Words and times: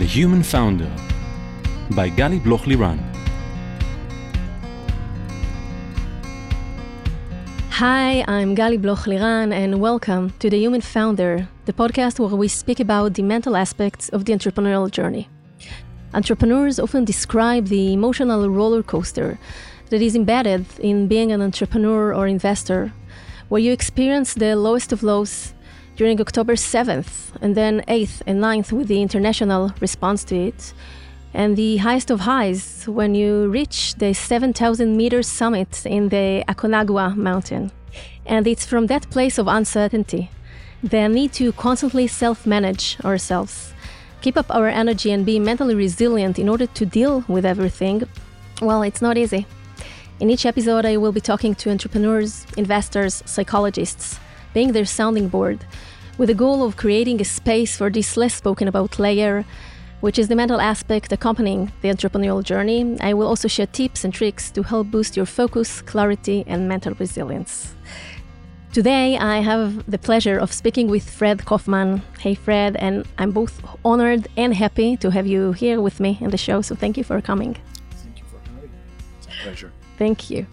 The 0.00 0.06
Human 0.06 0.42
Founder 0.42 0.90
by 1.90 2.08
Gali 2.08 2.42
Bloch 2.42 2.62
Liran. 2.62 2.98
Hi, 7.68 8.24
I'm 8.26 8.56
Gali 8.56 8.80
Bloch 8.80 9.04
Liran, 9.04 9.52
and 9.52 9.78
welcome 9.78 10.32
to 10.38 10.48
The 10.48 10.56
Human 10.56 10.80
Founder, 10.80 11.46
the 11.66 11.74
podcast 11.74 12.18
where 12.18 12.34
we 12.34 12.48
speak 12.48 12.80
about 12.80 13.12
the 13.12 13.22
mental 13.22 13.54
aspects 13.54 14.08
of 14.08 14.24
the 14.24 14.32
entrepreneurial 14.32 14.90
journey. 14.90 15.28
Entrepreneurs 16.14 16.80
often 16.80 17.04
describe 17.04 17.66
the 17.66 17.92
emotional 17.92 18.48
roller 18.48 18.82
coaster 18.82 19.38
that 19.90 20.00
is 20.00 20.16
embedded 20.16 20.64
in 20.78 21.08
being 21.08 21.30
an 21.30 21.42
entrepreneur 21.42 22.14
or 22.14 22.26
investor, 22.26 22.90
where 23.50 23.60
you 23.60 23.70
experience 23.70 24.32
the 24.32 24.56
lowest 24.56 24.94
of 24.94 25.02
lows 25.02 25.52
during 26.00 26.18
October 26.18 26.54
7th, 26.54 27.30
and 27.42 27.54
then 27.54 27.82
8th 27.86 28.22
and 28.26 28.40
9th 28.40 28.72
with 28.72 28.88
the 28.88 29.02
international 29.02 29.70
response 29.80 30.24
to 30.24 30.34
it, 30.34 30.72
and 31.34 31.58
the 31.58 31.76
highest 31.76 32.10
of 32.10 32.20
highs 32.20 32.88
when 32.88 33.14
you 33.14 33.50
reach 33.50 33.94
the 33.96 34.14
7,000 34.14 34.96
meter 34.96 35.22
summit 35.22 35.84
in 35.84 36.08
the 36.08 36.42
Aconcagua 36.48 37.14
mountain. 37.14 37.70
And 38.24 38.46
it's 38.46 38.64
from 38.64 38.86
that 38.86 39.10
place 39.10 39.36
of 39.36 39.46
uncertainty, 39.46 40.30
the 40.82 41.06
need 41.06 41.34
to 41.34 41.52
constantly 41.52 42.06
self 42.06 42.46
manage 42.46 42.96
ourselves, 43.04 43.74
keep 44.22 44.38
up 44.38 44.50
our 44.50 44.68
energy, 44.68 45.10
and 45.10 45.26
be 45.26 45.38
mentally 45.38 45.74
resilient 45.74 46.38
in 46.38 46.48
order 46.48 46.66
to 46.78 46.86
deal 46.86 47.26
with 47.28 47.44
everything. 47.44 48.04
Well, 48.62 48.80
it's 48.84 49.02
not 49.02 49.18
easy. 49.18 49.44
In 50.18 50.30
each 50.30 50.46
episode, 50.46 50.86
I 50.86 50.96
will 50.96 51.12
be 51.12 51.20
talking 51.20 51.54
to 51.56 51.70
entrepreneurs, 51.70 52.46
investors, 52.56 53.22
psychologists, 53.26 54.18
being 54.54 54.72
their 54.72 54.86
sounding 54.86 55.28
board 55.28 55.58
with 56.20 56.28
the 56.28 56.34
goal 56.34 56.62
of 56.62 56.76
creating 56.76 57.18
a 57.18 57.24
space 57.24 57.78
for 57.78 57.88
this 57.88 58.14
less 58.14 58.34
spoken 58.34 58.68
about 58.68 58.98
layer, 58.98 59.42
which 60.02 60.18
is 60.18 60.28
the 60.28 60.36
mental 60.36 60.60
aspect 60.60 61.10
accompanying 61.12 61.72
the 61.80 61.88
entrepreneurial 61.88 62.44
journey. 62.44 62.94
I 63.00 63.14
will 63.14 63.26
also 63.26 63.48
share 63.48 63.66
tips 63.66 64.04
and 64.04 64.12
tricks 64.12 64.50
to 64.50 64.62
help 64.62 64.90
boost 64.90 65.16
your 65.16 65.24
focus, 65.24 65.80
clarity, 65.80 66.44
and 66.46 66.68
mental 66.68 66.92
resilience. 66.98 67.74
Today, 68.70 69.16
I 69.16 69.38
have 69.38 69.90
the 69.90 69.96
pleasure 69.96 70.36
of 70.36 70.52
speaking 70.52 70.88
with 70.88 71.08
Fred 71.08 71.38
Kofman. 71.38 72.02
Hey, 72.18 72.34
Fred, 72.34 72.76
and 72.76 73.06
I'm 73.16 73.30
both 73.30 73.58
honored 73.82 74.28
and 74.36 74.54
happy 74.54 74.98
to 74.98 75.10
have 75.10 75.26
you 75.26 75.52
here 75.52 75.80
with 75.80 76.00
me 76.00 76.18
in 76.20 76.28
the 76.28 76.36
show. 76.36 76.60
So, 76.60 76.74
thank 76.74 76.98
you 76.98 77.04
for 77.04 77.18
coming. 77.22 77.56
Thank 77.92 78.18
you 78.18 78.24
for 78.24 78.38
having 78.50 78.70
me. 78.70 78.78
It's 79.16 79.26
a 79.26 79.42
pleasure. 79.42 79.72
Thank 79.96 80.28
you. 80.28 80.46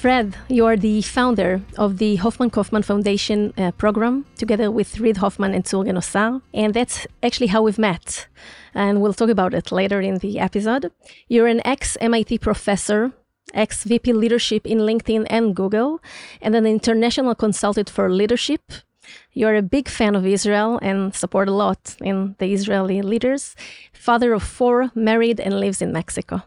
Fred, 0.00 0.34
you 0.48 0.64
are 0.64 0.78
the 0.78 1.02
founder 1.02 1.60
of 1.76 1.98
the 1.98 2.16
Hoffman 2.16 2.48
Kofman 2.48 2.82
Foundation 2.82 3.52
uh, 3.58 3.70
program, 3.72 4.24
together 4.38 4.70
with 4.70 4.98
Reid 4.98 5.18
Hoffman 5.18 5.52
and 5.52 5.68
Zur 5.68 5.84
Genosar, 5.84 6.40
and 6.54 6.72
that's 6.72 7.06
actually 7.22 7.48
how 7.48 7.60
we've 7.60 7.78
met. 7.78 8.26
And 8.74 9.02
we'll 9.02 9.12
talk 9.12 9.28
about 9.28 9.52
it 9.52 9.70
later 9.70 10.00
in 10.00 10.16
the 10.16 10.38
episode. 10.38 10.90
You're 11.28 11.48
an 11.48 11.60
ex 11.66 11.98
MIT 12.00 12.38
professor, 12.38 13.12
ex 13.52 13.84
VP 13.84 14.14
leadership 14.14 14.66
in 14.66 14.78
LinkedIn 14.78 15.26
and 15.28 15.54
Google, 15.54 16.00
and 16.40 16.54
an 16.54 16.64
international 16.64 17.34
consultant 17.34 17.90
for 17.90 18.10
leadership. 18.10 18.62
You're 19.34 19.56
a 19.56 19.70
big 19.76 19.86
fan 19.86 20.14
of 20.14 20.24
Israel 20.24 20.78
and 20.80 21.14
support 21.14 21.46
a 21.46 21.52
lot 21.52 21.96
in 22.00 22.36
the 22.38 22.54
Israeli 22.54 23.02
leaders. 23.02 23.54
Father 23.92 24.32
of 24.32 24.42
four, 24.42 24.92
married, 24.94 25.40
and 25.40 25.60
lives 25.60 25.82
in 25.82 25.92
Mexico. 25.92 26.44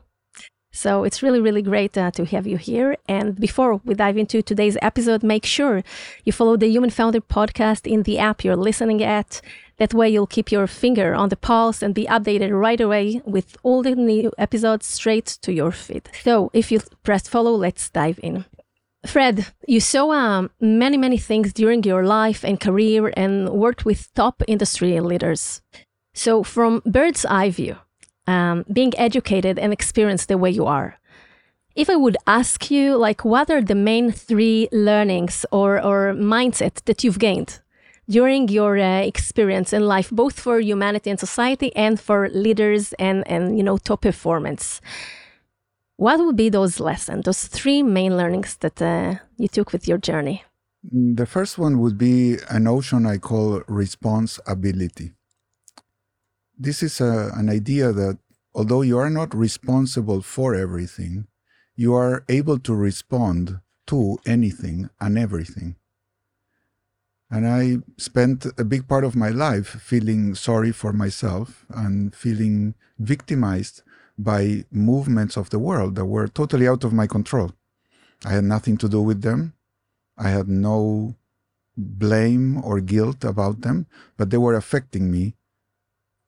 So 0.76 1.04
it's 1.04 1.22
really, 1.22 1.40
really 1.40 1.62
great 1.62 1.96
uh, 1.98 2.10
to 2.12 2.26
have 2.26 2.48
you 2.48 2.58
here. 2.58 2.98
And 3.08 3.40
before 3.40 3.76
we 3.86 3.94
dive 3.94 4.18
into 4.18 4.42
today's 4.42 4.76
episode, 4.82 5.22
make 5.22 5.46
sure 5.46 5.84
you 6.26 6.34
follow 6.34 6.58
the 6.58 6.68
Human 6.68 6.90
Founder 6.90 7.22
podcast 7.22 7.86
in 7.86 8.04
the 8.04 8.18
app 8.18 8.44
you're 8.44 8.56
listening 8.56 9.04
at. 9.04 9.40
That 9.78 9.94
way, 9.94 10.10
you'll 10.10 10.28
keep 10.28 10.52
your 10.52 10.66
finger 10.66 11.14
on 11.14 11.30
the 11.30 11.36
pulse 11.36 11.84
and 11.84 11.94
be 11.94 12.08
updated 12.08 12.60
right 12.60 12.82
away 12.82 13.22
with 13.24 13.56
all 13.62 13.84
the 13.84 13.96
new 13.96 14.32
episodes 14.40 14.88
straight 14.88 15.28
to 15.44 15.54
your 15.54 15.72
feed. 15.72 16.10
So 16.24 16.50
if 16.54 16.72
you 16.72 16.82
press 17.04 17.28
follow, 17.28 17.54
let's 17.56 17.90
dive 17.92 18.20
in. 18.24 18.46
Fred, 19.06 19.48
you 19.68 19.80
saw 19.80 20.12
um, 20.12 20.50
many, 20.60 20.98
many 20.98 21.18
things 21.18 21.54
during 21.54 21.84
your 21.84 22.04
life 22.04 22.44
and 22.44 22.60
career 22.60 23.14
and 23.16 23.50
worked 23.50 23.86
with 23.86 24.14
top 24.16 24.42
industry 24.48 25.00
leaders. 25.00 25.62
So, 26.16 26.44
from 26.44 26.82
bird's 26.86 27.26
eye 27.26 27.50
view, 27.50 27.78
um, 28.28 28.66
being 28.72 28.94
educated 28.98 29.60
and 29.60 29.74
experienced 29.74 30.28
the 30.28 30.38
way 30.38 30.50
you 30.50 30.66
are. 30.66 30.98
If 31.76 31.90
I 31.90 31.96
would 31.96 32.18
ask 32.28 32.70
you, 32.70 32.98
like, 32.98 33.26
what 33.26 33.50
are 33.50 33.62
the 33.62 33.76
main 33.76 34.12
three 34.12 34.70
learnings 34.72 35.46
or, 35.52 35.84
or 35.84 36.14
mindset 36.14 36.84
that 36.86 37.04
you've 37.04 37.18
gained 37.18 37.62
during 38.08 38.48
your 38.48 38.78
uh, 38.78 39.00
experience 39.00 39.74
in 39.74 39.88
life, 39.88 40.12
both 40.12 40.40
for 40.40 40.60
humanity 40.60 41.10
and 41.10 41.20
society 41.20 41.76
and 41.76 42.00
for 42.00 42.30
leaders 42.30 42.94
and, 42.94 43.28
and, 43.28 43.58
you 43.58 43.64
know, 43.64 43.78
top 43.78 44.02
performance? 44.02 44.82
What 45.98 46.20
would 46.20 46.36
be 46.36 46.50
those 46.50 46.80
lessons, 46.80 47.26
those 47.26 47.48
three 47.48 47.82
main 47.82 48.18
learnings 48.18 48.56
that 48.58 48.82
uh, 48.82 49.16
you 49.38 49.48
took 49.48 49.72
with 49.72 49.88
your 49.88 49.98
journey? 49.98 50.44
The 50.92 51.26
first 51.26 51.58
one 51.58 51.80
would 51.80 51.98
be 51.98 52.38
a 52.50 52.60
notion 52.60 53.06
I 53.06 53.18
call 53.18 53.62
responsibility 53.68 55.14
this 56.64 56.82
is 56.82 57.02
a, 57.02 57.32
an 57.36 57.50
idea 57.50 57.92
that 57.92 58.18
although 58.56 58.82
you 58.82 58.98
are 58.98 59.10
not 59.10 59.36
responsible 59.36 60.22
for 60.22 60.56
everything, 60.56 61.28
you 61.76 61.94
are 61.94 62.24
able 62.30 62.58
to 62.60 62.74
respond 62.74 63.60
to 63.88 64.18
anything 64.26 64.90
and 65.02 65.18
everything. 65.18 65.76
And 67.30 67.48
I 67.48 67.80
spent 67.98 68.46
a 68.58 68.64
big 68.64 68.88
part 68.88 69.04
of 69.04 69.16
my 69.16 69.30
life 69.30 69.68
feeling 69.68 70.36
sorry 70.36 70.72
for 70.72 70.94
myself 70.94 71.66
and 71.70 72.16
feeling 72.16 72.76
victimized 73.00 73.82
by 74.18 74.66
movements 74.72 75.36
of 75.36 75.50
the 75.50 75.60
world 75.60 75.96
that 75.96 76.06
were 76.06 76.28
totally 76.28 76.68
out 76.68 76.84
of 76.84 76.94
my 76.94 77.08
control. 77.08 77.52
I 78.24 78.30
had 78.30 78.44
nothing 78.46 78.78
to 78.78 78.88
do 78.88 79.02
with 79.02 79.22
them. 79.22 79.54
I 80.18 80.30
had 80.30 80.48
no 80.48 81.16
blame 81.76 82.64
or 82.64 82.80
guilt 82.80 83.24
about 83.26 83.62
them, 83.62 83.88
but 84.16 84.30
they 84.30 84.38
were 84.38 84.56
affecting 84.56 85.12
me 85.12 85.36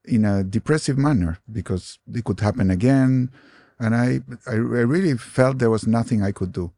in 0.08 0.26
a 0.26 0.44
depressive 0.44 0.98
manner 0.98 1.40
because 1.52 2.00
it 2.14 2.24
could 2.24 2.40
happen 2.40 2.70
again. 2.72 3.32
And 3.80 3.96
I, 3.96 4.22
I, 4.48 4.54
I 4.54 4.84
really 4.86 5.18
felt 5.18 5.58
there 5.58 5.70
was 5.70 5.88
nothing 5.88 6.24
I 6.24 6.32
could 6.32 6.52
do. 6.52 6.72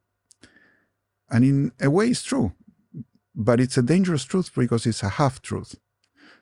And 1.29 1.43
in 1.43 1.71
a 1.81 1.89
way, 1.89 2.07
it's 2.07 2.23
true, 2.23 2.53
but 3.35 3.59
it's 3.59 3.77
a 3.77 3.81
dangerous 3.81 4.23
truth 4.23 4.51
because 4.55 4.85
it's 4.85 5.03
a 5.03 5.09
half 5.09 5.41
truth. 5.41 5.75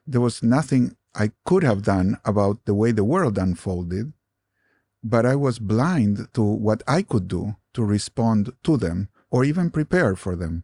There 0.05 0.21
was 0.21 0.43
nothing 0.43 0.95
I 1.15 1.31
could 1.45 1.63
have 1.63 1.81
done 1.81 2.17
about 2.23 2.65
the 2.65 2.73
way 2.73 2.91
the 2.91 3.03
world 3.03 3.37
unfolded, 3.37 4.13
but 5.03 5.25
I 5.25 5.35
was 5.35 5.59
blind 5.59 6.27
to 6.33 6.43
what 6.43 6.83
I 6.87 7.01
could 7.01 7.27
do 7.27 7.55
to 7.73 7.83
respond 7.83 8.53
to 8.63 8.77
them 8.77 9.09
or 9.31 9.43
even 9.43 9.71
prepare 9.71 10.15
for 10.15 10.35
them. 10.35 10.63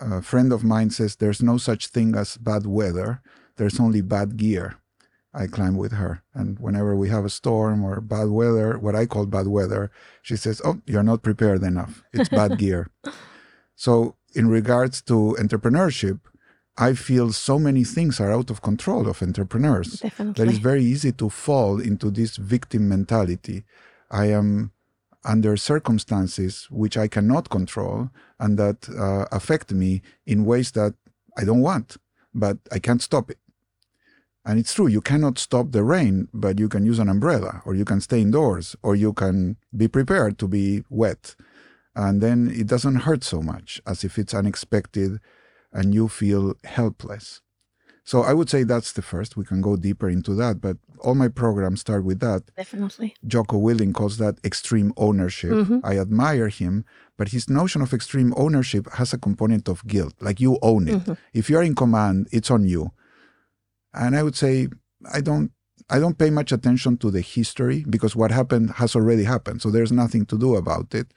A 0.00 0.22
friend 0.22 0.52
of 0.52 0.64
mine 0.64 0.90
says 0.90 1.16
there's 1.16 1.42
no 1.42 1.56
such 1.56 1.88
thing 1.88 2.14
as 2.14 2.36
bad 2.36 2.66
weather, 2.66 3.22
there's 3.56 3.80
only 3.80 4.00
bad 4.00 4.36
gear. 4.36 4.76
I 5.34 5.46
climb 5.46 5.76
with 5.76 5.92
her. 5.92 6.22
And 6.32 6.58
whenever 6.58 6.94
we 6.94 7.08
have 7.08 7.24
a 7.24 7.30
storm 7.30 7.84
or 7.84 8.00
bad 8.00 8.28
weather, 8.28 8.78
what 8.78 8.94
I 8.94 9.06
call 9.06 9.26
bad 9.26 9.48
weather, 9.48 9.90
she 10.22 10.36
says, 10.36 10.62
Oh, 10.64 10.80
you're 10.86 11.02
not 11.02 11.22
prepared 11.22 11.62
enough. 11.62 12.04
It's 12.12 12.28
bad 12.28 12.58
gear. 12.62 12.90
So, 13.74 14.16
in 14.34 14.48
regards 14.48 15.02
to 15.02 15.36
entrepreneurship, 15.38 16.20
I 16.76 16.94
feel 16.94 17.32
so 17.32 17.58
many 17.58 17.84
things 17.84 18.20
are 18.20 18.32
out 18.32 18.50
of 18.50 18.62
control 18.62 19.08
of 19.08 19.22
entrepreneurs. 19.22 20.00
Definitely. 20.00 20.44
That 20.44 20.50
it's 20.50 20.58
very 20.62 20.84
easy 20.84 21.12
to 21.12 21.28
fall 21.28 21.80
into 21.80 22.10
this 22.10 22.36
victim 22.36 22.88
mentality. 22.88 23.64
I 24.10 24.26
am 24.26 24.72
under 25.24 25.56
circumstances 25.56 26.68
which 26.70 26.96
I 26.96 27.08
cannot 27.08 27.48
control 27.48 28.10
and 28.38 28.58
that 28.58 28.88
uh, 28.90 29.26
affect 29.32 29.72
me 29.72 30.02
in 30.26 30.44
ways 30.44 30.72
that 30.72 30.94
I 31.36 31.44
don't 31.44 31.60
want, 31.62 31.96
but 32.34 32.58
I 32.70 32.78
can't 32.78 33.02
stop 33.02 33.30
it. 33.30 33.38
And 34.44 34.58
it's 34.58 34.74
true, 34.74 34.86
you 34.86 35.00
cannot 35.00 35.38
stop 35.38 35.72
the 35.72 35.82
rain, 35.82 36.28
but 36.34 36.58
you 36.58 36.68
can 36.68 36.84
use 36.84 36.98
an 36.98 37.08
umbrella, 37.08 37.62
or 37.64 37.74
you 37.74 37.84
can 37.84 38.00
stay 38.00 38.20
indoors, 38.20 38.76
or 38.82 38.94
you 38.94 39.14
can 39.14 39.56
be 39.74 39.88
prepared 39.88 40.38
to 40.38 40.48
be 40.48 40.84
wet. 40.90 41.34
And 41.96 42.20
then 42.20 42.50
it 42.54 42.66
doesn't 42.66 42.96
hurt 42.96 43.24
so 43.24 43.40
much 43.40 43.80
as 43.86 44.04
if 44.04 44.18
it's 44.18 44.34
unexpected 44.34 45.20
and 45.72 45.94
you 45.94 46.08
feel 46.08 46.54
helpless. 46.64 47.40
So 48.04 48.20
I 48.20 48.34
would 48.34 48.50
say 48.50 48.64
that's 48.64 48.92
the 48.92 49.00
first. 49.00 49.36
We 49.36 49.46
can 49.46 49.62
go 49.62 49.76
deeper 49.76 50.10
into 50.10 50.34
that, 50.34 50.60
but 50.60 50.76
all 51.00 51.14
my 51.14 51.28
programs 51.28 51.80
start 51.80 52.04
with 52.04 52.20
that. 52.20 52.42
Definitely. 52.54 53.14
Jocko 53.26 53.58
Willink 53.58 53.94
calls 53.94 54.18
that 54.18 54.38
extreme 54.44 54.92
ownership. 54.98 55.52
Mm-hmm. 55.52 55.78
I 55.82 55.98
admire 55.98 56.48
him, 56.48 56.84
but 57.16 57.28
his 57.28 57.48
notion 57.48 57.80
of 57.80 57.94
extreme 57.94 58.34
ownership 58.36 58.92
has 58.94 59.14
a 59.14 59.18
component 59.18 59.68
of 59.68 59.86
guilt, 59.86 60.14
like 60.20 60.38
you 60.38 60.58
own 60.60 60.88
it. 60.88 60.96
Mm-hmm. 60.96 61.12
If 61.32 61.48
you're 61.48 61.62
in 61.62 61.74
command, 61.74 62.28
it's 62.30 62.50
on 62.50 62.66
you. 62.66 62.92
And 63.94 64.16
I 64.16 64.22
would 64.22 64.36
say 64.36 64.68
I 65.12 65.20
don't 65.20 65.52
I 65.90 65.98
don't 65.98 66.18
pay 66.18 66.30
much 66.30 66.50
attention 66.50 66.96
to 66.98 67.10
the 67.10 67.20
history 67.20 67.84
because 67.88 68.16
what 68.16 68.30
happened 68.30 68.72
has 68.76 68.96
already 68.96 69.24
happened. 69.24 69.60
So 69.60 69.70
there's 69.70 69.92
nothing 69.92 70.24
to 70.26 70.38
do 70.38 70.56
about 70.56 70.94
it. 70.94 71.12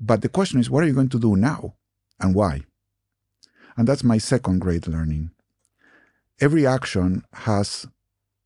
But 0.00 0.22
the 0.22 0.28
question 0.28 0.58
is, 0.58 0.68
what 0.70 0.82
are 0.82 0.86
you 0.86 0.94
going 0.94 1.08
to 1.10 1.18
do 1.18 1.36
now 1.36 1.74
and 2.20 2.34
why? 2.34 2.62
And 3.76 3.86
that's 3.86 4.02
my 4.02 4.18
second 4.18 4.58
great 4.60 4.88
learning. 4.88 5.30
Every 6.40 6.66
action 6.66 7.24
has 7.32 7.86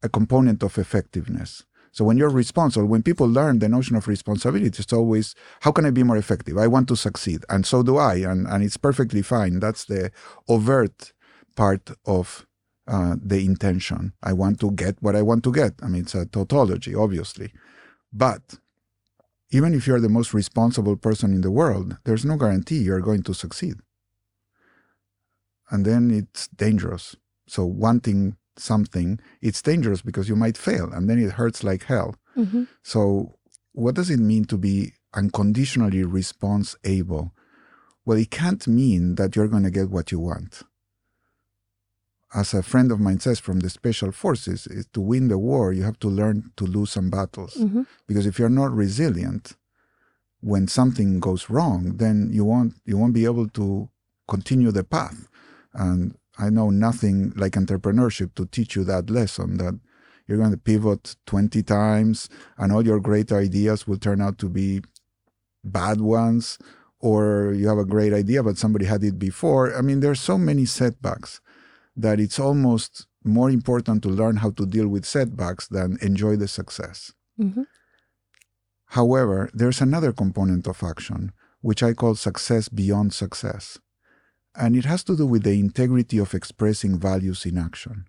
a 0.03 0.09
component 0.09 0.63
of 0.63 0.79
effectiveness. 0.79 1.65
So 1.93 2.05
when 2.05 2.17
you're 2.17 2.31
responsible, 2.31 2.87
when 2.87 3.03
people 3.03 3.27
learn 3.29 3.59
the 3.59 3.69
notion 3.69 3.97
of 3.97 4.09
responsibility, 4.09 4.67
it's 4.67 4.93
always, 4.93 5.35
how 5.61 5.73
can 5.73 5.85
I 5.85 5.91
be 5.91 6.03
more 6.03 6.17
effective? 6.17 6.57
I 6.57 6.67
want 6.67 6.89
to 6.89 6.97
succeed. 6.97 7.45
And 7.51 7.67
so 7.67 7.83
do 7.83 7.99
I. 7.99 8.17
And, 8.17 8.47
and 8.47 8.65
it's 8.65 8.79
perfectly 8.79 9.21
fine. 9.21 9.61
That's 9.61 9.85
the 9.85 10.11
overt 10.49 11.13
part 11.55 11.91
of 12.07 12.47
uh, 12.87 13.17
the 13.23 13.45
intention. 13.45 14.13
I 14.23 14.33
want 14.33 14.61
to 14.61 14.71
get 14.73 14.97
what 15.01 15.17
I 15.17 15.23
want 15.23 15.45
to 15.45 15.53
get. 15.53 15.75
I 15.83 15.89
mean, 15.89 16.03
it's 16.03 16.15
a 16.15 16.27
tautology, 16.27 16.95
obviously. 16.95 17.53
But 18.13 18.59
even 19.51 19.75
if 19.75 19.87
you're 19.87 20.01
the 20.01 20.09
most 20.09 20.35
responsible 20.35 20.97
person 20.97 21.33
in 21.33 21.43
the 21.43 21.51
world, 21.51 21.99
there's 22.05 22.25
no 22.25 22.37
guarantee 22.37 22.79
you're 22.79 23.01
going 23.01 23.23
to 23.25 23.35
succeed. 23.35 23.75
And 25.71 25.85
then 25.85 26.11
it's 26.11 26.49
dangerous. 26.49 27.17
So 27.47 27.65
wanting 27.65 28.37
something, 28.57 29.21
it's 29.41 29.63
dangerous 29.63 30.03
because 30.03 30.29
you 30.29 30.37
might 30.37 30.57
fail 30.57 30.91
and 30.93 31.09
then 31.09 31.19
it 31.19 31.33
hurts 31.33 31.63
like 31.63 31.85
hell. 31.85 32.17
Mm-hmm. 32.37 32.65
So, 32.83 33.35
what 33.73 33.95
does 33.95 34.11
it 34.11 34.19
mean 34.19 34.45
to 34.47 34.59
be 34.59 34.93
unconditionally 35.15 36.05
response 36.05 36.77
able? 36.85 37.33
Well, 38.05 38.19
it 38.19 38.31
can't 38.31 38.67
mean 38.67 39.15
that 39.15 39.37
you're 39.37 39.49
going 39.49 39.63
to 39.63 39.71
get 39.71 39.91
what 39.91 40.13
you 40.13 40.19
want. 40.19 40.63
As 42.35 42.55
a 42.55 42.63
friend 42.63 42.91
of 42.91 42.99
mine 42.99 43.21
says 43.21 43.39
from 43.39 43.61
the 43.61 43.69
special 43.69 44.11
forces, 44.11 44.67
is 44.67 44.87
to 44.95 45.01
win 45.01 45.29
the 45.29 45.39
war, 45.39 45.73
you 45.73 45.83
have 45.83 45.99
to 46.01 46.09
learn 46.09 46.51
to 46.57 46.65
lose 46.65 46.91
some 46.93 47.11
battles. 47.11 47.55
Mhm. 47.55 47.87
Because 48.07 48.27
if 48.27 48.39
you're 48.39 48.49
not 48.49 48.73
resilient, 48.75 49.57
when 50.41 50.67
something 50.67 51.21
goes 51.21 51.51
wrong, 51.51 51.97
then 51.99 52.31
you 52.33 52.45
won't 52.45 52.75
you 52.85 52.97
won't 52.99 53.15
be 53.15 53.25
able 53.25 53.49
to 53.51 53.89
continue 54.29 54.73
the 54.73 54.85
path. 54.85 55.29
And 55.75 56.17
I 56.39 56.49
know 56.51 56.71
nothing 56.71 57.33
like 57.37 57.53
entrepreneurship 57.53 58.35
to 58.35 58.47
teach 58.47 58.77
you 58.77 58.85
that 58.85 59.11
lesson 59.11 59.59
that 59.59 59.79
you're 60.27 60.39
going 60.39 60.51
to 60.53 60.57
pivot 60.57 61.17
20 61.27 61.63
times 61.63 62.29
and 62.57 62.73
all 62.73 62.85
your 62.87 63.01
great 63.01 63.31
ideas 63.33 63.87
will 63.87 63.99
turn 63.99 64.21
out 64.21 64.39
to 64.39 64.49
be 64.49 64.81
bad 65.65 66.01
ones 66.01 66.59
or 67.01 67.53
you 67.55 67.69
have 67.69 67.79
a 67.79 67.85
great 67.85 68.13
idea 68.13 68.43
but 68.43 68.57
somebody 68.59 68.87
had 68.87 69.05
it 69.05 69.19
before. 69.19 69.77
I 69.77 69.83
mean 69.83 70.01
there's 70.01 70.21
so 70.21 70.39
many 70.39 70.65
setbacks 70.65 71.41
that 71.97 72.21
it's 72.21 72.39
almost 72.39 73.07
more 73.25 73.51
important 73.51 74.03
to 74.03 74.09
learn 74.09 74.37
how 74.37 74.51
to 74.51 74.67
deal 74.67 74.89
with 74.89 75.05
setbacks 75.05 75.69
than 75.69 75.99
enjoy 76.01 76.37
the 76.37 76.49
success. 76.49 77.13
Mhm. 77.39 77.67
However, 78.87 79.49
there's 79.55 79.81
another 79.81 80.13
component 80.13 80.67
of 80.67 80.83
action, 80.83 81.33
which 81.61 81.83
I 81.83 81.95
call 81.95 82.15
success 82.15 82.69
beyond 82.69 83.15
success. 83.15 83.79
And 84.55 84.77
it 84.77 84.85
has 84.85 85.03
to 85.05 85.17
do 85.17 85.27
with 85.27 85.45
the 85.45 85.59
integrity 85.59 86.19
of 86.19 86.35
expressing 86.35 86.99
values 86.99 87.47
in 87.47 87.57
action. 87.57 88.07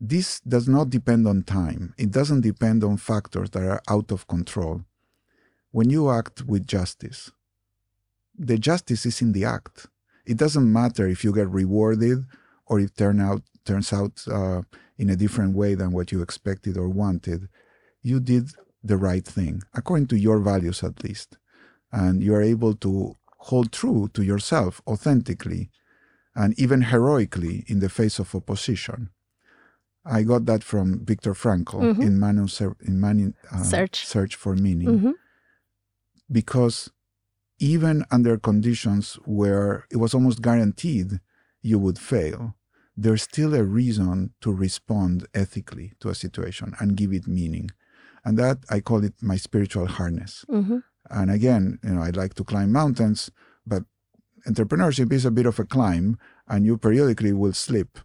This 0.00 0.40
does 0.40 0.68
not 0.68 0.90
depend 0.90 1.26
on 1.26 1.42
time, 1.42 1.94
it 1.98 2.10
doesn't 2.10 2.40
depend 2.40 2.82
on 2.84 2.96
factors 2.96 3.50
that 3.50 3.62
are 3.62 3.82
out 3.88 4.10
of 4.10 4.26
control. 4.26 4.84
When 5.70 5.90
you 5.90 6.10
act 6.10 6.46
with 6.46 6.66
justice, 6.66 7.30
the 8.36 8.58
justice 8.58 9.04
is 9.06 9.20
in 9.20 9.32
the 9.32 9.44
act. 9.44 9.88
It 10.28 10.36
doesn't 10.36 10.70
matter 10.80 11.04
if 11.08 11.24
you 11.24 11.32
get 11.32 11.48
rewarded 11.62 12.18
or 12.66 12.78
it 12.80 12.92
turn 12.96 13.18
out, 13.28 13.42
turns 13.64 13.92
out 13.92 14.14
uh, 14.38 14.62
in 14.98 15.08
a 15.10 15.16
different 15.16 15.52
way 15.56 15.74
than 15.74 15.90
what 15.92 16.12
you 16.12 16.20
expected 16.22 16.76
or 16.76 16.88
wanted. 16.88 17.48
You 18.02 18.20
did 18.20 18.50
the 18.90 18.96
right 19.08 19.24
thing, 19.24 19.62
according 19.74 20.08
to 20.08 20.16
your 20.16 20.38
values 20.38 20.82
at 20.84 21.02
least. 21.02 21.38
And 21.90 22.22
you 22.22 22.34
are 22.34 22.42
able 22.42 22.74
to 22.86 23.16
hold 23.48 23.72
true 23.72 24.10
to 24.14 24.22
yourself 24.22 24.82
authentically 24.86 25.70
and 26.34 26.50
even 26.58 26.82
heroically 26.82 27.64
in 27.66 27.78
the 27.80 27.88
face 27.88 28.18
of 28.18 28.34
opposition. 28.34 29.08
I 30.04 30.22
got 30.22 30.44
that 30.46 30.62
from 30.62 31.04
Viktor 31.04 31.34
Frankl 31.42 31.80
Mhm. 31.94 32.02
in 32.06 32.18
Manu 32.22 32.46
in 32.88 33.00
Manu, 33.00 33.32
uh, 33.50 33.62
Search. 33.62 34.06
Search 34.06 34.34
for 34.42 34.54
Meaning 34.54 34.88
Mhm. 35.00 35.14
because 36.30 36.90
even 37.58 38.04
under 38.10 38.38
conditions 38.38 39.18
where 39.24 39.86
it 39.90 39.96
was 39.96 40.14
almost 40.14 40.42
guaranteed 40.42 41.20
you 41.62 41.78
would 41.78 41.98
fail, 41.98 42.54
there's 42.96 43.22
still 43.22 43.54
a 43.54 43.62
reason 43.62 44.32
to 44.40 44.52
respond 44.52 45.26
ethically 45.34 45.92
to 46.00 46.08
a 46.08 46.14
situation 46.14 46.74
and 46.80 46.96
give 46.96 47.12
it 47.12 47.26
meaning. 47.26 47.70
And 48.24 48.36
that 48.38 48.58
I 48.68 48.80
call 48.80 49.04
it 49.04 49.14
my 49.22 49.36
spiritual 49.36 49.86
harness. 49.86 50.44
Mm-hmm. 50.48 50.78
And 51.10 51.30
again, 51.30 51.78
you 51.82 51.90
know, 51.90 52.02
I 52.02 52.10
like 52.10 52.34
to 52.34 52.44
climb 52.44 52.72
mountains, 52.72 53.30
but 53.66 53.84
entrepreneurship 54.46 55.12
is 55.12 55.24
a 55.24 55.30
bit 55.30 55.46
of 55.46 55.58
a 55.58 55.64
climb, 55.64 56.18
and 56.48 56.66
you 56.66 56.76
periodically 56.76 57.32
will 57.32 57.52
slip. 57.52 57.98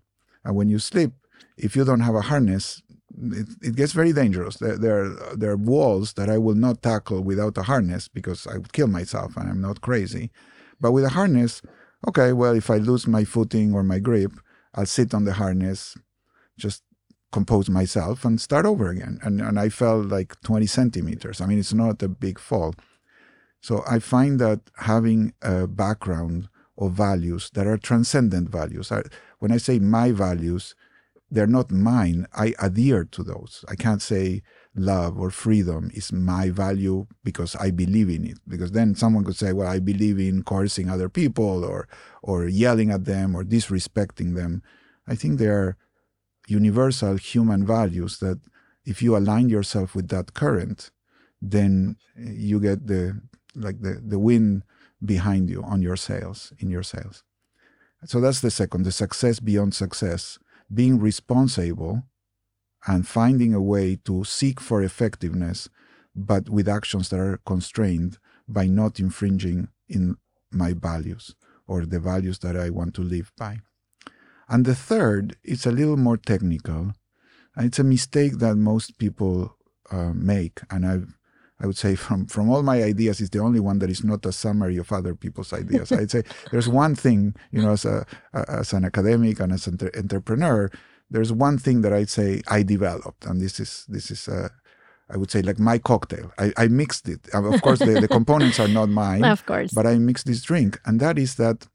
And 0.44 0.56
when 0.56 0.70
you 0.70 0.80
slip, 0.80 1.14
if 1.58 1.76
you 1.76 1.86
don't 1.86 2.02
have 2.02 2.16
a 2.16 2.22
harness, 2.22 2.82
it, 3.22 3.48
it 3.62 3.76
gets 3.76 3.94
very 3.94 4.14
dangerous. 4.14 4.58
There, 4.58 4.78
there, 4.78 5.04
are, 5.04 5.36
there 5.36 5.52
are 5.52 5.58
walls 5.58 6.14
that 6.14 6.30
I 6.30 6.38
will 6.38 6.56
not 6.56 6.82
tackle 6.82 7.22
without 7.22 7.58
a 7.58 7.64
harness 7.64 8.08
because 8.08 8.48
I 8.48 8.58
would 8.58 8.74
kill 8.74 8.88
myself 8.88 9.38
and 9.38 9.50
I'm 9.50 9.62
not 9.62 9.82
crazy. 9.82 10.32
But 10.80 10.92
with 10.92 11.06
a 11.06 11.10
harness, 11.10 11.62
okay, 12.08 12.34
well, 12.34 12.56
if 12.56 12.70
I 12.70 12.78
lose 12.78 13.08
my 13.08 13.24
footing 13.24 13.74
or 13.74 13.84
my 13.84 14.00
grip, 14.00 14.32
I'll 14.76 14.86
sit 14.86 15.14
on 15.14 15.26
the 15.26 15.34
harness, 15.34 15.98
just 16.58 16.84
compose 17.32 17.70
myself 17.70 18.26
and 18.26 18.40
start 18.40 18.66
over 18.66 18.90
again. 18.90 19.20
And, 19.22 19.42
and 19.42 19.60
I 19.60 19.70
fell 19.70 20.02
like 20.02 20.40
20 20.42 20.66
centimeters. 20.66 21.42
I 21.42 21.46
mean, 21.46 21.60
it's 21.60 21.74
not 21.74 22.02
a 22.04 22.08
big 22.08 22.40
fall. 22.40 22.74
So 23.62 23.84
I 23.90 24.00
find 24.00 24.40
that 24.40 24.60
having 24.78 25.34
a 25.42 25.68
background 25.68 26.50
of 26.78 26.94
values 26.94 27.50
that 27.54 27.68
are 27.68 27.78
transcendent 27.78 28.50
values, 28.50 28.92
I, 28.92 29.04
when 29.40 29.52
I 29.52 29.58
say 29.58 29.80
my 29.80 30.12
values, 30.12 30.76
they're 31.34 31.48
not 31.48 31.72
mine. 31.72 32.28
I 32.34 32.54
adhere 32.60 33.06
to 33.06 33.24
those. 33.24 33.66
I 33.68 33.76
can't 33.76 34.02
say 34.02 34.44
love 34.76 35.18
or 35.18 35.32
freedom 35.32 35.90
is 35.94 36.14
my 36.14 36.52
value 36.52 37.08
because 37.24 37.56
I 37.56 37.72
believe 37.72 38.10
in 38.10 38.24
it. 38.28 38.40
Because 38.48 38.72
then 38.72 38.94
someone 38.94 39.24
could 39.24 39.36
say, 39.36 39.52
well, 39.52 39.68
I 39.68 39.80
believe 39.80 40.20
in 40.20 40.44
coercing 40.44 40.90
other 40.90 41.10
people 41.10 41.66
or, 41.66 41.88
or 42.22 42.48
yelling 42.48 42.92
at 42.92 43.06
them 43.06 43.36
or 43.36 43.44
disrespecting 43.44 44.36
them. 44.36 44.62
I 45.08 45.16
think 45.16 45.40
they 45.40 45.48
are 45.48 45.76
universal 46.48 47.16
human 47.16 47.66
values 47.66 48.20
that 48.20 48.40
if 48.86 49.02
you 49.02 49.18
align 49.18 49.50
yourself 49.50 49.96
with 49.96 50.10
that 50.10 50.36
current, 50.36 50.92
then 51.42 51.96
you 52.16 52.60
get 52.60 52.86
the 52.86 53.20
like 53.56 53.82
the, 53.82 54.02
the 54.06 54.20
wind 54.20 54.64
behind 55.04 55.50
you 55.50 55.64
on 55.64 55.82
your 55.82 55.96
sails, 55.96 56.54
in 56.60 56.70
your 56.70 56.84
sails. 56.84 57.24
So 58.06 58.20
that's 58.20 58.42
the 58.42 58.52
second, 58.52 58.84
the 58.84 58.92
success 58.92 59.40
beyond 59.40 59.74
success, 59.74 60.38
being 60.74 61.00
responsible 61.00 62.04
and 62.86 63.08
finding 63.08 63.54
a 63.54 63.62
way 63.62 63.96
to 63.96 64.24
seek 64.24 64.60
for 64.60 64.84
effectiveness, 64.84 65.70
but 66.16 66.50
with 66.50 66.68
actions 66.68 67.10
that 67.10 67.20
are 67.20 67.40
constrained 67.46 68.18
by 68.48 68.68
not 68.68 69.00
infringing 69.00 69.70
in 69.88 70.18
my 70.52 70.74
values 70.74 71.36
or 71.68 71.86
the 71.86 72.00
values 72.00 72.40
that 72.40 72.58
I 72.58 72.70
want 72.70 72.94
to 72.96 73.02
live 73.02 73.32
by. 73.38 73.60
And 74.50 74.66
the 74.66 74.76
third 74.76 75.38
is 75.44 75.66
a 75.66 75.72
little 75.72 75.98
more 75.98 76.18
technical. 76.18 76.94
It's 77.58 77.80
a 77.80 77.84
mistake 77.84 78.40
that 78.40 78.56
most 78.56 78.98
people 78.98 79.56
uh, 79.90 80.12
make. 80.14 80.60
And 80.70 80.86
I've, 80.86 81.18
I 81.64 81.66
would 81.66 81.78
say 81.78 81.96
from, 81.96 82.28
from 82.28 82.50
all 82.50 82.62
my 82.62 82.84
ideas, 82.84 83.22
is 83.22 83.30
the 83.30 83.40
only 83.40 83.62
one 83.62 83.80
that 83.80 83.90
is 83.90 84.04
not 84.04 84.26
a 84.26 84.34
summary 84.34 84.76
of 84.76 84.92
other 84.92 85.16
people's 85.16 85.54
ideas. 85.54 85.94
I'd 85.94 86.12
say 86.12 86.24
there's 86.52 86.68
one 86.68 86.94
thing, 86.94 87.36
you 87.52 87.62
know, 87.62 87.72
as, 87.72 87.86
a, 87.86 88.06
as 88.34 88.74
an 88.74 88.84
academic 88.84 89.40
and 89.40 89.54
as 89.54 89.66
an 89.68 89.76
entre- 89.76 89.98
entrepreneur, 89.98 90.70
there's 91.10 91.32
one 91.32 91.58
thing 91.58 91.82
that 91.82 91.94
I'd 91.94 92.10
say 92.10 92.42
I 92.50 92.64
developed. 92.64 93.26
And 93.26 93.40
this 93.40 93.62
is, 93.62 93.86
this 93.88 94.12
is 94.12 94.28
uh, 94.28 94.50
I 95.10 95.16
would 95.16 95.32
say 95.32 95.42
like 95.42 95.58
my 95.58 95.78
cocktail. 95.78 96.32
I, 96.38 96.52
I 96.58 96.68
mixed 96.68 97.08
it. 97.08 97.30
Of 97.34 97.62
course, 97.62 97.80
the, 97.80 98.00
the 98.02 98.08
components 98.08 98.60
are 98.60 98.68
not 98.68 98.90
mine. 98.90 99.24
Of 99.24 99.46
course. 99.46 99.72
But 99.72 99.88
I 99.88 99.98
mixed 100.00 100.26
this 100.26 100.42
drink. 100.42 100.82
And 100.86 101.00
that 101.00 101.18
is 101.18 101.36
that 101.36 101.68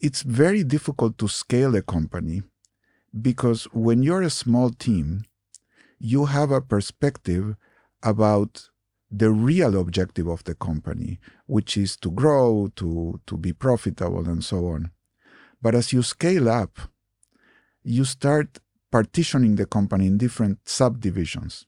it's 0.00 0.22
very 0.22 0.62
difficult 0.62 1.18
to 1.18 1.28
scale 1.28 1.74
a 1.74 1.82
company 1.82 2.42
because 3.20 3.64
when 3.72 4.02
you're 4.02 4.22
a 4.22 4.30
small 4.30 4.70
team, 4.70 5.24
you 5.98 6.26
have 6.26 6.50
a 6.50 6.60
perspective 6.60 7.56
about 8.02 8.68
the 9.10 9.30
real 9.30 9.78
objective 9.78 10.26
of 10.26 10.42
the 10.44 10.54
company, 10.54 11.20
which 11.46 11.76
is 11.76 11.96
to 11.98 12.10
grow, 12.10 12.70
to, 12.76 13.20
to 13.26 13.36
be 13.36 13.52
profitable, 13.52 14.26
and 14.26 14.42
so 14.42 14.68
on. 14.68 14.90
But 15.60 15.74
as 15.74 15.92
you 15.92 16.02
scale 16.02 16.48
up, 16.48 16.78
you 17.84 18.04
start 18.04 18.58
partitioning 18.90 19.56
the 19.56 19.66
company 19.66 20.06
in 20.06 20.18
different 20.18 20.68
subdivisions. 20.68 21.66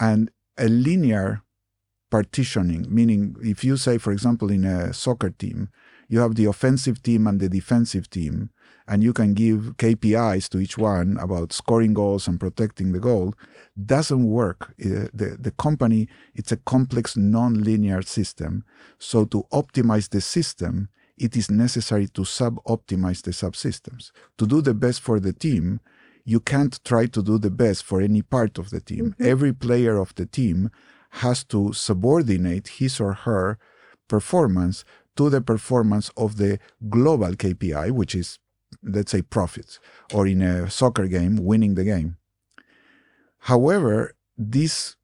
And 0.00 0.30
a 0.56 0.68
linear 0.68 1.42
partitioning, 2.10 2.86
meaning 2.88 3.36
if 3.42 3.62
you 3.62 3.76
say, 3.76 3.98
for 3.98 4.12
example, 4.12 4.50
in 4.50 4.64
a 4.64 4.92
soccer 4.94 5.30
team, 5.30 5.68
you 6.08 6.20
have 6.20 6.36
the 6.36 6.46
offensive 6.46 7.02
team 7.02 7.26
and 7.26 7.38
the 7.38 7.48
defensive 7.48 8.08
team, 8.08 8.50
and 8.88 9.02
you 9.02 9.12
can 9.12 9.34
give 9.34 9.74
KPIs 9.76 10.48
to 10.48 10.58
each 10.58 10.78
one 10.78 11.18
about 11.20 11.52
scoring 11.52 11.94
goals 11.94 12.26
and 12.26 12.40
protecting 12.40 12.92
the 12.92 12.98
goal, 12.98 13.34
doesn't 13.94 14.24
work. 14.24 14.74
Uh, 14.84 15.08
The, 15.12 15.36
the 15.46 15.54
company, 15.66 16.08
it's 16.34 16.52
a 16.52 16.56
complex 16.74 17.16
non-linear 17.16 18.02
system. 18.02 18.64
So 18.98 19.24
to 19.26 19.44
optimize 19.52 20.08
the 20.08 20.20
system, 20.20 20.88
it 21.16 21.36
is 21.36 21.50
necessary 21.50 22.08
to 22.08 22.24
sub 22.24 22.54
optimize 22.64 23.20
the 23.22 23.32
subsystems. 23.32 24.12
To 24.38 24.46
do 24.46 24.60
the 24.62 24.74
best 24.74 25.00
for 25.00 25.20
the 25.20 25.32
team, 25.32 25.80
you 26.24 26.40
can't 26.40 26.74
try 26.84 27.06
to 27.06 27.22
do 27.22 27.38
the 27.38 27.50
best 27.50 27.84
for 27.84 28.00
any 28.00 28.22
part 28.22 28.58
of 28.58 28.70
the 28.70 28.80
team. 28.80 29.14
Every 29.18 29.52
player 29.52 29.96
of 29.98 30.14
the 30.14 30.26
team 30.26 30.70
has 31.22 31.44
to 31.44 31.72
subordinate 31.72 32.68
his 32.78 33.00
or 33.00 33.12
her 33.26 33.58
performance 34.08 34.84
to 35.16 35.30
the 35.30 35.40
performance 35.40 36.10
of 36.16 36.36
the 36.36 36.58
global 36.88 37.32
KPI, 37.32 37.90
which 37.90 38.14
is, 38.14 38.38
let's 38.82 39.10
say, 39.12 39.22
profits, 39.22 39.78
or 40.14 40.26
in 40.26 40.42
a 40.42 40.70
soccer 40.70 41.06
game, 41.08 41.36
winning 41.36 41.74
the 41.74 41.84
game. 41.84 42.16
However, 43.40 44.14
this 44.36 44.96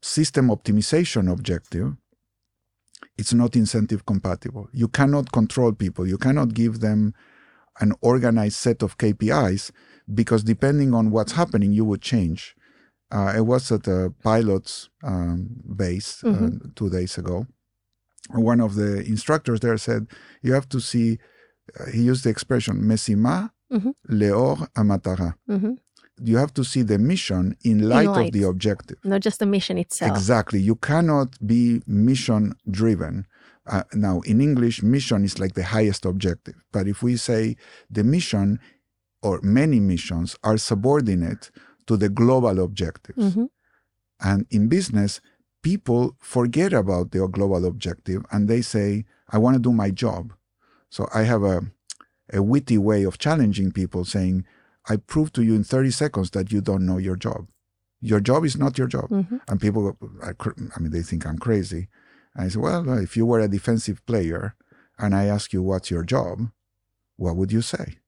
system 0.00 0.48
optimization 0.48 1.30
objective 1.30 1.96
it's 3.16 3.32
not 3.34 3.56
incentive 3.56 4.06
compatible. 4.06 4.68
You 4.72 4.86
cannot 4.86 5.32
control 5.32 5.72
people. 5.72 6.06
You 6.06 6.18
cannot 6.18 6.54
give 6.54 6.78
them 6.78 7.14
an 7.80 7.92
organized 8.00 8.56
set 8.56 8.80
of 8.80 8.96
KPIs 8.96 9.72
because 10.14 10.44
depending 10.44 10.94
on 10.94 11.10
what's 11.10 11.32
happening, 11.32 11.72
you 11.72 11.84
would 11.84 12.00
change. 12.00 12.54
Uh, 13.12 13.32
I 13.36 13.40
was 13.40 13.72
at 13.72 13.88
a 13.88 14.12
pilot's 14.22 14.88
um, 15.02 15.48
base 15.76 16.22
uh, 16.24 16.28
Mhm. 16.28 16.74
two 16.76 16.90
days 16.90 17.18
ago. 17.18 17.46
One 18.30 18.60
of 18.60 18.74
the 18.76 19.04
instructors 19.04 19.60
there 19.60 19.78
said, 19.78 20.06
You 20.42 20.52
have 20.52 20.68
to 20.68 20.80
see, 20.80 21.14
uh, 21.14 21.18
he 21.92 22.02
used 22.02 22.24
the 22.24 22.30
expression, 22.30 22.82
Messima, 22.82 23.50
Mhm. 23.72 23.92
Leor 24.10 24.68
Amatara. 24.74 25.34
hmm 25.46 25.74
You 26.20 26.36
have 26.38 26.52
to 26.54 26.64
see 26.64 26.82
the 26.82 26.98
mission 26.98 27.54
in 27.62 27.88
light, 27.88 28.08
light. 28.08 28.26
of 28.26 28.32
the 28.32 28.42
objective. 28.48 28.98
Not 29.04 29.20
just 29.20 29.38
the 29.38 29.46
mission 29.46 29.78
itself. 29.78 30.10
Exactly. 30.10 30.60
You 30.60 30.74
cannot 30.74 31.28
be 31.46 31.80
mission 31.86 32.54
driven. 32.78 33.26
Uh, 33.66 33.82
now, 33.94 34.20
in 34.22 34.40
English, 34.40 34.82
mission 34.82 35.22
is 35.24 35.38
like 35.38 35.54
the 35.54 35.62
highest 35.76 36.04
objective. 36.06 36.56
But 36.72 36.88
if 36.88 37.02
we 37.04 37.16
say 37.16 37.56
the 37.90 38.02
mission 38.02 38.58
or 39.22 39.38
many 39.42 39.78
missions 39.78 40.34
are 40.42 40.58
subordinate 40.58 41.50
to 41.86 41.96
the 41.96 42.08
global 42.08 42.58
objectives, 42.66 43.34
hmm 43.34 43.46
and 44.20 44.46
in 44.50 44.66
business, 44.68 45.20
people 45.62 46.16
forget 46.18 46.72
about 46.72 47.12
the 47.12 47.24
global 47.28 47.64
objective 47.64 48.24
and 48.32 48.48
they 48.48 48.62
say, 48.62 49.04
I 49.30 49.38
want 49.38 49.54
to 49.54 49.62
do 49.62 49.72
my 49.72 49.90
job. 49.92 50.32
So 50.90 51.08
I 51.14 51.22
have 51.22 51.42
a, 51.42 51.62
a 52.32 52.42
witty 52.42 52.78
way 52.78 53.04
of 53.04 53.18
challenging 53.18 53.72
people 53.72 54.04
saying, 54.04 54.44
I 54.88 54.96
prove 54.96 55.32
to 55.34 55.42
you 55.42 55.54
in 55.54 55.64
30 55.64 55.90
seconds 55.90 56.30
that 56.30 56.50
you 56.52 56.60
don't 56.60 56.86
know 56.86 56.98
your 56.98 57.16
job. 57.16 57.46
Your 58.00 58.20
job 58.20 58.44
is 58.44 58.56
not 58.56 58.78
your 58.78 58.86
job. 58.86 59.08
hmm 59.10 59.36
And 59.48 59.60
people, 59.60 59.96
I, 60.22 60.30
I 60.76 60.80
mean, 60.80 60.90
they 60.92 61.02
think 61.02 61.26
I'm 61.26 61.38
crazy. 61.38 61.88
And 62.34 62.44
I 62.46 62.48
say, 62.48 62.58
well, 62.58 62.98
if 62.98 63.16
you 63.16 63.26
were 63.26 63.40
a 63.40 63.48
defensive 63.48 64.04
player 64.06 64.54
and 64.98 65.14
I 65.14 65.24
ask 65.26 65.52
you 65.52 65.62
what's 65.62 65.90
your 65.90 66.04
job, 66.04 66.50
what 67.16 67.36
would 67.36 67.52
you 67.52 67.62
say? 67.62 67.98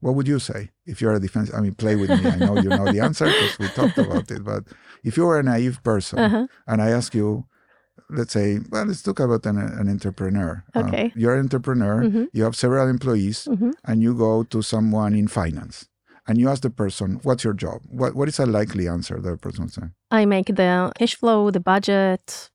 What 0.00 0.14
would 0.14 0.26
you 0.26 0.38
say 0.38 0.70
if 0.86 1.00
you're 1.00 1.12
a 1.14 1.20
defense? 1.20 1.52
I 1.52 1.60
mean, 1.60 1.74
play 1.74 1.94
with 1.96 2.14
me. 2.14 2.26
I 2.26 2.38
know 2.38 2.56
you 2.56 2.70
know 2.70 2.88
the 2.88 3.00
answer 3.00 3.28
because 3.28 3.58
we 3.58 3.68
talked 3.68 3.98
about 3.98 4.30
it. 4.30 4.42
But 4.44 4.64
if 5.04 5.16
you 5.18 5.26
were 5.26 5.38
a 5.38 5.42
naive 5.42 5.82
person 5.82 6.18
Uh-huh. 6.18 6.46
and 6.66 6.80
I 6.80 6.90
ask 6.90 7.14
you, 7.14 7.44
let's 8.12 8.32
say, 8.32 8.58
well, 8.70 8.84
let's 8.86 9.02
talk 9.02 9.20
about 9.20 9.46
an, 9.46 9.58
an 9.58 9.88
entrepreneur. 9.88 10.62
Uh, 10.74 10.80
Okay. 10.80 11.12
you're 11.16 11.34
an 11.34 11.40
entrepreneur. 11.40 12.02
Mhm. 12.04 12.28
You 12.32 12.44
have 12.44 12.56
several 12.56 12.88
employees, 12.88 13.48
Mhm. 13.50 13.72
and 13.84 14.02
you 14.02 14.14
go 14.14 14.42
to 14.44 14.62
someone 14.62 15.14
in 15.14 15.28
finance, 15.28 15.88
and 16.26 16.38
you 16.38 16.48
ask 16.48 16.62
the 16.62 16.70
person, 16.70 17.20
"What's 17.22 17.44
your 17.44 17.54
job?" 17.54 17.78
What 18.00 18.14
What 18.14 18.28
is 18.28 18.38
a 18.40 18.46
likely 18.46 18.88
answer 18.88 19.16
that 19.20 19.30
the 19.30 19.36
person 19.38 19.64
would 19.64 19.72
say? 19.74 19.86
I 20.10 20.26
make 20.26 20.46
the 20.54 20.92
cash 20.98 21.16
flow, 21.16 21.50
the 21.50 21.60
budget, 21.60 22.50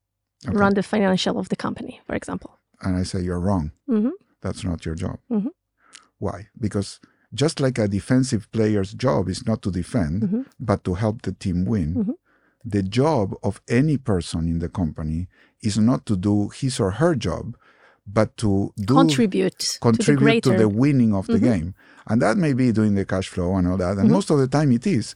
Okay. 0.47 0.57
run 0.57 0.74
the 0.74 0.83
financial 0.83 1.38
of 1.39 1.47
the 1.50 1.55
company, 1.55 2.01
for 2.07 2.15
example. 2.15 2.51
And 2.81 2.95
I 3.01 3.03
say, 3.03 3.21
"You're 3.21 3.39
wrong. 3.47 3.71
hmm 3.88 4.09
That's 4.41 4.63
not 4.63 4.85
your 4.85 4.95
job." 4.95 5.17
Mhm. 5.29 5.50
Why? 6.19 6.47
Because 6.59 7.00
just 7.33 7.59
like 7.59 7.77
a 7.81 7.88
defensive 7.88 8.43
player's 8.51 8.93
job 8.93 9.27
is 9.29 9.45
not 9.45 9.62
to 9.63 9.71
defend, 9.71 10.21
Mhm. 10.24 10.45
but 10.59 10.83
to 10.83 10.93
help 10.93 11.21
the 11.24 11.31
team 11.33 11.65
win, 11.65 11.95
Mhm. 11.95 12.13
the 12.63 12.83
job 12.83 13.33
of 13.43 13.62
any 13.67 13.97
person 13.97 14.47
in 14.47 14.59
the 14.59 14.69
company 14.69 15.27
is 15.65 15.77
not 15.77 16.05
to 16.05 16.15
do 16.15 16.50
his 16.50 16.79
or 16.79 16.91
her 16.91 17.15
job, 17.15 17.55
but 18.07 18.36
to 18.38 18.72
do 18.77 18.93
Contribute, 18.93 19.57
to 19.60 19.79
the 19.81 20.41
to 20.41 20.57
the, 20.57 20.69
winning 20.69 21.13
of 21.15 21.25
the 21.27 21.39
Mhm. 21.39 21.41
game. 21.51 21.74
And 22.07 22.22
that 22.22 22.38
may 22.38 22.53
be 22.53 22.72
doing 22.72 22.93
the 22.95 23.05
cash 23.05 23.27
flow 23.29 23.55
and 23.55 23.67
all 23.67 23.77
that. 23.77 23.98
And 23.98 24.10
Mhm. 24.10 24.13
most 24.13 24.29
of 24.29 24.38
the 24.38 24.48
time 24.48 24.72
it 24.72 24.86
is. 24.86 25.15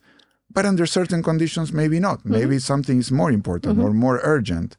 But 0.52 0.66
under 0.66 0.86
certain 0.88 1.22
conditions, 1.22 1.72
maybe 1.72 2.00
not. 2.00 2.20
Mm-hmm. 2.20 2.32
Maybe 2.32 2.60
something 2.60 2.98
is 2.98 3.12
more 3.12 3.32
important 3.32 3.78
or 3.80 3.94
more 3.94 4.20
urgent. 4.24 4.76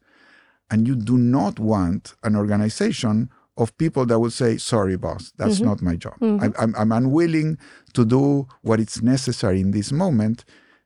And 0.69 0.87
you 0.87 0.95
do 0.95 1.17
not 1.17 1.59
want 1.59 2.13
an 2.23 2.35
organization 2.35 3.29
of 3.57 3.77
people 3.77 4.05
that 4.07 4.19
would 4.19 4.33
say, 4.33 4.57
sorry, 4.57 4.97
boss, 4.97 5.31
that's 5.37 5.59
Mhm. 5.59 5.65
not 5.65 5.81
my 5.81 5.95
job. 5.95 6.15
I'm, 6.21 6.53
I'm, 6.59 6.73
I'm 6.77 6.91
unwilling 6.91 7.57
to 7.93 8.03
do 8.05 8.47
what 8.61 8.79
is 8.79 9.01
necessary 9.01 9.59
in 9.61 9.71
this 9.71 9.91
moment 9.91 10.43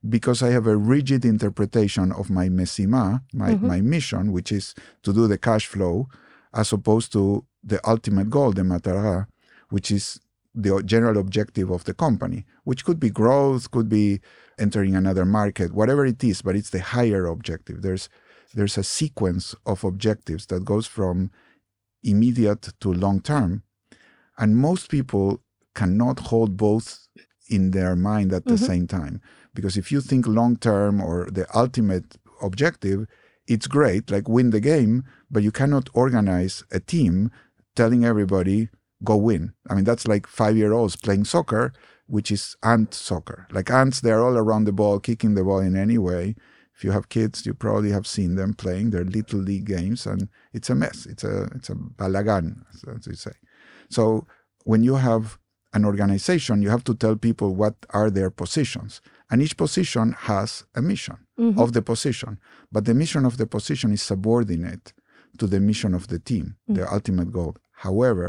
because 0.09 0.43
I 0.43 0.49
have 0.51 0.67
a 0.67 0.77
rigid 0.77 1.25
interpretation 1.25 2.11
of 2.11 2.29
my 2.29 2.49
mesima, 2.49 3.21
my, 3.33 3.51
Mhm. 3.55 3.61
my 3.61 3.81
mission, 3.81 4.31
which 4.31 4.51
is 4.51 4.73
to 5.03 5.13
do 5.13 5.27
the 5.27 5.37
cash 5.37 5.65
flow, 5.67 6.07
as 6.53 6.71
opposed 6.73 7.11
to 7.13 7.45
the 7.63 7.79
ultimate 7.89 8.29
goal, 8.29 8.51
the 8.53 8.61
matara, 8.63 9.27
which 9.69 9.91
is 9.91 10.19
the 10.53 10.81
general 10.83 11.17
objective 11.17 11.69
of 11.69 11.83
the 11.83 11.93
company, 11.93 12.45
which 12.63 12.85
could 12.85 12.99
be 12.99 13.09
growth, 13.09 13.71
could 13.71 13.89
be 13.89 14.21
entering 14.57 14.95
another 14.95 15.25
market, 15.25 15.73
whatever 15.73 16.05
it 16.05 16.23
is, 16.23 16.41
but 16.41 16.55
it's 16.55 16.69
the 16.69 16.79
higher 16.81 17.25
objective. 17.25 17.81
There's 17.81 18.09
there's 18.53 18.77
a 18.77 18.83
sequence 18.83 19.53
of 19.65 19.83
objectives 19.83 20.45
that 20.45 20.63
goes 20.63 20.87
from 20.87 21.29
immediate 22.03 22.69
to 22.79 22.93
long 22.93 23.19
term. 23.19 23.63
And 24.37 24.55
most 24.55 24.89
people 24.89 25.41
cannot 25.73 26.19
hold 26.31 26.55
both 26.55 27.07
in 27.49 27.71
their 27.71 27.95
mind 27.97 28.31
at 28.31 28.45
the 28.45 28.53
Mhm. 28.55 28.65
same 28.65 28.87
time. 28.87 29.19
Because 29.55 29.77
if 29.77 29.91
you 29.91 30.01
think 30.01 30.27
long 30.27 30.57
term 30.57 31.01
or 31.01 31.27
the 31.31 31.47
ultimate 31.57 32.17
objective, 32.41 33.07
it's 33.47 33.67
great, 33.67 34.11
like 34.11 34.27
win 34.27 34.49
the 34.49 34.59
game, 34.59 35.03
but 35.29 35.43
you 35.43 35.51
cannot 35.51 35.89
organize 35.93 36.63
a 36.71 36.79
team 36.79 37.31
telling 37.75 38.05
everybody, 38.05 38.69
go 39.03 39.15
win. 39.15 39.53
I 39.69 39.75
mean, 39.75 39.83
that's 39.83 40.07
like 40.07 40.27
five 40.27 40.57
year 40.57 40.73
olds 40.73 40.95
playing 40.95 41.25
soccer, 41.25 41.73
which 42.07 42.31
is 42.31 42.55
ant 42.63 42.93
soccer. 42.93 43.47
Like 43.51 43.69
ants, 43.69 44.01
they're 44.01 44.23
all 44.23 44.37
around 44.37 44.65
the 44.65 44.71
ball, 44.71 44.99
kicking 44.99 45.35
the 45.35 45.43
ball 45.43 45.59
in 45.59 45.75
any 45.75 45.97
way. 45.97 46.35
If 46.75 46.83
you 46.83 46.91
have 46.91 47.09
kids, 47.09 47.45
you 47.45 47.53
probably 47.53 47.91
have 47.91 48.05
seen 48.05 48.35
them 48.35 48.53
playing 48.53 48.89
their 48.89 49.05
little 49.05 49.39
league 49.39 49.65
games, 49.65 50.05
and 50.05 50.27
it's 50.53 50.69
a 50.69 50.75
mess. 50.75 51.05
It's 51.05 51.23
a 51.23 51.43
it's 51.55 51.69
a 51.69 51.75
balagan, 51.75 52.63
as 52.93 53.07
you 53.07 53.13
say. 53.13 53.31
So 53.89 54.27
when 54.65 54.83
you 54.83 54.95
have 54.95 55.37
an 55.73 55.85
organization, 55.85 56.61
you 56.61 56.69
have 56.69 56.83
to 56.85 56.95
tell 56.95 57.15
people 57.15 57.55
what 57.55 57.75
are 57.91 58.09
their 58.09 58.29
positions, 58.29 59.01
and 59.35 59.41
each 59.43 59.57
position 59.57 60.07
has 60.31 60.63
a 60.75 60.81
mission 60.91 61.17
Mhm. 61.37 61.57
of 61.63 61.73
the 61.75 61.81
position. 61.91 62.31
But 62.71 62.85
the 62.85 62.93
mission 62.93 63.23
of 63.29 63.35
the 63.35 63.45
position 63.57 63.89
is 63.91 64.01
subordinate 64.01 64.93
to 65.39 65.45
the 65.53 65.59
mission 65.59 65.93
of 65.93 66.03
the 66.11 66.19
team, 66.29 66.45
the 66.77 66.85
ultimate 66.97 67.29
goal. 67.37 67.53
However, 67.85 68.27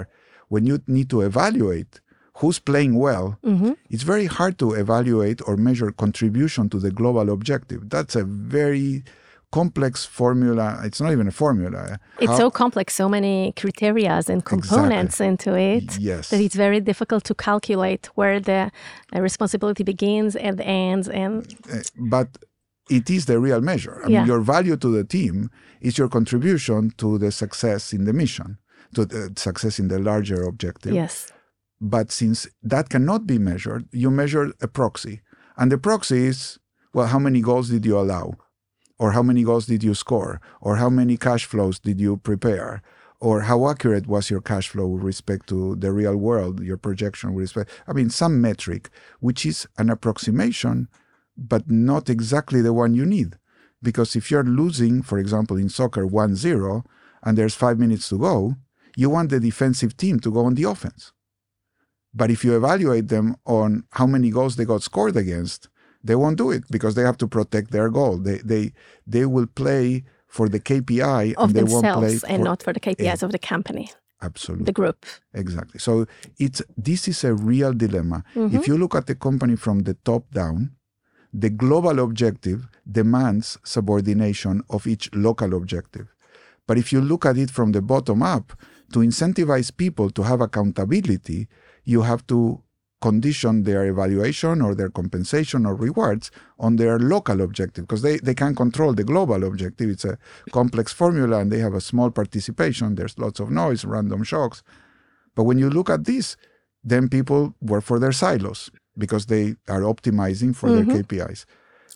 when 0.48 0.66
you 0.66 0.76
need 0.96 1.08
to 1.14 1.20
evaluate 1.30 1.92
who's 2.38 2.58
playing 2.70 2.94
well, 3.06 3.26
Mhm. 3.52 3.76
it's 3.88 4.02
very 4.14 4.26
hard 4.38 4.54
to 4.62 4.68
evaluate 4.84 5.38
or 5.46 5.54
measure 5.68 5.92
contribution 6.04 6.64
to 6.72 6.78
the 6.84 6.90
global 7.00 7.26
objective. 7.36 7.80
That's 7.94 8.16
a 8.16 8.24
very 8.24 9.04
complex 9.52 10.04
formula. 10.04 10.80
It's 10.84 11.00
not 11.00 11.12
even 11.12 11.28
a 11.28 11.30
formula. 11.30 11.98
It's 12.20 12.30
How- 12.32 12.38
so 12.38 12.50
complex, 12.50 12.94
so 12.94 13.08
many 13.08 13.52
criterias 13.56 14.28
and 14.28 14.44
components 14.44 15.20
into 15.20 15.54
it 15.54 15.98
Yes. 15.98 16.30
that 16.30 16.40
it's 16.40 16.54
very 16.56 16.80
difficult 16.80 17.24
to 17.24 17.34
calculate 17.34 18.06
where 18.16 18.40
the 18.40 18.70
uh, 19.14 19.20
responsibility 19.20 19.84
begins 19.84 20.36
and 20.36 20.60
ends. 20.60 21.08
And 21.08 21.46
Uh, 21.72 21.78
but 21.98 22.28
it 22.90 23.08
is 23.10 23.26
the 23.26 23.38
real 23.40 23.60
measure. 23.60 24.02
I 24.04 24.08
Yeah. 24.08 24.18
mean, 24.20 24.26
your 24.28 24.40
value 24.40 24.76
to 24.76 24.88
the 24.96 25.04
team 25.04 25.50
is 25.80 25.96
your 25.98 26.08
contribution 26.08 26.90
to 26.98 27.18
the 27.18 27.30
success 27.30 27.92
in 27.92 28.04
the 28.04 28.12
mission, 28.12 28.58
to 28.94 29.04
the 29.04 29.32
success 29.36 29.78
in 29.78 29.88
the 29.88 29.98
larger 29.98 30.42
objective. 30.42 30.94
yes, 30.94 31.32
But 31.80 32.10
since 32.10 32.48
that 32.62 32.88
cannot 32.88 33.26
be 33.26 33.38
measured, 33.38 33.84
you 33.92 34.10
measure 34.10 34.46
a 34.62 34.68
proxy. 34.68 35.20
And 35.58 35.70
the 35.70 35.76
proxy 35.78 36.26
is, 36.26 36.58
well, 36.94 37.06
how 37.08 37.18
many 37.18 37.40
goals 37.42 37.68
did 37.68 37.84
you 37.84 37.98
allow? 37.98 38.26
Or 38.98 39.12
how 39.12 39.22
many 39.22 39.42
goals 39.42 39.66
did 39.66 39.84
you 39.84 39.94
score? 39.94 40.40
Or 40.60 40.76
how 40.76 40.88
many 40.88 41.16
cash 41.16 41.44
flows 41.44 41.78
did 41.78 42.00
you 42.00 42.16
prepare? 42.16 42.82
Or 43.20 43.42
how 43.42 43.68
accurate 43.68 44.06
was 44.06 44.30
your 44.30 44.40
cash 44.40 44.68
flow 44.68 44.86
with 44.86 45.02
respect 45.02 45.48
to 45.48 45.76
the 45.76 45.92
real 45.92 46.16
world, 46.16 46.60
your 46.60 46.76
projection 46.76 47.34
with 47.34 47.42
respect? 47.42 47.70
I 47.86 47.92
mean, 47.92 48.10
some 48.10 48.40
metric, 48.40 48.90
which 49.20 49.46
is 49.46 49.66
an 49.78 49.90
approximation, 49.90 50.88
but 51.36 51.70
not 51.70 52.08
exactly 52.08 52.60
the 52.60 52.72
one 52.72 52.94
you 52.94 53.06
need. 53.06 53.36
Because 53.82 54.16
if 54.16 54.30
you're 54.30 54.44
losing, 54.44 55.02
for 55.02 55.18
example, 55.18 55.56
in 55.56 55.68
soccer 55.68 56.06
1 56.06 56.36
0, 56.36 56.84
and 57.22 57.36
there's 57.36 57.54
five 57.54 57.78
minutes 57.78 58.08
to 58.08 58.18
go, 58.18 58.56
you 58.96 59.10
want 59.10 59.30
the 59.30 59.40
defensive 59.40 59.96
team 59.96 60.20
to 60.20 60.30
go 60.30 60.44
on 60.46 60.54
the 60.54 60.64
offense. 60.64 61.12
But 62.14 62.30
if 62.30 62.44
you 62.44 62.56
evaluate 62.56 63.08
them 63.08 63.36
on 63.44 63.84
how 63.92 64.06
many 64.06 64.30
goals 64.30 64.56
they 64.56 64.64
got 64.64 64.82
scored 64.82 65.16
against, 65.16 65.68
they 66.08 66.16
won't 66.22 66.38
do 66.44 66.48
it 66.56 66.64
because 66.76 66.94
they 66.96 67.02
have 67.10 67.18
to 67.22 67.28
protect 67.36 67.66
their 67.76 67.88
goal. 67.98 68.14
They 68.28 68.38
they 68.52 68.64
they 69.14 69.24
will 69.34 69.48
play 69.62 69.86
for 70.36 70.46
the 70.54 70.60
KPI 70.68 71.24
of 71.34 71.44
and 71.50 71.54
they 71.56 71.62
won't 71.72 71.84
play 71.84 71.92
themselves 72.00 72.24
and 72.32 72.38
for- 72.40 72.44
not 72.50 72.58
for 72.64 72.72
the 72.76 72.80
KPIs 72.86 73.22
of 73.26 73.30
the 73.36 73.38
company. 73.54 73.86
Absolutely. 74.28 74.64
the 74.64 74.72
group. 74.80 74.98
Exactly. 75.42 75.78
So 75.86 75.92
it's 76.44 76.60
this 76.88 77.02
is 77.12 77.18
a 77.30 77.32
real 77.34 77.72
dilemma. 77.84 78.18
Mhm. 78.34 78.54
If 78.58 78.62
you 78.68 78.76
look 78.82 78.94
at 79.00 79.06
the 79.10 79.14
company 79.26 79.56
from 79.64 79.76
the 79.88 79.94
top 80.10 80.24
down, 80.40 80.58
the 81.44 81.50
global 81.50 81.96
objective 82.06 82.60
demands 83.00 83.58
subordination 83.74 84.62
of 84.74 84.86
each 84.86 85.04
local 85.26 85.50
objective. 85.60 86.06
But 86.66 86.78
if 86.78 86.86
you 86.94 87.00
look 87.10 87.26
at 87.30 87.36
it 87.44 87.50
from 87.50 87.68
the 87.72 87.82
bottom 87.92 88.22
up, 88.36 88.46
to 88.92 89.00
incentivize 89.00 89.70
people 89.84 90.08
to 90.16 90.22
have 90.30 90.40
accountability, 90.40 91.40
you 91.84 92.02
have 92.10 92.22
to 92.32 92.38
condition 93.00 93.62
their 93.64 93.86
evaluation 93.86 94.62
or 94.62 94.74
their 94.74 94.88
compensation 94.88 95.66
or 95.66 95.74
rewards 95.74 96.30
on 96.58 96.76
their 96.76 96.98
local 96.98 97.40
objective 97.42 97.84
because 97.86 98.02
they, 98.02 98.16
they 98.18 98.34
can 98.34 98.54
control 98.54 98.94
the 98.94 99.04
global 99.04 99.44
objective. 99.44 99.90
It's 99.90 100.04
a 100.04 100.18
complex 100.52 100.92
formula 100.92 101.38
and 101.40 101.52
they 101.52 101.58
have 101.58 101.74
a 101.74 101.80
small 101.80 102.10
participation. 102.10 102.94
There's 102.94 103.18
lots 103.18 103.38
of 103.40 103.50
noise, 103.50 103.84
random 103.84 104.22
shocks. 104.24 104.62
But 105.34 105.44
when 105.44 105.58
you 105.58 105.68
look 105.68 105.90
at 105.90 106.04
this, 106.06 106.36
then 106.82 107.08
people 107.08 107.54
work 107.60 107.84
for 107.84 107.98
their 107.98 108.12
silos 108.12 108.70
because 108.96 109.26
they 109.26 109.56
are 109.68 109.82
optimizing 109.82 110.54
for 110.56 110.70
Mhm. 110.70 110.74
their 110.74 110.84
KPIs. 110.86 111.44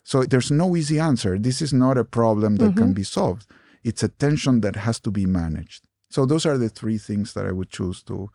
So 0.05 0.25
there's 0.25 0.51
no 0.51 0.77
easy 0.77 0.99
answer. 0.99 1.39
This 1.39 1.63
is 1.63 1.73
not 1.73 1.97
a 1.97 2.05
problem 2.05 2.57
that 2.57 2.77
can 2.77 2.93
be 2.93 3.05
solved. 3.05 3.47
It's 3.85 4.03
a 4.03 4.09
tension 4.09 4.61
that 4.61 4.77
has 4.77 5.01
to 5.01 5.11
be 5.11 5.25
managed. 5.25 5.87
So 6.11 6.27
those 6.27 6.45
are 6.45 6.59
the 6.59 6.69
three 6.69 6.99
things 6.99 7.33
that 7.35 7.47
I 7.47 7.53
would 7.53 7.71
choose 7.71 8.03
to 8.05 8.29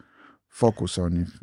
focus 0.47 0.97
on 0.97 1.17
if 1.17 1.39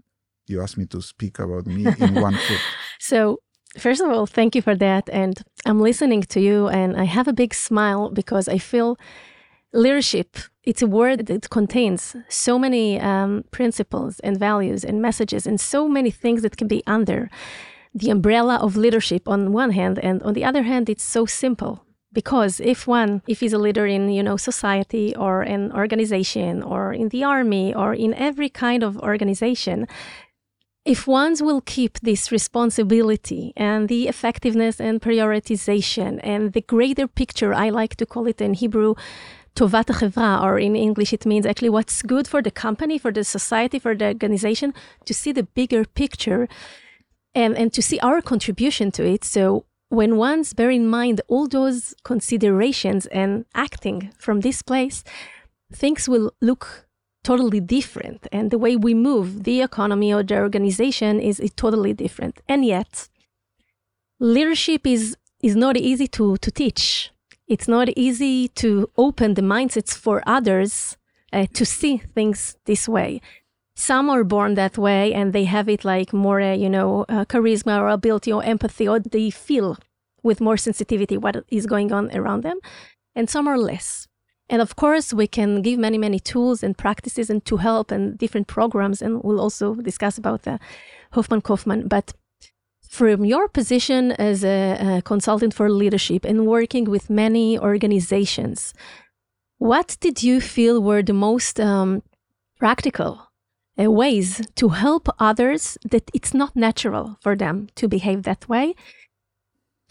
you 0.47 0.63
asked 0.63 0.79
me 0.79 0.87
to 0.87 1.01
speak 1.01 1.39
about 1.39 1.67
me 1.67 1.87
in 1.99 2.15
one 2.15 2.35
foot. 2.35 2.61
So, 2.99 3.39
first 3.79 4.01
of 4.01 4.11
all, 4.11 4.27
thank 4.27 4.55
you 4.55 4.63
for 4.63 4.75
that. 4.77 5.09
And 5.11 5.43
I'm 5.67 5.81
listening 5.81 6.23
to 6.23 6.41
you, 6.41 6.69
and 6.69 6.97
I 6.97 7.05
have 7.05 7.29
a 7.29 7.33
big 7.33 7.55
smile 7.55 8.11
because 8.11 8.49
I 8.49 8.59
feel 8.59 8.97
leadership. 9.73 10.37
It's 10.65 10.83
a 10.83 10.87
word 10.87 11.27
that 11.27 11.51
contains 11.51 12.15
so 12.29 12.59
many 12.59 13.01
um, 13.01 13.45
principles 13.51 14.21
and 14.21 14.39
values 14.39 14.85
and 14.85 15.01
messages, 15.01 15.47
and 15.47 15.61
so 15.61 15.89
many 15.89 16.11
things 16.11 16.43
that 16.43 16.57
can 16.57 16.69
be 16.69 16.83
under 16.87 17.31
the 17.95 18.11
umbrella 18.11 18.57
of 18.57 18.77
leadership 18.77 19.29
on 19.29 19.53
one 19.53 19.71
hand, 19.71 19.99
and 19.99 20.23
on 20.23 20.35
the 20.35 20.45
other 20.45 20.63
hand, 20.63 20.89
it's 20.89 21.05
so 21.05 21.27
simple. 21.27 21.85
Because 22.13 22.61
if 22.61 22.87
one, 22.87 23.23
if 23.27 23.41
he's 23.41 23.55
a 23.55 23.59
leader 23.59 23.87
in, 23.87 24.11
you 24.11 24.23
know, 24.23 24.37
society 24.37 25.17
or 25.17 25.41
an 25.41 25.73
organization 25.73 26.63
or 26.63 26.93
in 26.93 27.09
the 27.09 27.25
army 27.25 27.75
or 27.75 27.95
in 27.95 28.13
every 28.13 28.51
kind 28.51 28.83
of 28.83 28.99
organization, 28.99 29.89
if 30.85 31.07
ones 31.07 31.43
will 31.43 31.61
keep 31.61 32.01
this 32.01 32.33
responsibility 32.33 33.53
and 33.57 33.89
the 33.89 34.09
effectiveness 34.09 34.81
and 34.81 35.01
prioritization 35.01 36.19
and 36.23 36.53
the 36.53 36.61
greater 36.61 37.07
picture, 37.07 37.55
I 37.55 37.71
like 37.71 37.97
to 37.97 38.07
call 38.07 38.27
it 38.27 38.41
in 38.41 38.55
Hebrew, 38.55 38.95
tovat 39.55 39.89
ha'chevra, 39.89 40.43
or 40.43 40.59
in 40.59 40.75
English 40.75 41.13
it 41.13 41.25
means 41.25 41.47
actually 41.47 41.69
what's 41.69 42.03
good 42.03 42.27
for 42.27 42.43
the 42.43 42.51
company, 42.51 42.99
for 42.99 43.13
the 43.13 43.23
society, 43.23 43.79
for 43.79 43.95
the 43.95 44.07
organization, 44.07 44.75
to 45.05 45.15
see 45.15 45.31
the 45.31 45.45
bigger 45.45 45.85
picture 45.85 46.49
and, 47.35 47.57
and 47.57 47.73
to 47.73 47.83
see 47.83 48.01
our 48.01 48.21
contribution 48.21 48.91
to 48.91 49.07
it. 49.07 49.25
So 49.25 49.67
when 49.89 50.17
ones 50.17 50.53
bear 50.53 50.71
in 50.71 50.89
mind 50.89 51.21
all 51.29 51.47
those 51.47 51.95
considerations 52.03 53.07
and 53.07 53.45
acting 53.55 54.11
from 54.19 54.41
this 54.41 54.63
place, 54.63 55.05
things 55.73 56.09
will 56.09 56.33
look 56.41 56.87
totally 57.25 57.61
different. 57.61 58.27
And 58.33 58.51
the 58.51 58.59
way 58.59 58.77
we 58.77 58.95
move 58.95 59.45
the 59.45 59.63
economy 59.63 60.13
or 60.13 60.23
the 60.23 60.39
organization 60.39 61.21
is, 61.21 61.41
totally 61.57 61.93
different. 61.93 62.41
And 62.49 62.65
yet, 62.65 63.09
leadership 64.19 64.87
is, 64.87 65.17
is 65.43 65.57
not 65.57 65.77
easy 65.77 66.07
to, 66.09 66.37
to 66.39 66.51
teach. 66.51 67.11
It's 67.47 67.69
not 67.69 67.89
easy 67.97 68.49
to 68.49 68.91
open 68.97 69.35
the 69.35 69.43
mindsets 69.43 69.97
for 69.97 70.23
others 70.27 70.97
uh, 71.33 71.47
to 71.55 71.65
see 71.65 71.99
things 71.99 72.57
this 72.67 72.89
way. 72.89 73.21
Some 73.75 74.11
are 74.11 74.25
born 74.25 74.55
that 74.55 74.77
way 74.77 75.15
and 75.15 75.33
they 75.33 75.45
have 75.45 75.69
it 75.69 75.85
like 75.85 76.13
more, 76.13 76.41
uh, 76.41 76.53
you 76.55 76.69
know, 76.69 77.05
uh, 77.09 77.25
charisma 77.25 77.81
or 77.81 77.89
ability 77.89 78.33
or 78.33 78.43
empathy, 78.45 78.87
or 78.87 79.01
they 79.01 79.31
feel 79.31 79.79
with 80.23 80.41
more 80.41 80.57
sensitivity 80.57 81.17
what 81.17 81.45
is 81.49 81.67
going 81.67 81.93
on 81.93 82.15
around 82.15 82.43
them. 82.43 82.59
And 83.15 83.29
some 83.29 83.49
are 83.49 83.59
less. 83.59 84.09
And 84.49 84.61
of 84.61 84.77
course, 84.77 85.13
we 85.13 85.27
can 85.27 85.63
give 85.63 85.79
many, 85.79 85.99
many 85.99 86.19
tools 86.19 86.63
and 86.63 86.77
practices 86.77 87.31
and 87.31 87.45
to 87.47 87.57
help 87.57 87.91
and 87.91 88.19
different 88.19 88.49
programs. 88.49 89.01
And 89.01 89.23
we'll 89.23 89.41
also 89.41 89.75
discuss 89.75 90.19
about 90.19 90.43
the 90.43 90.59
Hoffman 91.13 91.41
Kofman. 91.41 91.89
But 91.89 92.13
from 92.89 93.25
your 93.25 93.49
position 93.49 94.13
as 94.13 94.45
a, 94.45 94.99
a 94.99 95.03
consultant 95.03 95.55
for 95.55 95.71
leadership 95.71 96.25
and 96.25 96.47
working 96.47 96.85
with 96.91 97.09
many 97.09 97.59
organizations, 97.59 98.75
what 99.59 99.97
did 100.01 100.23
you 100.23 100.41
feel 100.41 100.83
were 100.83 101.03
the 101.03 101.15
most 101.15 101.59
um, 101.59 102.03
practical 102.59 103.31
uh, 103.81 103.91
ways 103.91 104.43
to 104.57 104.69
help 104.71 105.09
others 105.19 105.79
that 105.91 106.11
it's 106.13 106.35
not 106.35 106.55
natural 106.55 107.17
for 107.23 107.35
them 107.37 107.69
to 107.77 107.89
behave 107.89 108.25
that 108.25 108.49
way? 108.49 108.75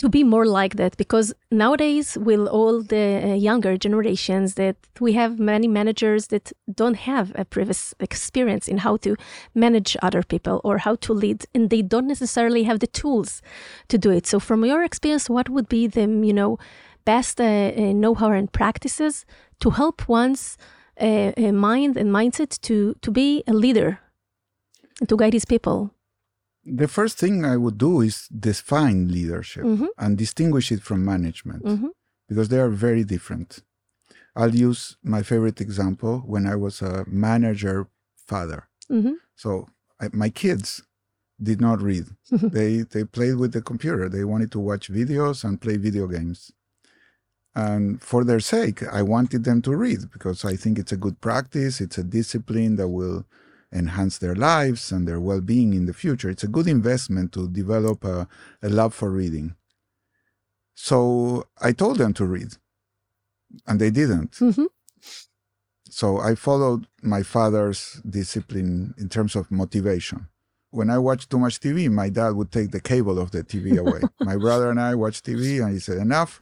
To 0.01 0.09
be 0.09 0.23
more 0.23 0.47
like 0.47 0.77
that 0.77 0.97
because 0.97 1.31
nowadays 1.51 2.17
with 2.17 2.47
all 2.47 2.81
the 2.81 3.21
uh, 3.23 3.33
younger 3.35 3.77
generations 3.77 4.55
that 4.55 4.75
we 4.99 5.13
have 5.13 5.37
many 5.37 5.67
managers 5.67 6.27
that 6.27 6.51
don't 6.73 6.95
have 6.95 7.31
a 7.35 7.45
previous 7.45 7.93
experience 7.99 8.67
in 8.67 8.79
how 8.79 8.97
to 8.97 9.15
manage 9.53 9.95
other 10.01 10.23
people 10.23 10.59
or 10.63 10.79
how 10.79 10.95
to 10.95 11.13
lead 11.13 11.45
and 11.53 11.69
they 11.69 11.83
don't 11.83 12.07
necessarily 12.07 12.63
have 12.63 12.79
the 12.79 12.87
tools 12.87 13.43
to 13.89 13.97
do 13.99 14.09
it. 14.09 14.25
So 14.25 14.39
from 14.39 14.65
your 14.65 14.81
experience 14.81 15.29
what 15.29 15.49
would 15.49 15.69
be 15.69 15.85
the 15.85 16.07
you 16.29 16.33
know 16.33 16.57
best 17.05 17.39
uh, 17.39 17.43
uh, 17.43 17.93
know-how 17.93 18.31
and 18.31 18.51
practices 18.51 19.23
to 19.59 19.69
help 19.69 20.09
one's 20.09 20.57
uh, 20.99 21.31
uh, 21.37 21.51
mind 21.51 21.95
and 21.95 22.09
mindset 22.09 22.59
to 22.61 22.95
to 23.03 23.11
be 23.11 23.43
a 23.45 23.53
leader 23.53 23.99
and 24.99 25.07
to 25.09 25.15
guide 25.15 25.33
his 25.33 25.45
people 25.45 25.91
The 26.63 26.87
first 26.87 27.17
thing 27.17 27.43
I 27.43 27.57
would 27.57 27.77
do 27.77 28.01
is 28.01 28.27
define 28.27 29.07
leadership 29.07 29.63
Mhm. 29.65 29.87
and 29.97 30.17
distinguish 30.17 30.71
it 30.71 30.81
from 30.81 31.03
management 31.03 31.63
Mhm. 31.63 31.89
because 32.29 32.49
they 32.49 32.59
are 32.59 32.69
very 32.69 33.03
different. 33.03 33.63
I'll 34.35 34.55
use 34.55 34.95
my 35.03 35.23
favorite 35.23 35.59
example 35.59 36.19
when 36.25 36.45
I 36.47 36.55
was 36.55 36.81
a 36.81 37.03
manager 37.07 37.87
father. 38.15 38.67
Mhm. 38.89 39.15
So 39.35 39.67
I, 39.99 40.09
my 40.13 40.29
kids 40.29 40.83
did 41.41 41.59
not 41.59 41.81
read. 41.81 42.05
they 42.57 42.83
they 42.83 43.03
played 43.03 43.37
with 43.37 43.51
the 43.53 43.61
computer. 43.61 44.07
They 44.09 44.23
wanted 44.23 44.51
to 44.51 44.59
watch 44.59 44.91
videos 44.91 45.43
and 45.43 45.59
play 45.59 45.77
video 45.77 46.07
games. 46.07 46.51
And 47.53 48.01
for 48.01 48.23
their 48.23 48.39
sake, 48.39 48.81
I 48.83 49.01
wanted 49.01 49.43
them 49.43 49.61
to 49.63 49.75
read 49.75 50.09
because 50.11 50.45
I 50.45 50.55
think 50.55 50.79
it's 50.79 50.93
a 50.93 50.97
good 51.05 51.19
practice. 51.19 51.81
It's 51.81 51.97
a 51.97 52.03
discipline 52.03 52.75
that 52.77 52.87
will 52.87 53.25
enhance 53.71 54.17
their 54.17 54.35
lives 54.35 54.91
and 54.91 55.07
their 55.07 55.19
well-being 55.19 55.73
in 55.73 55.85
the 55.85 55.93
future. 55.93 56.29
It's 56.29 56.43
a 56.43 56.47
good 56.47 56.67
investment 56.67 57.31
to 57.33 57.47
develop 57.47 58.03
a, 58.03 58.27
a 58.61 58.69
love 58.69 58.93
for 58.93 59.09
reading. 59.09 59.55
So 60.75 61.45
I 61.61 61.71
told 61.71 61.97
them 61.97 62.13
to 62.15 62.25
read, 62.25 62.53
and 63.67 63.79
they 63.79 63.91
didn't. 63.91 64.31
Mhm. 64.31 64.67
So 65.89 66.19
I 66.19 66.35
followed 66.35 66.87
my 67.01 67.21
father's 67.23 68.01
discipline 68.09 68.93
in 68.97 69.09
terms 69.09 69.35
of 69.35 69.51
motivation. 69.51 70.27
When 70.69 70.89
I 70.89 70.97
watched 70.97 71.29
too 71.29 71.39
much 71.39 71.59
TV, 71.59 71.89
my 71.91 72.09
dad 72.09 72.29
would 72.31 72.51
take 72.51 72.71
the 72.71 72.79
cable 72.79 73.19
of 73.19 73.31
the 73.31 73.43
TV 73.43 73.77
away. 73.83 74.01
my 74.21 74.37
brother 74.37 74.69
and 74.69 74.79
I 74.79 74.95
watched 74.95 75.25
TV, 75.25 75.61
and 75.61 75.73
he 75.73 75.79
said, 75.79 75.97
"Enough! 75.97 76.39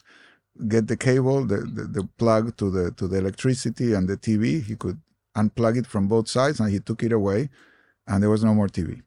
Get 0.68 0.88
the 0.88 0.98
cable, 0.98 1.46
the, 1.46 1.58
the, 1.58 1.84
the 1.86 2.04
plug 2.18 2.56
to 2.58 2.70
the 2.70 2.92
to 2.92 3.08
the 3.08 3.18
electricity 3.18 3.94
and 3.94 4.08
the 4.08 4.18
TV." 4.18 4.62
He 4.64 4.76
could 4.76 5.00
unplug 5.36 5.78
it 5.78 5.88
from 5.88 6.08
both 6.08 6.28
sides, 6.28 6.60
and 6.60 6.70
he 6.72 6.80
took 6.80 7.04
it 7.04 7.12
away, 7.12 7.50
and 8.08 8.22
there 8.22 8.30
was 8.30 8.44
no 8.44 8.54
more 8.54 8.68
TV. 8.68 9.02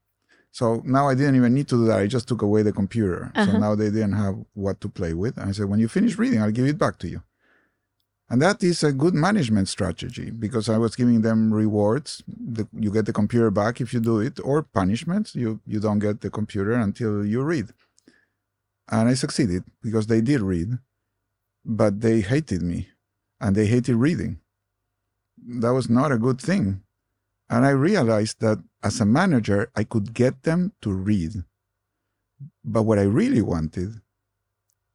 So 0.51 0.83
now 0.85 1.09
I 1.09 1.15
didn't 1.15 1.37
even 1.37 1.55
need 1.55 1.69
to 1.69 1.77
do 1.77 1.87
that. 1.87 1.99
I 2.01 2.07
just 2.07 2.29
took 2.29 2.43
away 2.43 2.63
the 2.63 2.73
computer. 2.73 3.31
So 3.35 3.41
Uh-huh. 3.43 3.59
now 3.59 3.75
they 3.75 3.91
didn't 3.91 4.13
have 4.25 4.37
what 4.55 4.81
to 4.83 4.89
play 4.89 5.15
with. 5.15 5.39
And 5.39 5.49
I 5.49 5.53
said, 5.53 5.67
when 5.71 5.81
you 5.81 5.89
finish 5.89 6.19
reading, 6.19 6.43
I'll 6.43 6.51
give 6.51 6.67
it 6.67 6.79
back 6.79 6.99
to 6.99 7.09
you. 7.09 7.23
And 8.29 8.41
that 8.43 8.63
is 8.63 8.83
a 8.83 8.93
good 8.93 9.15
management 9.15 9.69
strategy 9.69 10.31
because 10.31 10.69
I 10.69 10.79
was 10.79 10.95
giving 10.97 11.21
them 11.23 11.53
rewards. 11.53 12.23
The, 12.27 12.67
you 12.73 12.91
get 12.91 13.07
the 13.07 13.13
computer 13.13 13.51
back 13.51 13.81
if 13.81 13.93
you 13.95 14.01
do 14.01 14.21
it, 14.21 14.41
or 14.45 14.63
punishments. 14.63 15.35
You 15.35 15.61
you 15.67 15.81
don't 15.81 15.99
get 15.99 16.21
the 16.21 16.31
computer 16.31 16.73
until 16.73 17.25
you 17.27 17.43
read. 17.43 17.69
And 18.91 19.09
I 19.09 19.15
succeeded 19.15 19.65
because 19.83 20.07
they 20.07 20.21
did 20.21 20.41
read, 20.41 20.79
but 21.65 22.01
they 22.01 22.21
hated 22.21 22.63
me, 22.63 22.89
and 23.41 23.55
they 23.57 23.67
hated 23.67 23.97
reading. 23.97 24.39
That 25.45 25.73
was 25.73 25.91
not 25.91 26.13
a 26.13 26.19
good 26.19 26.41
thing. 26.41 26.83
And 27.51 27.67
I 27.67 27.71
realized 27.71 28.41
that 28.41 28.63
as 28.83 29.01
a 29.01 29.05
manager, 29.05 29.71
I 29.77 29.85
could 29.85 30.15
get 30.15 30.43
them 30.43 30.73
to 30.83 30.93
read. 30.93 31.45
But 32.65 32.85
what 32.85 32.99
I 32.99 33.03
really 33.03 33.43
wanted 33.43 34.01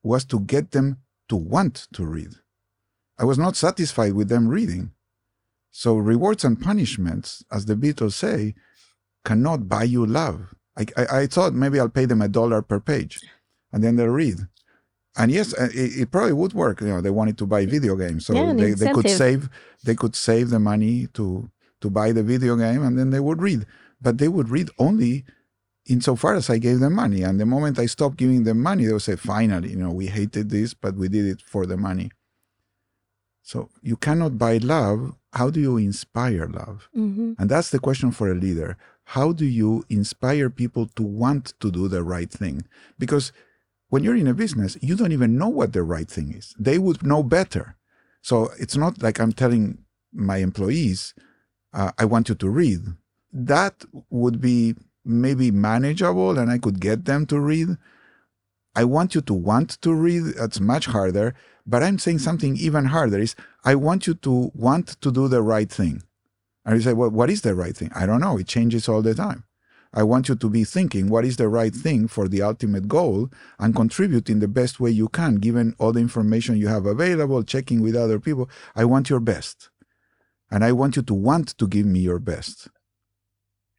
was 0.04 0.26
to 0.26 0.40
get 0.40 0.72
them 0.72 0.98
to 1.30 1.36
want 1.36 1.88
to 1.94 2.06
read. 2.06 2.34
I 3.20 3.26
was 3.26 3.38
not 3.38 3.56
satisfied 3.56 4.14
with 4.14 4.30
them 4.30 4.48
reading. 4.48 4.92
So 5.72 5.98
rewards 5.98 6.44
and 6.44 6.60
punishments, 6.60 7.44
as 7.52 7.66
the 7.66 7.76
Beatles 7.76 8.14
say, 8.14 8.56
cannot 9.26 9.68
buy 9.68 9.84
you 9.84 10.06
love. 10.06 10.56
I, 10.78 10.86
I, 10.96 11.20
I 11.20 11.28
thought 11.28 11.54
maybe 11.54 11.80
I'll 11.80 11.90
pay 11.90 12.06
them 12.06 12.22
a 12.22 12.28
dollar 12.28 12.62
per 12.62 12.80
page, 12.80 13.20
and 13.72 13.84
then 13.84 13.96
they'll 13.96 14.08
read. 14.08 14.48
And 15.18 15.32
yes, 15.32 15.54
uh, 15.54 15.70
it, 15.74 16.02
it 16.02 16.12
probably 16.12 16.34
would 16.34 16.54
work. 16.54 16.82
You 16.82 16.88
know, 16.88 17.02
they 17.02 17.10
wanted 17.10 17.38
to 17.40 17.46
buy 17.48 17.66
video 17.66 17.96
games, 17.96 18.26
so 18.26 18.34
Yeah, 18.34 18.54
they, 18.54 18.74
they 18.74 18.92
could 18.94 19.10
save 19.10 19.50
they 19.84 19.96
could 19.96 20.16
save 20.16 20.50
the 20.50 20.60
money 20.60 21.08
to 21.14 21.50
to 21.82 21.90
buy 21.90 22.12
the 22.12 22.24
video 22.24 22.56
game 22.56 22.84
and 22.84 22.98
then 22.98 23.10
they 23.10 23.20
would 23.20 23.42
read. 23.42 23.66
But 24.02 24.18
they 24.20 24.28
would 24.28 24.50
read 24.50 24.70
only 24.78 25.26
insofar 25.88 26.36
as 26.36 26.50
I 26.50 26.58
gave 26.58 26.80
them 26.80 26.94
money. 26.94 27.24
And 27.24 27.40
the 27.40 27.46
moment 27.46 27.80
I 27.80 27.86
stopped 27.86 28.18
giving 28.18 28.44
them 28.44 28.60
money, 28.62 28.86
they 28.86 28.94
would 28.94 29.02
say, 29.02 29.16
finally, 29.16 29.72
you 29.72 29.78
know, 29.78 29.92
we 29.92 30.08
hated 30.08 30.50
this, 30.50 30.74
but 30.74 30.96
we 30.96 31.08
did 31.08 31.26
it 31.26 31.42
for 31.42 31.66
the 31.66 31.78
money. 31.78 32.12
So 33.42 33.70
you 33.82 33.96
cannot 33.96 34.38
buy 34.38 34.58
love. 34.58 35.16
How 35.34 35.50
do 35.50 35.60
you 35.60 35.78
inspire 35.78 36.48
love? 36.48 36.90
Mm-hmm. 36.96 37.34
And 37.40 37.50
that's 37.50 37.70
the 37.70 37.80
question 37.80 38.12
for 38.12 38.30
a 38.30 38.36
leader. 38.36 38.78
How 39.06 39.32
do 39.32 39.46
you 39.46 39.86
inspire 39.90 40.50
people 40.50 40.88
to 40.96 41.04
want 41.04 41.54
to 41.62 41.72
do 41.72 41.88
the 41.88 42.04
right 42.04 42.30
thing? 42.30 42.68
Because 43.00 43.32
when 43.90 44.04
you're 44.04 44.16
in 44.16 44.28
a 44.28 44.34
business, 44.34 44.78
you 44.82 44.96
don't 44.96 45.12
even 45.12 45.38
know 45.38 45.48
what 45.48 45.74
the 45.74 45.84
right 45.84 46.10
thing 46.10 46.34
is. 46.34 46.54
They 46.60 46.78
would 46.78 47.04
know 47.04 47.24
better. 47.24 47.78
So 48.22 48.50
it's 48.60 48.76
not 48.76 49.02
like 49.02 49.20
I'm 49.20 49.32
telling 49.32 49.80
my 50.14 50.38
employees, 50.38 51.14
uh, 51.74 51.92
I 51.98 52.06
want 52.06 52.30
you 52.30 52.36
to 52.36 52.50
read. 52.50 52.80
That 53.32 53.86
would 54.10 54.42
be 54.42 54.76
maybe 55.06 55.52
manageable 55.52 56.38
and 56.38 56.52
I 56.52 56.58
could 56.58 56.80
get 56.82 57.06
them 57.06 57.26
to 57.28 57.40
read. 57.40 57.70
I 58.76 58.84
want 58.84 59.16
you 59.16 59.22
to 59.22 59.34
want 59.34 59.82
to 59.82 59.94
read. 59.94 60.36
That's 60.38 60.60
much 60.60 60.88
harder. 60.88 61.34
But 61.66 61.84
I'm 61.84 62.00
saying 62.00 62.20
something 62.20 62.58
even 62.58 62.86
harder 62.86 63.20
is 63.20 63.36
I 63.64 63.76
want 63.76 64.08
you 64.08 64.14
to 64.16 64.52
want 64.54 64.88
to 65.02 65.12
do 65.12 65.28
the 65.28 65.42
right 65.42 65.70
thing. 65.70 66.04
And 66.66 66.76
you 66.76 66.82
say, 66.82 66.94
well, 66.94 67.10
what 67.10 67.30
is 67.30 67.42
the 67.42 67.56
right 67.56 67.76
thing? 67.76 67.92
I 67.96 68.06
don't 68.06 68.20
know. 68.20 68.38
It 68.38 68.48
changes 68.48 68.90
all 68.90 69.02
the 69.02 69.16
time. 69.16 69.46
I 69.98 70.04
want 70.04 70.30
you 70.30 70.36
to 70.36 70.48
be 70.48 70.64
thinking 70.64 71.10
what 71.10 71.26
is 71.26 71.38
the 71.38 71.50
right 71.50 71.74
thing 71.74 72.08
for 72.08 72.28
the 72.28 72.44
ultimate 72.44 72.88
goal 72.88 73.32
and 73.58 73.76
contribute 73.76 74.30
in 74.30 74.38
the 74.38 74.48
best 74.48 74.80
way 74.80 74.92
you 74.92 75.10
can, 75.10 75.38
given 75.38 75.76
all 75.80 75.92
the 75.92 76.00
information 76.00 76.56
you 76.56 76.68
have 76.68 76.86
available, 76.86 77.42
checking 77.42 77.82
with 77.82 77.96
other 77.96 78.20
people. 78.20 78.48
I 78.76 78.86
want 78.86 79.10
your 79.10 79.20
best. 79.20 79.72
And 80.52 80.64
I 80.64 80.72
want 80.72 80.98
you 80.98 81.02
to 81.02 81.16
want 81.16 81.58
to 81.58 81.68
give 81.68 81.88
me 81.88 82.02
your 82.02 82.20
best. 82.20 82.68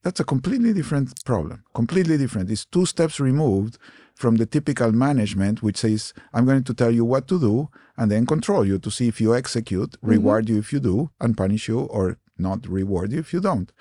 That's 0.02 0.18
a 0.18 0.24
completely 0.24 0.72
different 0.72 1.24
problem. 1.24 1.62
Completely 1.72 2.18
different. 2.18 2.50
It's 2.50 2.64
two 2.64 2.84
steps 2.84 3.20
removed 3.20 3.78
from 4.16 4.38
the 4.38 4.46
typical 4.46 4.90
management, 4.90 5.62
which 5.62 5.76
says, 5.76 6.12
I'm 6.34 6.46
going 6.46 6.64
to 6.64 6.74
tell 6.74 6.90
you 6.90 7.04
what 7.04 7.28
to 7.28 7.38
do 7.38 7.68
and 7.96 8.10
then 8.10 8.26
control 8.26 8.66
you 8.66 8.80
to 8.80 8.90
see 8.90 9.06
if 9.06 9.20
you 9.20 9.36
execute, 9.36 9.92
mm-hmm. 9.92 10.10
reward 10.10 10.48
you 10.48 10.58
if 10.58 10.72
you 10.72 10.80
do, 10.80 11.10
and 11.20 11.36
punish 11.36 11.68
you 11.68 11.78
or 11.78 12.18
not 12.36 12.66
reward 12.66 13.12
you 13.12 13.20
if 13.20 13.32
you 13.32 13.38
don't. 13.38 13.72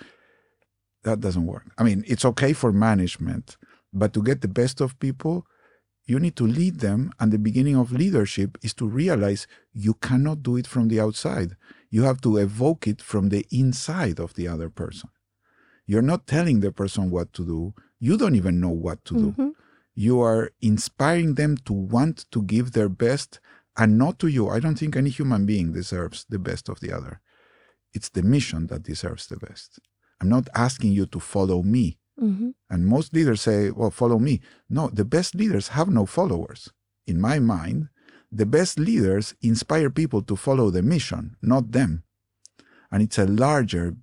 That 1.08 1.22
doesn't 1.26 1.48
work. 1.56 1.68
I 1.80 1.84
mean, 1.88 2.00
it's 2.14 2.26
okay 2.32 2.52
for 2.62 2.72
management, 2.90 3.46
but 4.02 4.10
to 4.16 4.22
get 4.30 4.42
the 4.42 4.54
best 4.62 4.78
of 4.82 5.00
people, 5.08 5.36
you 6.12 6.18
need 6.20 6.36
to 6.42 6.48
lead 6.60 6.76
them. 6.88 7.02
And 7.20 7.32
the 7.32 7.44
beginning 7.48 7.78
of 7.78 8.00
leadership 8.04 8.58
is 8.62 8.74
to 8.80 8.86
realize 9.02 9.48
you 9.86 9.94
cannot 10.08 10.44
do 10.44 10.54
it 10.62 10.68
from 10.74 10.86
the 10.90 11.00
outside. 11.06 11.52
You 11.96 12.02
have 12.10 12.20
to 12.26 12.32
evoke 12.48 12.82
it 12.92 13.02
from 13.12 13.30
the 13.30 13.44
inside 13.62 14.18
of 14.26 14.34
the 14.34 14.48
other 14.54 14.70
person. 14.82 15.10
You're 15.90 16.10
not 16.14 16.28
telling 16.36 16.60
the 16.60 16.74
person 16.82 17.04
what 17.16 17.30
to 17.38 17.44
do. 17.56 17.62
You 18.08 18.14
don't 18.22 18.36
even 18.42 18.56
know 18.64 18.76
what 18.86 19.00
to 19.06 19.14
do. 19.24 19.30
Mhm. 19.32 19.52
You 20.08 20.16
are 20.30 20.44
inspiring 20.72 21.32
them 21.36 21.54
to 21.68 21.74
want 21.96 22.18
to 22.34 22.40
give 22.54 22.68
their 22.72 22.92
best 23.06 23.40
and 23.80 23.98
not 24.04 24.20
to 24.20 24.28
you. 24.28 24.44
I 24.56 24.60
don't 24.64 24.78
think 24.80 24.96
any 24.96 25.12
human 25.20 25.46
being 25.52 25.68
deserves 25.72 26.20
the 26.34 26.42
best 26.50 26.66
of 26.72 26.78
the 26.84 26.92
other. 26.98 27.14
It's 27.96 28.10
the 28.18 28.26
mission 28.36 28.62
that 28.68 28.90
deserves 28.92 29.24
the 29.28 29.40
best. 29.48 29.70
I'm 30.20 30.30
not 30.30 30.48
asking 30.56 30.92
you 30.94 31.06
to 31.08 31.20
follow 31.20 31.62
me. 31.64 31.98
Mhm. 32.20 32.54
And 32.70 32.88
most 32.88 33.14
leaders 33.14 33.42
say, 33.42 33.70
well, 33.72 33.92
follow 33.92 34.18
me. 34.20 34.42
No, 34.70 34.90
the 34.90 35.06
best 35.06 35.36
leaders 35.36 35.70
have 35.70 35.90
no 35.90 36.06
followers. 36.06 36.70
In 37.06 37.22
my 37.22 37.40
mind, 37.40 37.90
the 38.32 38.46
best 38.46 38.80
leaders 38.80 39.36
inspire 39.42 39.90
people 39.90 40.22
to 40.24 40.36
follow 40.36 40.70
the 40.72 40.82
mission, 40.82 41.38
not 41.42 41.72
them. 41.72 42.04
And 42.92 43.04
it's 43.04 43.18
a 43.20 43.26
larger, 43.28 43.96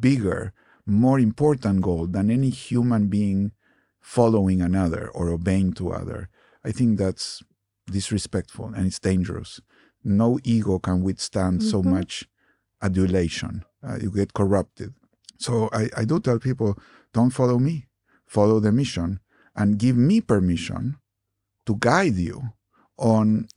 bigger, 0.00 0.52
more 0.86 1.18
important 1.18 1.82
goal 1.82 2.06
than 2.06 2.30
any 2.30 2.50
human 2.50 3.08
being 3.08 3.52
following 4.00 4.62
another 4.62 5.08
or 5.08 5.28
obeying 5.28 5.72
to 5.74 5.90
other. 5.90 6.28
I 6.64 6.72
think 6.72 6.98
that's 6.98 7.42
disrespectful 7.90 8.66
and 8.74 8.86
it's 8.86 8.98
dangerous. 9.00 9.60
No 10.04 10.38
ego 10.44 10.78
can 10.78 11.02
withstand 11.02 11.62
so 11.62 11.82
Mhm. 11.82 11.90
much 11.90 12.28
adulation. 12.80 13.64
Uh, 13.82 13.98
you 14.00 14.10
get 14.10 14.32
corrupted. 14.32 14.94
So 15.38 15.68
I, 15.72 15.88
I 15.96 16.04
do 16.04 16.20
tell 16.20 16.38
people, 16.38 16.78
don't 17.12 17.30
follow 17.30 17.58
me, 17.58 17.86
follow 18.26 18.60
the 18.60 18.72
mission 18.72 19.20
and 19.56 19.78
give 19.78 19.96
me 19.96 20.20
permission 20.20 20.96
to 21.66 21.76
guide 21.78 22.16
you 22.16 22.52
on 22.96 23.48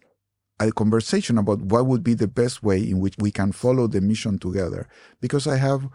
a 0.59 0.71
conversation 0.71 1.37
about 1.37 1.61
what 1.61 1.85
would 1.87 2.03
be 2.03 2.13
the 2.13 2.27
best 2.27 2.61
way 2.61 2.77
in 2.77 2.99
which 2.99 3.15
we 3.17 3.31
can 3.31 3.51
follow 3.51 3.87
the 3.87 4.01
mission 4.01 4.37
together. 4.37 4.87
Because 5.19 5.47
I 5.47 5.57
have 5.57 5.89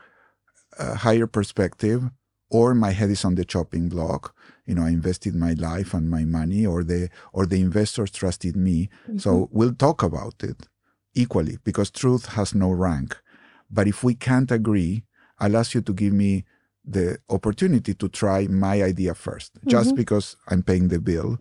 a 0.79 0.97
higher 0.97 1.27
perspective 1.27 2.11
or 2.51 2.75
my 2.75 2.91
head 2.91 3.11
is 3.11 3.25
on 3.25 3.37
the 3.37 3.45
chopping 3.45 3.89
block. 3.89 4.35
You 4.67 4.75
know, 4.75 4.83
I 4.83 4.89
invested 4.89 5.35
my 5.35 5.53
life 5.53 5.95
and 5.95 6.11
my 6.11 6.25
money 6.25 6.67
or 6.67 6.83
the 6.83 7.09
or 7.33 7.47
the 7.47 7.61
investors 7.61 8.11
trusted 8.11 8.57
me. 8.57 8.89
Mm-hmm. 9.09 9.19
So 9.19 9.49
we'll 9.53 9.75
talk 9.75 10.03
about 10.03 10.43
it 10.43 10.67
equally 11.15 11.59
because 11.65 11.91
truth 11.91 12.27
has 12.27 12.55
no 12.55 12.71
rank. 12.71 13.17
But 13.71 13.89
if 13.89 14.05
we 14.05 14.15
can't 14.15 14.51
agree, 14.51 15.05
I'll 15.39 15.57
ask 15.57 15.75
you 15.75 15.81
to 15.83 15.93
give 15.93 16.13
me 16.13 16.45
the 16.85 17.19
opportunity 17.31 17.95
to 17.95 18.09
try 18.09 18.47
my 18.47 18.83
idea 18.83 19.13
1st 19.15 19.51
just 19.67 19.91
Mhm. 19.93 19.97
because 19.97 20.37
I'm 20.49 20.63
paying 20.63 20.89
the 20.89 21.01
bill. 21.01 21.39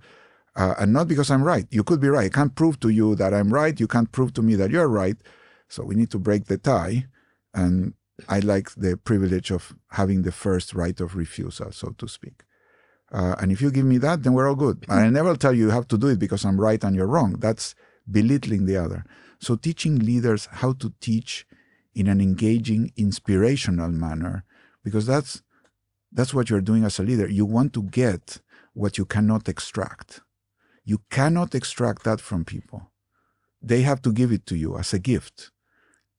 Uh, 0.56 0.74
and 0.80 0.94
not 0.94 1.08
because 1.08 1.30
I'm 1.30 1.44
right. 1.44 1.68
You 1.70 1.84
could 1.84 2.00
be 2.00 2.08
right. 2.08 2.26
I 2.26 2.30
can't 2.30 2.56
prove 2.56 2.80
to 2.80 2.90
you 2.90 3.16
that 3.16 3.34
I'm 3.34 3.54
right. 3.54 3.78
You 3.80 3.88
can't 3.88 4.12
prove 4.12 4.32
to 4.34 4.42
me 4.42 4.56
that 4.56 4.72
you're 4.72 4.88
right. 4.88 5.18
So 5.68 5.84
we 5.84 5.96
need 5.96 6.10
to 6.12 6.20
break 6.20 6.46
the 6.46 6.58
tie. 6.58 7.08
And 7.54 7.94
I 8.30 8.40
like 8.40 8.72
the 8.76 8.96
privilege 8.98 9.52
of 9.52 9.76
having 9.92 10.22
the 10.22 10.32
first 10.32 10.74
right 10.74 10.98
of 11.02 11.16
refusal, 11.16 11.72
so 11.74 11.90
to 11.98 12.08
speak. 12.08 12.44
Uh, 13.12 13.36
and 13.40 13.52
if 13.52 13.62
you 13.62 13.70
give 13.70 13.86
me 13.86 13.98
that, 14.00 14.24
then 14.24 14.34
we're 14.34 14.48
all 14.48 14.56
good. 14.56 14.86
And 14.90 15.00
I 15.00 15.10
never 15.10 15.36
tell 15.36 15.54
you 15.54 15.66
you 15.66 15.70
have 15.72 15.88
to 15.90 15.98
do 15.98 16.08
it 16.08 16.20
because 16.20 16.44
I'm 16.46 16.60
right 16.60 16.82
and 16.84 16.96
you're 16.96 17.08
wrong. 17.08 17.34
That's 17.40 17.76
belittling 18.10 18.66
the 18.66 18.78
other. 18.78 19.04
So 19.40 19.56
teaching 19.58 20.00
leaders 20.00 20.48
how 20.52 20.74
to 20.74 20.94
teach 21.02 21.46
in 21.96 22.08
an 22.08 22.22
engaging, 22.22 22.92
inspirational 22.98 23.90
manner, 23.90 24.44
because 24.84 25.06
that's 25.08 25.42
that's 26.12 26.34
what 26.34 26.50
you're 26.50 26.62
doing 26.62 26.84
as 26.86 27.00
a 27.00 27.04
leader. 27.04 27.28
You 27.28 27.46
want 27.46 27.74
to 27.74 27.84
get 27.84 28.40
what 28.74 28.98
you 28.98 29.06
cannot 29.06 29.50
extract. 29.50 30.22
You 30.84 31.02
cannot 31.10 31.56
extract 31.56 32.04
that 32.04 32.22
from 32.22 32.46
people. 32.46 32.92
They 33.62 33.82
have 33.82 34.02
to 34.04 34.14
give 34.14 34.32
it 34.32 34.46
to 34.48 34.56
you 34.56 34.78
as 34.78 34.94
a 34.94 35.00
gift. 35.00 35.52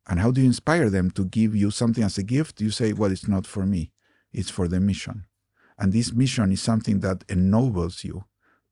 And 0.08 0.20
how 0.20 0.30
do 0.30 0.40
you 0.40 0.46
inspire 0.46 0.90
them 0.90 1.10
to 1.12 1.24
give 1.24 1.54
you 1.54 1.70
something 1.70 2.04
as 2.04 2.18
a 2.18 2.22
gift? 2.22 2.60
You 2.60 2.70
say, 2.70 2.92
well, 2.92 3.12
it's 3.12 3.28
not 3.28 3.46
for 3.46 3.64
me, 3.64 3.92
it's 4.32 4.50
for 4.50 4.68
the 4.68 4.80
mission. 4.80 5.24
And 5.78 5.92
this 5.92 6.12
mission 6.12 6.52
is 6.52 6.62
something 6.62 7.00
that 7.00 7.24
ennobles 7.28 8.04
you 8.04 8.24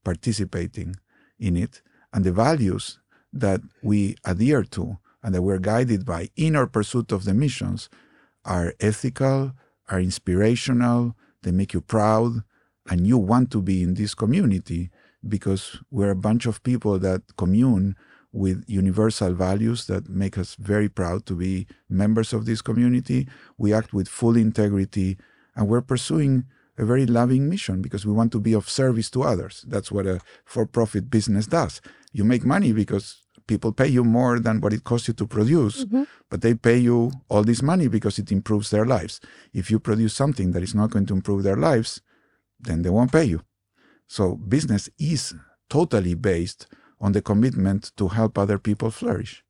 participating 0.05 0.97
in 1.38 1.57
it. 1.57 1.83
And 2.12 2.25
the 2.25 2.33
values 2.33 2.99
that 3.33 3.61
we 3.83 4.17
adhere 4.25 4.62
to 4.62 4.99
and 5.25 5.35
that 5.35 5.43
we're 5.43 5.59
guided 5.59 6.05
by 6.05 6.29
in 6.37 6.55
our 6.55 6.67
pursuit 6.67 7.11
of 7.11 7.25
the 7.25 7.35
missions 7.35 7.89
are 8.45 8.75
ethical, 8.79 9.53
are 9.89 9.99
inspirational, 9.99 11.17
they 11.43 11.51
make 11.51 11.73
you 11.73 11.81
proud, 11.81 12.45
and 12.91 13.07
you 13.07 13.17
want 13.17 13.51
to 13.51 13.63
be 13.63 13.83
in 13.83 13.95
this 13.95 14.15
community 14.15 14.91
because 15.27 15.79
we're 15.91 16.11
a 16.11 16.17
bunch 16.17 16.45
of 16.45 16.63
people 16.63 16.99
that 16.99 17.23
commune 17.39 17.97
with 18.33 18.65
universal 18.67 19.33
values 19.33 19.87
that 19.87 20.09
make 20.09 20.37
us 20.37 20.57
very 20.57 20.89
proud 20.89 21.25
to 21.25 21.35
be 21.35 21.67
members 21.89 22.33
of 22.33 22.45
this 22.45 22.61
community. 22.61 23.27
We 23.57 23.73
act 23.73 23.95
with 23.95 24.09
full 24.09 24.37
integrity 24.37 25.17
and 25.57 25.69
we're 25.69 25.81
pursuing 25.81 26.45
a 26.77 26.85
very 26.85 27.07
loving 27.07 27.49
mission 27.49 27.81
because 27.81 28.05
we 28.05 28.13
want 28.13 28.33
to 28.33 28.41
be 28.41 28.53
of 28.53 28.69
service 28.69 29.09
to 29.11 29.23
others. 29.23 29.65
That's 29.69 29.91
what 29.91 30.07
a 30.07 30.21
for 30.45 30.67
profit 30.67 31.09
business 31.09 31.47
does. 31.47 31.81
You 32.13 32.25
make 32.25 32.45
money 32.45 32.73
because 32.73 33.24
people 33.47 33.73
pay 33.73 33.89
you 33.89 34.05
more 34.05 34.39
than 34.41 34.61
what 34.61 34.73
it 34.73 34.85
costs 34.85 35.09
you 35.09 35.15
to 35.15 35.27
produce, 35.27 35.85
but 36.31 36.41
they 36.41 36.55
pay 36.55 36.79
you 36.79 37.11
all 37.29 37.43
this 37.45 37.63
money 37.63 37.89
because 37.89 38.19
it 38.19 38.33
improves 38.33 38.71
their 38.71 38.87
lives. 38.87 39.21
If 39.53 39.71
you 39.71 39.79
produce 39.79 40.15
something 40.15 40.53
that 40.53 40.63
is 40.63 40.75
not 40.75 40.91
going 40.91 41.07
to 41.07 41.15
improve 41.15 41.43
their 41.43 41.57
lives, 41.57 42.01
then 42.59 42.83
they 42.83 42.91
won't 42.91 43.13
pay 43.13 43.25
you. 43.25 43.41
So 44.09 44.37
business 44.37 44.89
is 44.99 45.35
totally 45.69 46.15
based 46.15 46.67
on 47.01 47.13
the 47.13 47.23
commitment 47.23 47.93
to 47.97 48.09
help 48.09 48.39
other 48.39 48.59
people 48.59 48.91
flourish. 48.91 49.45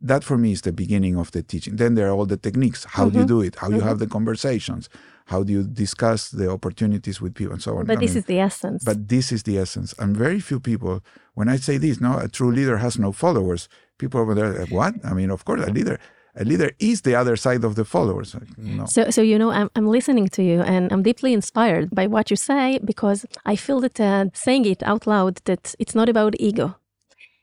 That 0.00 0.24
for 0.24 0.36
me 0.36 0.52
is 0.52 0.60
the 0.62 0.72
beginning 0.72 1.16
of 1.16 1.30
the 1.30 1.42
teaching. 1.42 1.76
Then 1.76 1.94
there 1.94 2.08
are 2.08 2.12
all 2.12 2.26
the 2.26 2.36
techniques. 2.36 2.84
How 2.84 3.08
do 3.08 3.18
you 3.18 3.24
Mhm. 3.24 3.28
do 3.28 3.40
it? 3.40 3.56
How 3.56 3.70
you 3.70 3.80
have 3.80 3.98
the 3.98 4.06
conversations? 4.06 4.88
How 5.26 5.42
do 5.42 5.52
you 5.52 5.64
discuss 5.64 6.30
the 6.30 6.48
opportunities 6.50 7.20
with 7.20 7.34
people 7.34 7.54
and 7.54 7.62
so 7.62 7.76
on? 7.76 7.86
But 7.86 7.98
I 7.98 8.00
this 8.00 8.12
mean, 8.12 8.18
is 8.18 8.24
the 8.26 8.38
essence. 8.38 8.84
but 8.84 9.08
this 9.08 9.32
is 9.32 9.42
the 9.42 9.58
essence. 9.58 9.92
And 9.98 10.16
very 10.16 10.40
few 10.40 10.60
people, 10.60 11.02
when 11.34 11.48
I 11.48 11.56
say 11.56 11.78
this, 11.78 12.00
no, 12.00 12.18
a 12.18 12.28
true 12.28 12.52
leader 12.52 12.76
has 12.78 12.98
no 12.98 13.10
followers. 13.12 13.68
People 13.98 14.20
over 14.20 14.34
there, 14.34 14.52
like, 14.60 14.70
what? 14.70 14.94
I 15.04 15.12
mean, 15.14 15.30
of 15.30 15.44
course, 15.44 15.62
a 15.66 15.70
leader, 15.70 15.98
a 16.36 16.44
leader 16.44 16.70
is 16.78 17.00
the 17.00 17.16
other 17.16 17.34
side 17.34 17.64
of 17.64 17.74
the 17.74 17.84
followers. 17.84 18.36
No. 18.56 18.86
So, 18.86 19.10
so 19.10 19.20
you 19.20 19.36
know, 19.38 19.50
I'm, 19.50 19.68
I'm 19.74 19.88
listening 19.88 20.28
to 20.28 20.42
you 20.42 20.60
and 20.60 20.92
I'm 20.92 21.02
deeply 21.02 21.32
inspired 21.32 21.90
by 21.90 22.06
what 22.06 22.30
you 22.30 22.36
say 22.36 22.78
because 22.84 23.26
I 23.44 23.56
feel 23.56 23.80
that 23.80 23.98
uh, 23.98 24.26
saying 24.32 24.64
it 24.66 24.82
out 24.84 25.06
loud 25.08 25.40
that 25.46 25.74
it's 25.80 25.94
not 25.94 26.08
about 26.08 26.34
ego, 26.38 26.76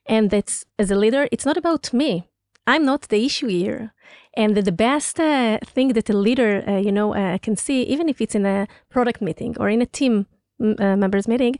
and 0.05 0.29
that 0.29 0.63
as 0.79 0.89
a 0.89 0.95
leader, 0.95 1.27
it's 1.31 1.45
not 1.45 1.57
about 1.57 1.91
me. 1.91 2.29
I'm 2.65 2.85
not 2.85 3.03
the 3.03 3.25
issue 3.25 3.47
here. 3.47 3.93
And 4.35 4.55
the, 4.55 4.71
best 4.71 5.19
uh, 5.19 5.59
thing 5.63 5.89
that 5.93 6.09
a 6.09 6.13
leader, 6.13 6.63
uh, 6.67 6.77
you 6.77 6.91
know, 6.91 7.13
uh, 7.13 7.37
can 7.37 7.55
see, 7.55 7.83
even 7.83 8.09
if 8.09 8.19
it's 8.19 8.35
in 8.35 8.45
a 8.45 8.67
product 8.89 9.21
meeting 9.21 9.55
or 9.59 9.69
in 9.69 9.81
a 9.81 9.85
team 9.85 10.25
uh, 10.59 10.95
members 10.95 11.27
meeting, 11.27 11.55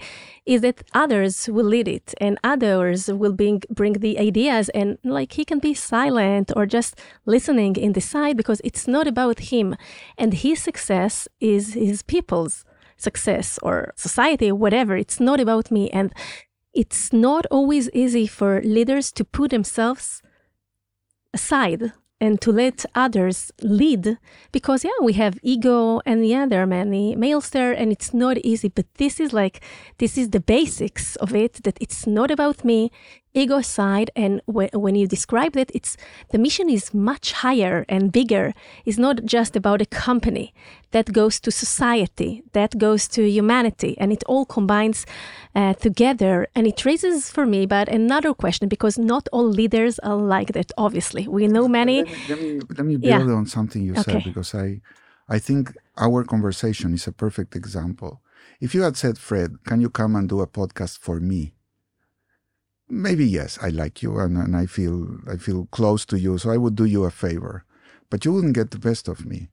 is 0.45 0.61
that 0.61 0.81
others 0.93 1.47
will 1.47 1.65
lead 1.65 1.87
it 1.87 2.15
and 2.19 2.39
others 2.43 3.07
will 3.11 3.33
bring 3.33 3.61
bring 3.69 3.93
the 3.93 4.17
ideas 4.17 4.69
and 4.69 4.97
like 5.03 5.33
he 5.33 5.45
can 5.45 5.59
be 5.59 5.73
silent 5.73 6.51
or 6.55 6.65
just 6.65 6.99
listening 7.25 7.75
in 7.75 7.93
the 7.93 8.01
side 8.01 8.37
because 8.37 8.61
it's 8.63 8.87
not 8.87 9.05
about 9.05 9.51
him, 9.51 9.75
and 10.17 10.33
his 10.33 10.61
success 10.61 11.27
is 11.39 11.73
his 11.73 12.01
people's 12.01 12.65
success 12.97 13.59
or 13.61 13.93
society, 13.95 14.51
whatever. 14.51 14.95
It's 14.95 15.19
not 15.19 15.39
about 15.39 15.69
me, 15.69 15.89
and 15.91 16.11
it's 16.73 17.13
not 17.13 17.45
always 17.51 17.89
easy 17.93 18.25
for 18.25 18.61
leaders 18.63 19.11
to 19.11 19.23
put 19.23 19.51
themselves 19.51 20.22
aside 21.33 21.93
and 22.21 22.39
to 22.39 22.51
let 22.51 22.85
others 22.95 23.51
lead. 23.61 24.17
Because 24.51 24.85
yeah 24.85 24.99
we 25.01 25.13
have 25.13 25.37
ego 25.43 25.99
and 26.05 26.25
yeah 26.25 26.45
there 26.45 26.61
are 26.63 26.67
many 26.67 27.15
males 27.15 27.49
there 27.49 27.73
and 27.73 27.91
it's 27.91 28.13
not 28.13 28.37
easy 28.37 28.69
but 28.69 28.85
this 28.95 29.19
is 29.19 29.33
like 29.33 29.61
this 29.97 30.17
is 30.17 30.29
the 30.29 30.39
basics 30.39 31.17
of 31.17 31.35
it 31.35 31.61
that 31.63 31.77
it's 31.81 32.07
not 32.07 32.31
about 32.31 32.63
me 32.63 32.91
ego 33.33 33.57
aside 33.57 34.09
and 34.15 34.41
w- 34.47 34.69
when 34.73 34.95
you 34.95 35.07
describe 35.07 35.55
it 35.57 35.71
it's 35.73 35.97
the 36.31 36.37
mission 36.37 36.69
is 36.69 36.93
much 36.93 37.31
higher 37.33 37.85
and 37.89 38.11
bigger 38.11 38.53
it's 38.85 38.97
not 38.97 39.25
just 39.25 39.55
about 39.55 39.81
a 39.81 39.85
company 39.85 40.53
that 40.91 41.11
goes 41.11 41.39
to 41.39 41.51
society 41.51 42.43
that 42.53 42.77
goes 42.77 43.07
to 43.07 43.27
humanity 43.27 43.97
and 43.99 44.11
it 44.13 44.23
all 44.27 44.45
combines 44.45 45.05
uh, 45.55 45.73
together 45.73 46.47
and 46.55 46.67
it 46.67 46.85
raises 46.85 47.29
for 47.31 47.45
me 47.45 47.65
but 47.65 47.89
another 47.89 48.33
question 48.33 48.67
because 48.69 48.97
not 48.97 49.27
all 49.31 49.47
leaders 49.47 49.99
are 49.99 50.15
like 50.15 50.53
that 50.53 50.71
obviously 50.77 51.27
we 51.27 51.47
know 51.47 51.67
many 51.67 52.03
let 52.03 52.07
me, 52.07 52.25
let 52.27 52.39
me, 52.39 52.59
let 52.77 52.85
me 52.85 52.97
build 52.97 53.29
Yeah. 53.29 53.37
on 53.37 53.45
something 53.45 53.81
you 53.83 53.95
Okay. 53.97 54.11
said 54.13 54.23
because 54.23 54.53
I, 54.55 54.81
I 55.27 55.39
think 55.39 55.73
our 55.97 56.23
conversation 56.23 56.93
is 56.93 57.07
a 57.07 57.11
perfect 57.11 57.55
example. 57.55 58.21
If 58.59 58.75
you 58.75 58.81
had 58.83 58.97
said, 58.97 59.17
Fred, 59.17 59.63
can 59.65 59.81
you 59.81 59.89
come 59.89 60.15
and 60.15 60.27
do 60.27 60.41
a 60.41 60.47
podcast 60.47 60.99
for 60.99 61.19
me? 61.19 61.53
Maybe 62.89 63.25
yes, 63.25 63.57
I 63.61 63.69
like 63.69 64.03
you 64.03 64.19
and, 64.19 64.37
and 64.37 64.55
I 64.55 64.65
feel 64.65 65.17
I 65.27 65.37
feel 65.37 65.67
close 65.71 66.05
to 66.05 66.19
you, 66.19 66.37
so 66.37 66.49
I 66.51 66.57
would 66.57 66.75
do 66.75 66.85
you 66.85 67.03
a 67.05 67.11
favor. 67.11 67.63
But 68.09 68.25
you 68.25 68.33
wouldn't 68.33 68.55
get 68.55 68.71
the 68.71 68.79
best 68.79 69.07
of 69.07 69.25
me. 69.25 69.49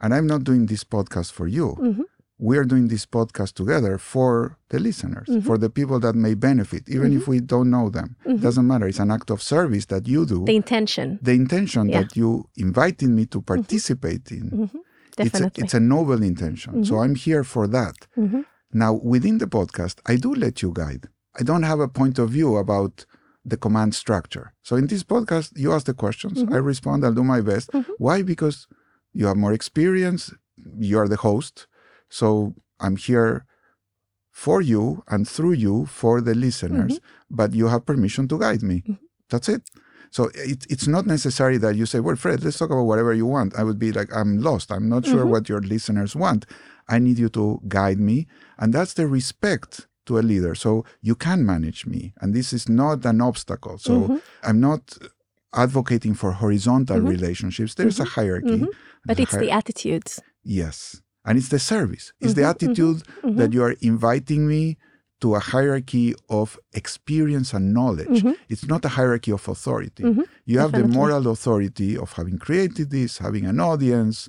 And 0.00 0.12
I'm 0.12 0.26
not 0.26 0.44
doing 0.44 0.66
this 0.66 0.84
podcast 0.84 1.32
for 1.32 1.46
you. 1.46 1.76
Mhm. 1.80 2.04
We 2.38 2.58
are 2.58 2.64
doing 2.64 2.88
this 2.88 3.06
podcast 3.06 3.52
together 3.54 3.98
for 3.98 4.58
the 4.70 4.80
listeners, 4.80 5.28
Mm-hmm. 5.28 5.46
for 5.46 5.56
the 5.58 5.70
people 5.70 6.00
that 6.00 6.16
may 6.16 6.34
benefit, 6.34 6.88
even 6.88 7.12
if 7.12 7.22
mm-hmm. 7.22 7.30
we 7.30 7.40
don't 7.40 7.70
know 7.70 7.88
them. 7.88 8.16
Mm-hmm. 8.26 8.42
Doesn't 8.42 8.66
matter. 8.66 8.88
It's 8.88 8.98
an 8.98 9.12
act 9.12 9.30
of 9.30 9.40
service 9.40 9.86
that 9.86 10.08
you 10.08 10.26
do 10.26 10.44
the 10.44 10.56
intention 10.56 11.18
the 11.22 11.32
intention 11.32 11.88
Yeah. 11.88 12.00
that 12.02 12.16
you 12.16 12.48
invited 12.56 13.08
me 13.08 13.26
to 13.26 13.38
mm-hmm. 13.38 13.54
participate 13.54 14.32
in 14.32 14.70
it's 15.18 15.40
a, 15.40 15.52
it's 15.56 15.74
a 15.74 15.80
noble 15.80 16.22
intention 16.22 16.84
so 16.84 16.98
i'm 17.02 17.14
here 17.14 17.44
for 17.44 17.66
that 17.68 17.96
now 18.72 18.92
within 18.94 19.36
the 19.38 19.46
podcast 19.46 19.96
i 20.06 20.16
do 20.16 20.34
let 20.34 20.62
you 20.62 20.70
guide 20.72 21.04
i 21.38 21.42
don't 21.42 21.62
have 21.62 21.80
a 21.80 21.88
point 21.88 22.18
of 22.18 22.30
view 22.30 22.56
about 22.56 23.06
the 23.44 23.56
command 23.56 23.94
structure. 23.94 24.54
So 24.62 24.76
in 24.76 24.86
this 24.86 25.02
podcast 25.02 25.52
you 25.56 25.72
ask 25.72 25.86
the 25.86 25.94
questions. 25.94 26.42
Mm-hmm. 26.42 26.54
I 26.54 26.58
respond. 26.58 27.04
I'll 27.04 27.12
do 27.12 27.24
my 27.24 27.40
best. 27.40 27.72
Mm-hmm. 27.72 27.92
Why? 27.98 28.22
Because 28.22 28.68
you 29.12 29.26
have 29.26 29.36
more 29.36 29.52
experience. 29.52 30.32
You 30.78 30.98
are 30.98 31.08
the 31.08 31.16
host. 31.16 31.66
So 32.08 32.54
i'm 32.80 32.96
here 32.96 33.46
for 34.30 34.60
you 34.60 35.04
and 35.08 35.28
through 35.28 35.52
you 35.52 35.86
for 35.86 36.20
the 36.20 36.34
listeners 36.34 36.94
mm-hmm. 36.94 37.36
but 37.36 37.54
you 37.54 37.68
have 37.68 37.86
permission 37.86 38.26
to 38.28 38.38
guide 38.38 38.62
me. 38.62 38.82
That's 39.30 39.48
it. 39.48 39.62
So 40.10 40.30
it, 40.34 40.66
it's 40.68 40.86
not 40.86 41.06
necessary 41.06 41.56
that 41.58 41.74
you 41.74 41.86
say, 41.86 42.00
well, 42.00 42.16
Fred, 42.16 42.44
let's 42.44 42.58
talk 42.58 42.70
about 42.70 42.82
whatever 42.82 43.14
you 43.14 43.24
want. 43.24 43.56
I 43.58 43.62
would 43.64 43.78
be 43.78 43.92
like, 43.92 44.14
I'm 44.14 44.38
lost. 44.38 44.70
I'm 44.70 44.88
not 44.88 45.06
sure 45.06 45.24
what 45.24 45.48
your 45.48 45.60
listeners 45.60 46.14
want. 46.14 46.44
I 46.86 46.98
need 46.98 47.18
you 47.18 47.30
to 47.30 47.62
guide 47.66 47.98
me. 47.98 48.26
And 48.58 48.74
that's 48.74 48.92
the 48.92 49.06
respect 49.06 49.86
to 50.06 50.18
a 50.18 50.22
leader. 50.22 50.54
So 50.54 50.84
you 51.00 51.14
can 51.14 51.44
manage 51.44 51.86
me. 51.86 52.12
And 52.20 52.34
this 52.34 52.52
is 52.52 52.68
not 52.68 53.04
an 53.04 53.20
obstacle. 53.20 53.78
So 53.78 53.92
mm-hmm. 53.92 54.16
I'm 54.42 54.60
not 54.60 54.98
advocating 55.54 56.14
for 56.14 56.32
horizontal 56.32 56.96
mm-hmm. 56.96 57.08
relationships. 57.08 57.74
There's 57.74 58.00
a 58.00 58.04
mm-hmm. 58.04 58.20
hierarchy. 58.20 58.66
but 59.04 59.20
it's 59.20 59.32
the 59.32 59.46
hier- 59.46 59.58
attitudes 59.58 60.20
Yes. 60.44 61.00
And 61.24 61.38
it's 61.38 61.50
the 61.50 61.60
service, 61.60 62.12
it's 62.20 62.34
the 62.34 62.44
attitude 62.44 63.02
that 63.22 63.52
you 63.52 63.62
are 63.62 63.76
inviting 63.80 64.48
me 64.48 64.76
to 65.20 65.36
a 65.36 65.38
hierarchy 65.38 66.14
of 66.28 66.58
experience 66.72 67.54
and 67.54 67.72
knowledge. 67.72 68.24
It's 68.48 68.66
not 68.66 68.84
a 68.84 68.88
hierarchy 68.88 69.30
of 69.30 69.46
authority. 69.46 70.02
You 70.44 70.58
have 70.58 70.72
the 70.72 70.88
moral 70.88 71.28
authority 71.28 71.96
of 71.96 72.12
having 72.14 72.38
created 72.38 72.90
this, 72.90 73.18
having 73.18 73.46
an 73.46 73.60
audience, 73.60 74.28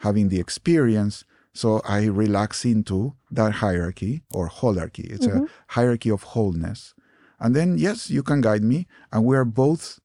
having 0.00 0.28
the 0.28 0.38
experience. 0.38 1.24
So 1.54 1.80
I 1.84 2.00
relax 2.06 2.64
into 2.64 3.14
that 3.30 3.52
hierarchy 3.64 4.22
or 4.36 4.48
holarchy. 4.48 5.06
It's 5.14 5.26
a 5.26 5.46
hierarchy 5.68 6.10
of 6.10 6.22
wholeness. 6.34 6.94
And 7.38 7.54
then, 7.56 7.78
yes, 7.78 8.10
you 8.10 8.22
can 8.22 8.40
guide 8.40 8.64
me, 8.64 8.86
and 9.12 9.24
we 9.24 9.36
are 9.36 9.44
both 9.44 9.98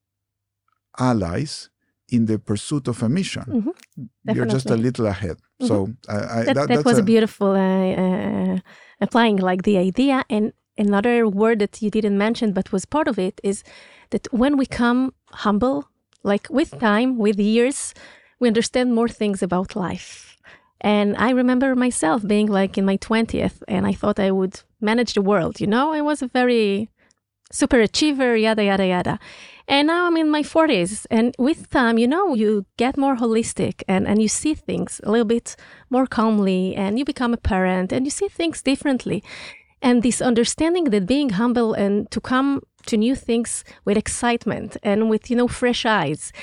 allies 0.97 1.69
in 2.09 2.25
the 2.25 2.39
pursuit 2.39 2.87
of 2.87 3.03
a 3.03 3.09
mission. 3.09 3.73
You're 4.25 4.45
just 4.45 4.69
a 4.69 4.77
little 4.77 5.05
ahead. 5.05 5.37
So 5.61 5.89
I, 6.07 6.15
I, 6.15 6.43
that, 6.43 6.55
that, 6.55 6.67
that 6.69 6.85
was 6.85 6.97
a, 6.97 7.01
a- 7.01 7.05
beautiful 7.13 7.51
uh, 7.51 7.91
uh, 8.03 8.57
applying 9.01 9.37
like 9.37 9.63
the 9.63 9.77
idea 9.77 10.23
and 10.29 10.53
another 10.77 11.27
word 11.27 11.59
that 11.59 11.81
you 11.81 11.89
didn't 11.91 12.17
mention 12.17 12.53
but 12.53 12.71
was 12.71 12.85
part 12.85 13.07
of 13.07 13.19
it 13.19 13.41
is 13.43 13.63
that 14.11 14.27
when 14.31 14.55
we 14.57 14.65
come 14.65 15.13
humble 15.45 15.89
like 16.23 16.47
with 16.49 16.71
time 16.79 17.17
with 17.17 17.37
years 17.37 17.93
we 18.39 18.47
understand 18.47 18.95
more 18.95 19.09
things 19.09 19.43
about 19.43 19.75
life 19.75 20.37
and 20.81 21.15
i 21.17 21.29
remember 21.31 21.75
myself 21.75 22.25
being 22.25 22.47
like 22.47 22.77
in 22.77 22.85
my 22.85 22.97
20th 22.97 23.61
and 23.67 23.85
i 23.85 23.93
thought 23.93 24.19
i 24.19 24.31
would 24.31 24.61
manage 24.81 25.13
the 25.13 25.21
world 25.21 25.59
you 25.59 25.67
know 25.67 25.91
i 25.93 26.01
was 26.01 26.21
a 26.21 26.27
very 26.27 26.89
super 27.51 27.79
achiever, 27.79 28.35
yada, 28.35 28.63
yada, 28.63 28.85
yada. 28.85 29.19
And 29.67 29.87
now 29.87 30.07
I'm 30.07 30.17
in 30.17 30.29
my 30.29 30.41
40s. 30.41 31.05
And 31.11 31.35
with 31.37 31.69
time, 31.69 31.97
you 31.97 32.07
know, 32.07 32.33
you 32.33 32.65
get 32.77 32.97
more 32.97 33.15
holistic 33.15 33.83
and, 33.87 34.07
and 34.07 34.21
you 34.21 34.27
see 34.27 34.53
things 34.53 34.99
a 35.03 35.11
little 35.11 35.25
bit 35.25 35.55
more 35.89 36.07
calmly 36.07 36.75
and 36.75 36.97
you 36.97 37.05
become 37.05 37.33
a 37.33 37.37
parent 37.37 37.91
and 37.91 38.05
you 38.05 38.11
see 38.11 38.27
things 38.27 38.61
differently. 38.61 39.23
And 39.81 40.03
this 40.03 40.21
understanding 40.21 40.85
that 40.85 41.05
being 41.05 41.31
humble 41.31 41.73
and 41.73 42.09
to 42.11 42.19
come 42.19 42.61
to 42.87 42.97
new 42.97 43.15
things 43.15 43.63
with 43.85 43.97
excitement 43.97 44.75
and 44.83 45.09
with, 45.09 45.29
you 45.29 45.35
know, 45.35 45.47
fresh 45.47 45.85
eyes 45.85 46.33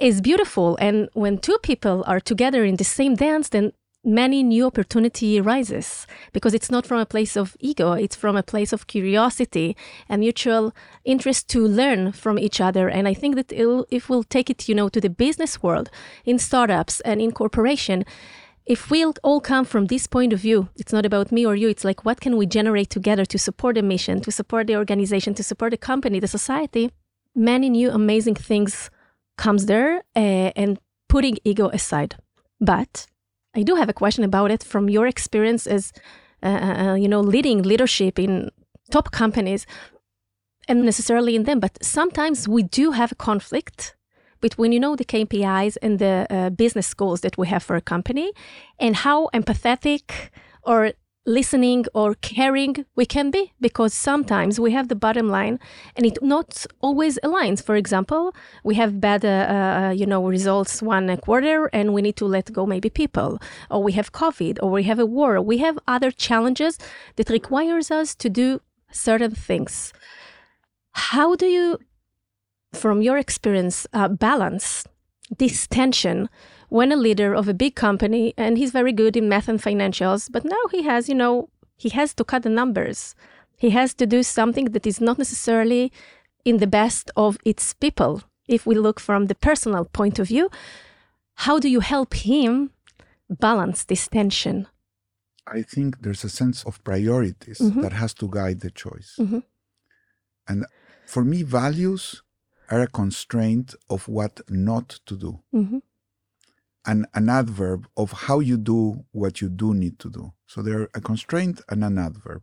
is 0.00 0.20
beautiful. 0.20 0.76
And 0.80 1.08
when 1.12 1.38
two 1.38 1.58
people 1.62 2.04
are 2.06 2.20
together 2.20 2.64
in 2.64 2.76
the 2.76 2.84
same 2.84 3.14
dance, 3.14 3.50
then 3.50 3.72
many 4.02 4.42
new 4.42 4.66
opportunity 4.66 5.38
arises 5.38 6.06
because 6.32 6.54
it's 6.54 6.70
not 6.70 6.86
from 6.86 6.98
a 6.98 7.04
place 7.04 7.36
of 7.36 7.54
ego 7.60 7.92
it's 7.92 8.16
from 8.16 8.34
a 8.34 8.42
place 8.42 8.72
of 8.72 8.86
curiosity 8.86 9.76
and 10.08 10.20
mutual 10.20 10.74
interest 11.04 11.48
to 11.50 11.66
learn 11.66 12.10
from 12.10 12.38
each 12.38 12.62
other 12.62 12.88
and 12.88 13.06
i 13.06 13.12
think 13.12 13.34
that 13.34 13.52
it'll, 13.52 13.86
if 13.90 14.08
we'll 14.08 14.22
take 14.22 14.48
it 14.48 14.66
you 14.66 14.74
know 14.74 14.88
to 14.88 15.02
the 15.02 15.10
business 15.10 15.62
world 15.62 15.90
in 16.24 16.38
startups 16.38 17.00
and 17.00 17.20
in 17.20 17.30
corporation 17.30 18.02
if 18.64 18.90
we'll 18.90 19.12
all 19.22 19.40
come 19.40 19.66
from 19.66 19.84
this 19.86 20.06
point 20.06 20.32
of 20.32 20.40
view 20.40 20.70
it's 20.76 20.94
not 20.94 21.04
about 21.04 21.30
me 21.30 21.44
or 21.44 21.54
you 21.54 21.68
it's 21.68 21.84
like 21.84 22.02
what 22.02 22.22
can 22.22 22.38
we 22.38 22.46
generate 22.46 22.88
together 22.88 23.26
to 23.26 23.38
support 23.38 23.74
the 23.74 23.82
mission 23.82 24.18
to 24.18 24.32
support 24.32 24.66
the 24.66 24.76
organization 24.76 25.34
to 25.34 25.42
support 25.42 25.72
the 25.72 25.76
company 25.76 26.18
the 26.18 26.26
society 26.26 26.90
many 27.34 27.68
new 27.68 27.90
amazing 27.90 28.34
things 28.34 28.88
comes 29.44 29.62
there 29.72 29.92
uh, 30.22 30.50
and 30.62 30.70
putting 31.08 31.36
ego 31.50 31.66
aside 31.78 32.12
but 32.60 33.06
I 33.54 33.62
do 33.62 33.74
have 33.74 33.88
a 33.88 33.92
question 33.92 34.24
about 34.24 34.50
it 34.50 34.62
from 34.62 34.88
your 34.88 35.06
experience 35.06 35.66
as, 35.66 35.92
uh, 36.42 36.46
uh, 36.46 36.94
you 36.94 37.08
know, 37.08 37.20
leading 37.20 37.62
leadership 37.62 38.18
in 38.18 38.50
top 38.90 39.10
companies, 39.10 39.66
and 40.68 40.84
necessarily 40.84 41.34
in 41.34 41.44
them. 41.44 41.58
But 41.58 41.78
sometimes 41.82 42.46
we 42.46 42.62
do 42.62 42.92
have 42.92 43.12
a 43.12 43.16
conflict 43.16 43.96
between, 44.40 44.72
you 44.72 44.80
know, 44.80 44.94
the 44.94 45.04
KPIs 45.04 45.76
and 45.82 45.98
the 45.98 46.26
uh, 46.30 46.50
business 46.50 46.94
goals 46.94 47.22
that 47.22 47.36
we 47.36 47.48
have 47.48 47.62
for 47.62 47.76
a 47.76 47.80
company, 47.80 48.32
and 48.78 48.96
how 48.96 49.28
empathetic 49.34 50.30
or 50.62 50.92
listening 51.38 51.84
or 51.94 52.14
caring 52.16 52.74
we 52.96 53.06
can 53.06 53.30
be 53.30 53.52
because 53.60 53.92
sometimes 53.94 54.58
we 54.58 54.72
have 54.72 54.88
the 54.88 55.00
bottom 55.06 55.28
line 55.28 55.58
and 55.96 56.04
it 56.04 56.18
not 56.22 56.66
always 56.80 57.18
aligns. 57.22 57.62
For 57.62 57.76
example 57.76 58.34
we 58.64 58.74
have 58.74 59.00
bad 59.00 59.24
uh, 59.24 59.28
uh, 59.28 59.92
you 60.00 60.06
know 60.06 60.22
results 60.26 60.82
one 60.82 61.16
quarter 61.18 61.56
and 61.72 61.94
we 61.94 62.02
need 62.02 62.16
to 62.16 62.26
let 62.26 62.52
go 62.52 62.66
maybe 62.66 62.90
people 62.90 63.38
or 63.70 63.82
we 63.82 63.92
have 63.92 64.12
covid 64.12 64.58
or 64.62 64.70
we 64.70 64.84
have 64.90 64.98
a 64.98 65.06
war 65.06 65.40
we 65.40 65.58
have 65.58 65.76
other 65.86 66.10
challenges 66.10 66.78
that 67.16 67.28
requires 67.30 67.90
us 67.90 68.14
to 68.22 68.28
do 68.28 68.60
certain 68.92 69.34
things. 69.34 69.92
How 70.92 71.34
do 71.36 71.46
you 71.46 71.78
from 72.72 73.02
your 73.02 73.18
experience 73.18 73.86
uh, 73.92 74.08
balance 74.08 74.84
this 75.38 75.66
tension 75.66 76.28
when 76.70 76.90
a 76.92 76.96
leader 77.06 77.34
of 77.34 77.46
a 77.48 77.54
big 77.64 77.74
company 77.74 78.32
and 78.36 78.56
he's 78.58 78.72
very 78.80 78.92
good 78.92 79.16
in 79.16 79.28
math 79.28 79.48
and 79.48 79.60
financials 79.60 80.22
but 80.34 80.44
now 80.44 80.64
he 80.74 80.82
has 80.90 81.08
you 81.10 81.14
know 81.22 81.48
he 81.76 81.88
has 81.98 82.14
to 82.14 82.24
cut 82.24 82.42
the 82.42 82.48
numbers 82.60 83.14
he 83.64 83.70
has 83.70 83.92
to 83.94 84.06
do 84.06 84.22
something 84.22 84.66
that 84.74 84.86
is 84.86 85.00
not 85.00 85.18
necessarily 85.18 85.92
in 86.44 86.56
the 86.58 86.66
best 86.80 87.10
of 87.16 87.36
its 87.44 87.74
people 87.74 88.22
if 88.48 88.66
we 88.66 88.74
look 88.74 88.98
from 89.00 89.26
the 89.26 89.34
personal 89.34 89.84
point 89.84 90.18
of 90.18 90.26
view, 90.28 90.50
how 91.46 91.58
do 91.60 91.68
you 91.68 91.80
help 91.80 92.14
him 92.14 92.70
balance 93.28 93.84
this 93.84 94.08
tension? 94.08 94.66
I 95.46 95.62
think 95.62 96.02
there's 96.02 96.24
a 96.24 96.28
sense 96.28 96.64
of 96.64 96.82
priorities 96.82 97.58
Mhm. 97.60 97.82
that 97.82 97.92
has 97.92 98.12
to 98.14 98.26
guide 98.28 98.60
the 98.60 98.70
choice. 98.70 99.10
Mhm. 99.18 99.42
And 100.48 100.66
for 101.06 101.24
me, 101.24 101.42
values 101.44 102.22
are 102.70 102.82
a 102.82 102.88
constraint 102.88 103.74
of 103.88 104.08
what 104.08 104.34
not 104.48 104.88
to 105.06 105.14
do, 105.16 105.32
Mhm. 105.52 105.82
And 106.86 107.06
an 107.14 107.28
adverb 107.28 107.86
of 107.96 108.12
how 108.12 108.40
you 108.40 108.56
do 108.56 109.04
what 109.12 109.40
you 109.40 109.48
do 109.48 109.74
need 109.74 109.98
to 109.98 110.10
do. 110.10 110.32
So 110.46 110.62
they're 110.62 110.88
a 110.94 111.00
constraint 111.00 111.60
and 111.68 111.84
an 111.84 111.98
adverb. 111.98 112.42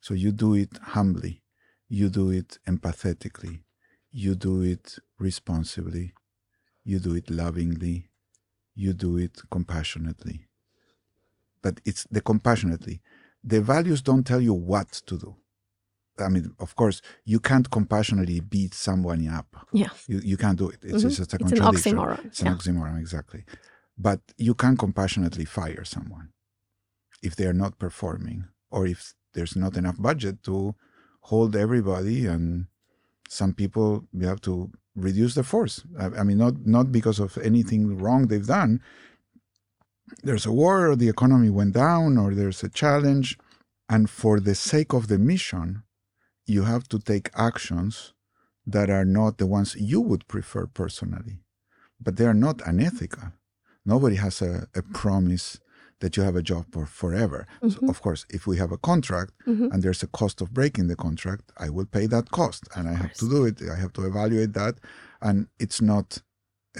So 0.00 0.14
you 0.14 0.32
do 0.32 0.54
it 0.54 0.78
humbly, 0.82 1.42
you 1.88 2.08
do 2.08 2.30
it 2.30 2.58
empathetically, 2.66 3.62
you 4.10 4.34
do 4.34 4.62
it 4.62 4.98
responsibly, 5.18 6.14
you 6.84 6.98
do 6.98 7.14
it 7.14 7.30
lovingly, 7.30 8.08
you 8.74 8.92
do 8.92 9.18
it 9.18 9.42
compassionately. 9.50 10.46
But 11.62 11.80
it's 11.84 12.04
the 12.10 12.20
compassionately. 12.20 13.02
The 13.44 13.60
values 13.60 14.00
don't 14.00 14.26
tell 14.26 14.40
you 14.40 14.54
what 14.54 14.90
to 15.06 15.18
do. 15.18 15.36
I 16.20 16.28
mean, 16.28 16.54
of 16.58 16.74
course, 16.76 17.00
you 17.24 17.40
can't 17.40 17.70
compassionately 17.70 18.40
beat 18.40 18.74
someone 18.74 19.26
up. 19.28 19.48
Yeah. 19.72 19.90
You, 20.06 20.20
you 20.30 20.36
can't 20.36 20.58
do 20.58 20.68
it. 20.68 20.80
It's 20.82 21.02
Mhm. 21.04 21.16
just 21.16 21.18
a 21.20 21.22
It's 21.22 21.32
an 21.34 21.38
contradiction. 21.58 21.96
oxymoron. 21.96 22.24
It's 22.26 22.40
an 22.40 22.46
Yeah. 22.46 22.54
oxymoron, 22.54 22.98
exactly. 22.98 23.44
But 23.98 24.20
you 24.38 24.54
can 24.54 24.76
compassionately 24.76 25.44
fire 25.44 25.84
someone 25.84 26.28
if 27.22 27.36
they 27.36 27.46
are 27.46 27.52
not 27.64 27.78
performing 27.78 28.44
or 28.70 28.86
if 28.86 29.14
there's 29.34 29.54
not 29.56 29.76
enough 29.76 29.98
budget 30.00 30.42
to 30.44 30.74
hold 31.30 31.54
everybody 31.54 32.26
and 32.26 32.66
some 33.28 33.52
people 33.54 33.88
you 34.12 34.26
have 34.26 34.40
to 34.40 34.70
reduce 34.96 35.34
the 35.34 35.44
force. 35.44 35.84
I, 35.98 36.06
I 36.20 36.22
mean, 36.24 36.38
not 36.38 36.54
not 36.66 36.90
because 36.90 37.18
of 37.20 37.38
anything 37.38 37.82
wrong 38.02 38.26
they've 38.26 38.46
done. 38.60 38.80
There's 40.24 40.46
a 40.46 40.52
war, 40.52 40.88
or 40.90 40.96
the 40.96 41.08
economy 41.08 41.50
went 41.50 41.74
down, 41.74 42.18
or 42.18 42.34
there's 42.34 42.62
a 42.64 42.68
challenge, 42.68 43.38
and 43.88 44.10
for 44.10 44.40
the 44.40 44.56
sake 44.56 44.92
of 44.92 45.06
the 45.06 45.18
mission, 45.18 45.84
you 46.54 46.62
have 46.72 46.84
to 46.92 46.98
take 46.98 47.30
actions 47.48 48.12
that 48.74 48.88
are 48.90 49.04
not 49.20 49.32
the 49.38 49.46
ones 49.58 49.74
you 49.92 50.00
would 50.08 50.24
prefer 50.34 50.64
personally, 50.82 51.36
but 52.04 52.16
they 52.16 52.26
are 52.32 52.40
not 52.48 52.60
unethical. 52.70 53.28
Nobody 53.94 54.16
has 54.16 54.42
a, 54.42 54.52
a 54.80 54.82
promise 55.00 55.46
that 56.00 56.16
you 56.16 56.22
have 56.28 56.36
a 56.38 56.48
job 56.52 56.64
for 56.72 56.84
forever. 57.02 57.40
So 57.72 57.78
Mhm. 57.80 57.88
of 57.92 57.96
course, 58.04 58.22
if 58.36 58.42
we 58.50 58.56
have 58.62 58.72
a 58.72 58.82
contract 58.90 59.32
Mhm. 59.46 59.66
and 59.72 59.78
there's 59.82 60.02
a 60.02 60.10
cost 60.20 60.36
of 60.42 60.48
breaking 60.58 60.86
the 60.88 60.96
contract, 61.06 61.44
I 61.66 61.68
will 61.76 61.86
pay 61.96 62.06
that 62.14 62.26
cost 62.40 62.62
and 62.74 62.84
I 62.92 62.94
have 63.02 63.14
to 63.20 63.26
do 63.34 63.40
it. 63.48 63.56
I 63.74 63.76
have 63.84 63.92
to 63.98 64.02
evaluate 64.12 64.52
that. 64.60 64.74
And 65.20 65.36
it's 65.64 65.80
not 65.92 66.08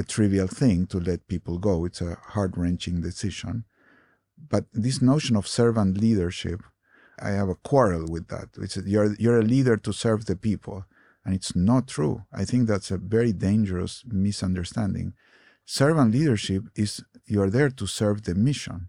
a 0.02 0.04
trivial 0.14 0.48
thing 0.60 0.78
to 0.92 0.98
let 1.10 1.26
people 1.34 1.56
go, 1.58 1.74
it's 1.88 2.00
a 2.10 2.14
heart 2.34 2.52
wrenching 2.60 2.96
decision. 3.10 3.54
But 4.52 4.64
this 4.86 4.98
notion 5.12 5.34
of 5.36 5.46
servant 5.60 5.92
leadership, 5.98 6.60
I 7.22 7.30
have 7.30 7.48
a 7.48 7.54
quarrel 7.54 8.06
with 8.08 8.28
that. 8.28 8.48
It's 8.58 8.76
you're, 8.76 9.14
you're 9.14 9.40
a 9.40 9.44
leader 9.44 9.76
to 9.76 9.92
serve 9.92 10.26
the 10.26 10.36
people. 10.36 10.84
And 11.24 11.34
it's 11.34 11.54
not 11.54 11.86
true. 11.86 12.24
I 12.32 12.44
think 12.44 12.66
that's 12.66 12.90
a 12.90 12.98
very 12.98 13.32
dangerous 13.32 14.04
misunderstanding. 14.06 15.12
Servant 15.66 16.12
leadership 16.12 16.64
is 16.74 17.04
you're 17.26 17.50
there 17.50 17.70
to 17.70 17.86
serve 17.86 18.22
the 18.22 18.34
mission. 18.34 18.88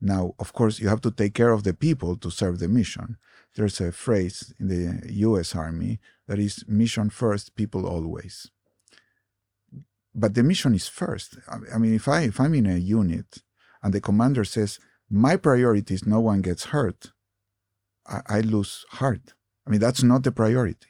Now, 0.00 0.34
of 0.38 0.52
course, 0.52 0.80
you 0.80 0.88
have 0.88 1.00
to 1.02 1.10
take 1.10 1.34
care 1.34 1.52
of 1.52 1.62
the 1.62 1.74
people 1.74 2.16
to 2.16 2.30
serve 2.30 2.58
the 2.58 2.66
mission. 2.66 3.18
There's 3.54 3.80
a 3.80 3.92
phrase 3.92 4.52
in 4.58 4.68
the 4.68 5.12
US 5.28 5.54
Army 5.54 6.00
that 6.26 6.38
is 6.38 6.64
mission 6.66 7.10
first, 7.10 7.54
people 7.54 7.86
always. 7.86 8.50
But 10.14 10.34
the 10.34 10.42
mission 10.42 10.74
is 10.74 10.88
first. 10.88 11.38
I 11.72 11.78
mean, 11.78 11.94
if, 11.94 12.08
I, 12.08 12.22
if 12.22 12.40
I'm 12.40 12.54
in 12.54 12.66
a 12.66 12.76
unit 12.76 13.42
and 13.82 13.94
the 13.94 14.00
commander 14.00 14.44
says, 14.44 14.80
my 15.12 15.36
priority 15.36 15.94
is 15.94 16.06
no 16.06 16.20
one 16.20 16.40
gets 16.40 16.64
hurt, 16.66 17.12
I, 18.06 18.20
I 18.26 18.40
lose 18.40 18.84
heart. 18.90 19.34
I 19.66 19.70
mean, 19.70 19.80
that's 19.80 20.02
not 20.02 20.24
the 20.24 20.32
priority. 20.32 20.88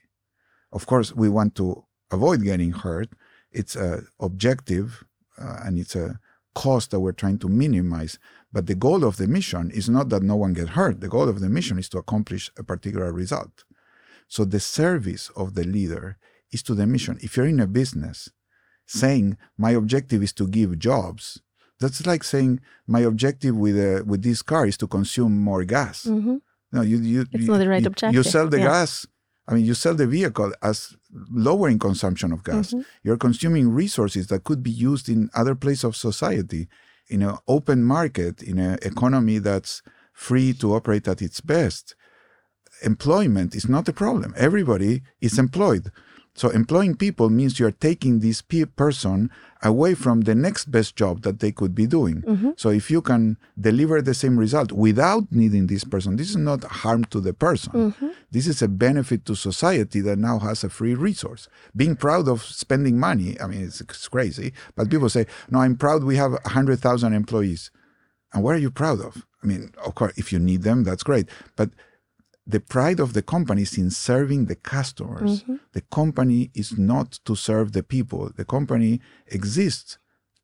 Of 0.73 0.87
course, 0.87 1.13
we 1.15 1.29
want 1.29 1.57
to 1.57 1.85
avoid 2.11 2.43
getting 2.43 2.71
hurt. 2.71 3.11
It's 3.51 3.75
a 3.77 4.05
objective 4.21 5.05
uh, 5.39 5.59
and 5.65 5.79
it's 5.79 5.97
a 5.97 6.21
cost 6.55 6.93
that 6.93 7.01
we're 7.01 7.13
trying 7.13 7.39
to 7.39 7.49
minimize. 7.49 8.19
But 8.53 8.67
the 8.67 8.75
goal 8.77 9.05
of 9.05 9.17
the 9.17 9.27
mission 9.27 9.71
is 9.73 9.89
not 9.89 10.09
that 10.11 10.23
no 10.23 10.37
one 10.37 10.53
gets 10.53 10.71
hurt. 10.71 11.01
The 11.01 11.09
goal 11.09 11.29
of 11.29 11.41
the 11.41 11.49
mission 11.49 11.79
is 11.79 11.89
to 11.91 11.99
accomplish 11.99 12.51
a 12.57 12.63
particular 12.63 13.13
result. 13.13 13.65
So 14.29 14.45
the 14.45 14.61
service 14.61 15.31
of 15.37 15.55
the 15.55 15.65
leader 15.65 16.17
is 16.53 16.63
to 16.65 16.75
the 16.75 16.87
mission. 16.87 17.19
If 17.21 17.37
you're 17.37 17.47
in 17.47 17.61
a 17.61 17.67
business 17.67 18.31
saying 18.87 19.37
my 19.59 19.73
objective 19.73 20.23
is 20.23 20.33
to 20.35 20.47
give 20.47 20.79
jobs, 20.79 21.41
that's 21.83 22.07
like 22.07 22.25
saying 22.35 22.61
my 22.87 23.01
objective 23.11 23.55
with 23.65 23.77
a, 23.91 24.03
with 24.11 24.23
this 24.23 24.41
car 24.43 24.65
is 24.67 24.77
to 24.79 24.87
consume 24.97 25.35
more 25.51 25.65
gas. 25.77 25.97
Mhm. 26.05 26.41
No, 26.75 26.81
you 26.91 26.99
you 27.15 27.21
It's 27.33 27.45
you, 27.45 27.51
not 27.53 27.59
the 27.65 27.69
right 27.69 27.83
you, 27.83 27.89
objective, 27.93 28.15
You 28.17 28.23
sell 28.35 28.49
the 28.49 28.59
yeah. 28.59 28.71
gas. 28.73 29.07
I 29.49 29.55
mean, 29.55 29.65
you 29.71 29.75
sell 29.85 29.95
the 30.03 30.07
vehicle 30.19 30.51
as 30.71 30.97
lowering 31.49 31.79
consumption 31.89 32.31
of 32.33 32.41
gas. 32.51 32.67
Mhm. 32.73 32.85
You're 33.05 33.23
consuming 33.29 33.67
resources 33.85 34.25
that 34.29 34.45
could 34.49 34.63
be 34.71 34.75
used 34.91 35.07
in 35.15 35.21
other 35.41 35.55
places 35.65 35.85
of 35.85 35.95
society, 36.09 36.63
in 37.15 37.21
an 37.31 37.37
open 37.57 37.81
market, 37.97 38.35
in 38.51 38.57
an 38.69 38.79
economy 38.91 39.39
that's 39.49 39.83
free 40.27 40.51
to 40.61 40.67
operate 40.79 41.07
at 41.13 41.21
its 41.21 41.41
best. 41.55 41.85
Employment 42.83 43.55
is 43.55 43.69
not 43.69 43.89
a 43.89 43.93
problem. 43.93 44.33
Everybody 44.37 45.03
is 45.21 45.39
employed. 45.39 45.91
So 46.35 46.49
employing 46.49 46.97
people 46.97 47.29
means 47.29 47.61
you're 47.61 47.71
taking 47.71 48.21
this 48.21 48.41
pe- 48.41 48.65
person 48.65 49.31
away 49.63 49.95
from 49.95 50.23
the 50.23 50.35
next 50.35 50.71
best 50.71 50.97
job 50.97 51.23
that 51.23 51.41
they 51.41 51.53
could 51.53 51.75
be 51.75 51.87
doing. 51.87 52.23
Mm-hmm. 52.23 52.51
So 52.57 52.71
if 52.71 52.91
you 52.91 53.03
can 53.03 53.37
deliver 53.61 54.01
the 54.01 54.15
same 54.15 54.39
result 54.39 54.73
without 54.73 55.31
needing 55.31 55.67
this 55.67 55.85
person, 55.85 56.17
this 56.17 56.31
is 56.31 56.37
not 56.37 56.65
harm 56.65 57.05
to 57.07 57.21
the 57.21 57.35
person. 57.35 57.73
Mm-hmm. 57.73 58.09
This 58.31 58.47
is 58.47 58.63
a 58.63 58.69
benefit 58.69 59.27
to 59.27 59.35
society 59.37 60.01
that 60.01 60.19
now 60.19 60.39
has 60.39 60.65
a 60.65 60.71
free 60.71 60.95
resource. 60.95 61.49
Being 61.77 61.97
proud 61.97 62.29
of 62.29 62.43
spending 62.43 62.99
money, 62.99 63.39
I 63.41 63.47
mean, 63.47 63.65
it's, 63.65 63.81
it's 63.83 64.09
crazy, 64.09 64.53
but 64.75 64.91
people 64.91 65.11
say, 65.11 65.27
no, 65.51 65.61
I'm 65.61 65.77
proud 65.77 66.03
we 66.03 66.17
have 66.17 66.33
100,000 66.33 67.13
employees. 67.13 67.71
And 68.33 68.43
what 68.43 68.55
are 68.55 68.59
you 68.59 68.71
proud 68.71 69.01
of? 69.01 69.27
I 69.43 69.47
mean, 69.47 69.73
of 69.85 69.95
course, 69.95 70.15
if 70.17 70.33
you 70.33 70.39
need 70.39 70.63
them, 70.63 70.85
that's 70.85 71.03
great. 71.03 71.29
But 71.57 71.71
the 72.47 72.61
pride 72.61 72.99
of 73.01 73.13
the 73.13 73.23
company 73.23 73.63
is 73.63 73.79
in 73.79 73.91
serving 73.91 74.47
the 74.47 74.57
customers. 74.57 75.43
Mm-hmm. 75.43 75.57
The 75.73 75.83
company 75.83 76.51
is 76.55 76.77
not 76.77 77.21
to 77.25 77.37
serve 77.37 77.73
the 77.73 77.83
people. 77.83 78.33
The 78.35 78.45
company 78.45 79.01
exists 79.29 79.99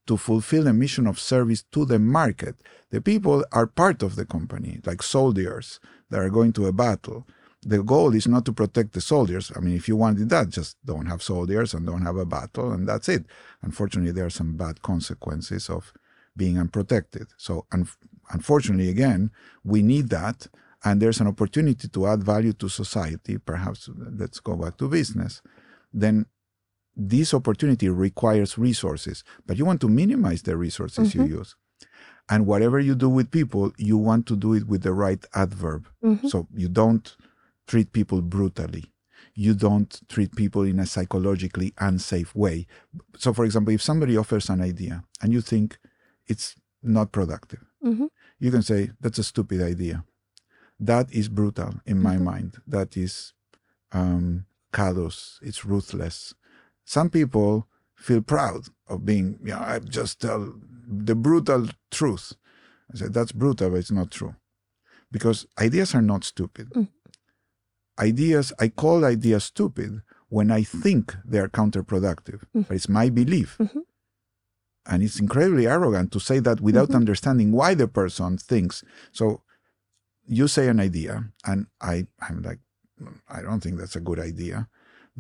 to 0.07 0.17
fulfill 0.17 0.67
a 0.67 0.73
mission 0.73 1.07
of 1.07 1.19
service 1.19 1.65
to 1.73 1.85
the 1.85 1.99
market. 1.99 2.57
The 2.91 3.01
people 3.01 3.45
are 3.53 3.67
part 3.67 4.03
of 4.03 4.17
the 4.17 4.25
company, 4.25 4.81
like 4.87 5.03
soldiers 5.03 5.81
that 6.11 6.21
are 6.21 6.31
going 6.31 6.53
to 6.55 6.67
a 6.67 6.73
battle. 6.73 7.27
The 7.63 7.83
goal 7.83 8.15
is 8.15 8.29
not 8.29 8.45
to 8.47 8.53
protect 8.53 8.93
the 8.93 9.01
soldiers. 9.01 9.51
I 9.55 9.61
mean, 9.61 9.77
if 9.77 9.89
you 9.89 9.97
wanted 9.97 10.31
that, 10.31 10.49
just 10.49 10.77
don't 10.85 11.07
have 11.07 11.23
soldiers 11.23 11.75
and 11.75 11.85
don't 11.85 12.03
have 12.03 12.17
a 12.17 12.25
battle, 12.25 12.73
and 12.73 12.89
that's 12.89 13.09
it. 13.09 13.27
Unfortunately, 13.63 14.13
there 14.13 14.27
are 14.27 14.31
some 14.31 14.57
bad 14.57 14.81
consequences 14.81 15.69
of 15.69 15.93
being 16.37 16.57
unprotected. 16.57 17.27
So, 17.37 17.67
un- 17.73 17.89
unfortunately, 18.31 18.89
again, 18.89 19.33
we 19.65 19.83
need 19.83 20.09
that 20.11 20.47
and 20.85 21.01
there's 21.03 21.21
an 21.21 21.27
opportunity 21.27 21.89
to 21.89 22.07
add 22.07 22.23
value 22.25 22.53
to 22.55 22.69
society, 22.69 23.39
perhaps 23.39 23.89
let's 24.17 24.41
go 24.41 24.57
back 24.57 24.77
to 24.79 24.89
business, 24.89 25.43
then 25.93 26.27
this 26.97 27.33
opportunity 27.35 27.89
requires 27.89 28.59
resources, 28.59 29.23
but 29.47 29.57
you 29.57 29.65
want 29.65 29.81
to 29.81 29.89
minimize 29.89 30.43
the 30.43 30.57
resources 30.57 31.15
you 31.15 31.25
use. 31.25 31.57
And 32.29 32.47
whatever 32.47 32.79
you 32.79 32.95
do 32.95 33.09
with 33.09 33.31
people, 33.31 33.73
you 33.79 33.97
want 33.97 34.27
to 34.27 34.37
do 34.37 34.53
it 34.55 34.67
with 34.69 34.83
the 34.83 34.93
right 34.93 35.25
adverb. 35.35 35.87
So 36.29 36.47
you 36.55 36.69
don't 36.69 37.17
treat 37.67 37.93
people 37.93 38.21
brutally. 38.21 38.93
You 39.35 39.55
don't 39.55 40.01
treat 40.09 40.35
people 40.37 40.63
in 40.63 40.79
a 40.81 40.87
psychologically 40.87 41.73
unsafe 41.79 42.35
way. 42.35 42.67
So, 43.17 43.33
for 43.33 43.45
example, 43.45 43.73
if 43.75 43.83
somebody 43.83 44.17
offers 44.17 44.51
an 44.51 44.61
idea 44.61 45.05
and 45.23 45.33
you 45.33 45.41
think 45.41 45.79
it's 46.27 46.57
not 46.83 47.13
productive, 47.13 47.65
Mhm. 47.85 48.09
you 48.41 48.51
can 48.51 48.63
say, 48.63 48.91
That's 49.01 49.19
a 49.19 49.25
stupid 49.25 49.61
idea 49.63 50.05
that 50.81 51.13
is 51.13 51.29
brutal 51.29 51.75
in 51.87 52.01
my 52.01 52.15
mm-hmm. 52.15 52.25
mind. 52.25 52.57
That 52.67 52.97
is 52.97 53.33
um, 53.93 54.47
callous. 54.73 55.39
It's 55.43 55.65
ruthless. 55.65 56.35
Some 56.85 57.11
people 57.11 57.67
feel 57.97 58.23
proud 58.23 58.69
of 58.87 59.05
being, 59.05 59.39
you 59.43 59.53
know, 59.53 59.59
I 59.59 59.81
just 59.81 60.21
tell 60.21 60.55
the 60.87 61.15
brutal 61.15 61.69
truth. 61.91 62.33
I 62.93 62.99
said, 62.99 63.13
that's 63.13 63.33
brutal, 63.33 63.71
but 63.71 63.77
it's 63.77 63.91
not 63.91 64.11
true. 64.11 64.37
Because 65.11 65.47
ideas 65.59 65.95
are 65.95 66.03
not 66.03 66.25
stupid. 66.25 66.71
Mm. 66.71 66.89
Ideas, 67.99 68.53
I 68.61 68.69
call 68.69 69.05
ideas 69.05 69.45
stupid 69.45 70.03
when 70.29 70.51
I 70.51 70.63
think 70.63 71.17
they 71.25 71.39
are 71.39 71.49
counterproductive, 71.49 72.45
mm. 72.55 72.69
but 72.69 72.75
it's 72.75 72.89
my 72.89 73.11
belief. 73.11 73.57
Mm-hmm. 73.59 73.81
And 74.87 75.03
it's 75.03 75.21
incredibly 75.21 75.67
arrogant 75.67 76.13
to 76.13 76.21
say 76.21 76.39
that 76.39 76.61
without 76.61 76.89
mm-hmm. 76.89 76.97
understanding 76.97 77.53
why 77.53 77.75
the 77.75 77.89
person 77.89 78.39
thinks. 78.39 78.85
So 79.13 79.43
you 80.29 80.47
say 80.49 80.69
an 80.69 80.81
idea, 80.81 81.25
and 81.45 81.67
I, 81.81 82.07
I'm 82.21 82.43
like, 82.43 82.61
I 83.29 83.43
don't 83.43 83.61
think 83.63 83.79
that's 83.79 83.97
a 83.97 84.01
good 84.09 84.21
idea. 84.21 84.69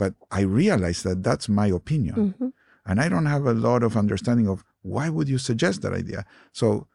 but 0.03 0.15
I 0.31 0.43
realize 0.43 1.03
that 1.03 1.25
that's 1.25 1.49
my 1.49 1.67
opinion. 1.81 2.17
Mhm. 2.39 2.53
And 2.87 3.01
I 3.05 3.09
don't 3.09 3.27
have 3.35 3.47
a 3.47 3.53
lot 3.69 3.83
of 3.83 3.97
understanding 3.97 4.47
of 4.49 4.63
why 4.83 5.07
would 5.15 5.29
you 5.29 5.39
suggest 5.39 5.83
that 5.83 5.93
idea. 5.93 6.21
So 6.53 6.87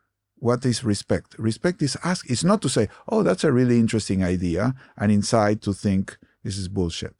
what 0.48 0.66
is 0.66 0.86
respect? 0.86 1.30
Respect 1.38 1.82
is 1.82 1.98
ask 2.12 2.22
it's 2.34 2.46
not 2.52 2.62
to 2.62 2.70
say, 2.70 2.86
oh, 3.12 3.22
that's 3.28 3.44
a 3.44 3.52
really 3.60 3.78
interesting 3.86 4.24
idea, 4.36 4.74
and 4.96 5.12
inside 5.12 5.58
to 5.64 5.74
think 5.74 6.18
this 6.46 6.58
is 6.58 6.70
bullshit. 6.70 7.18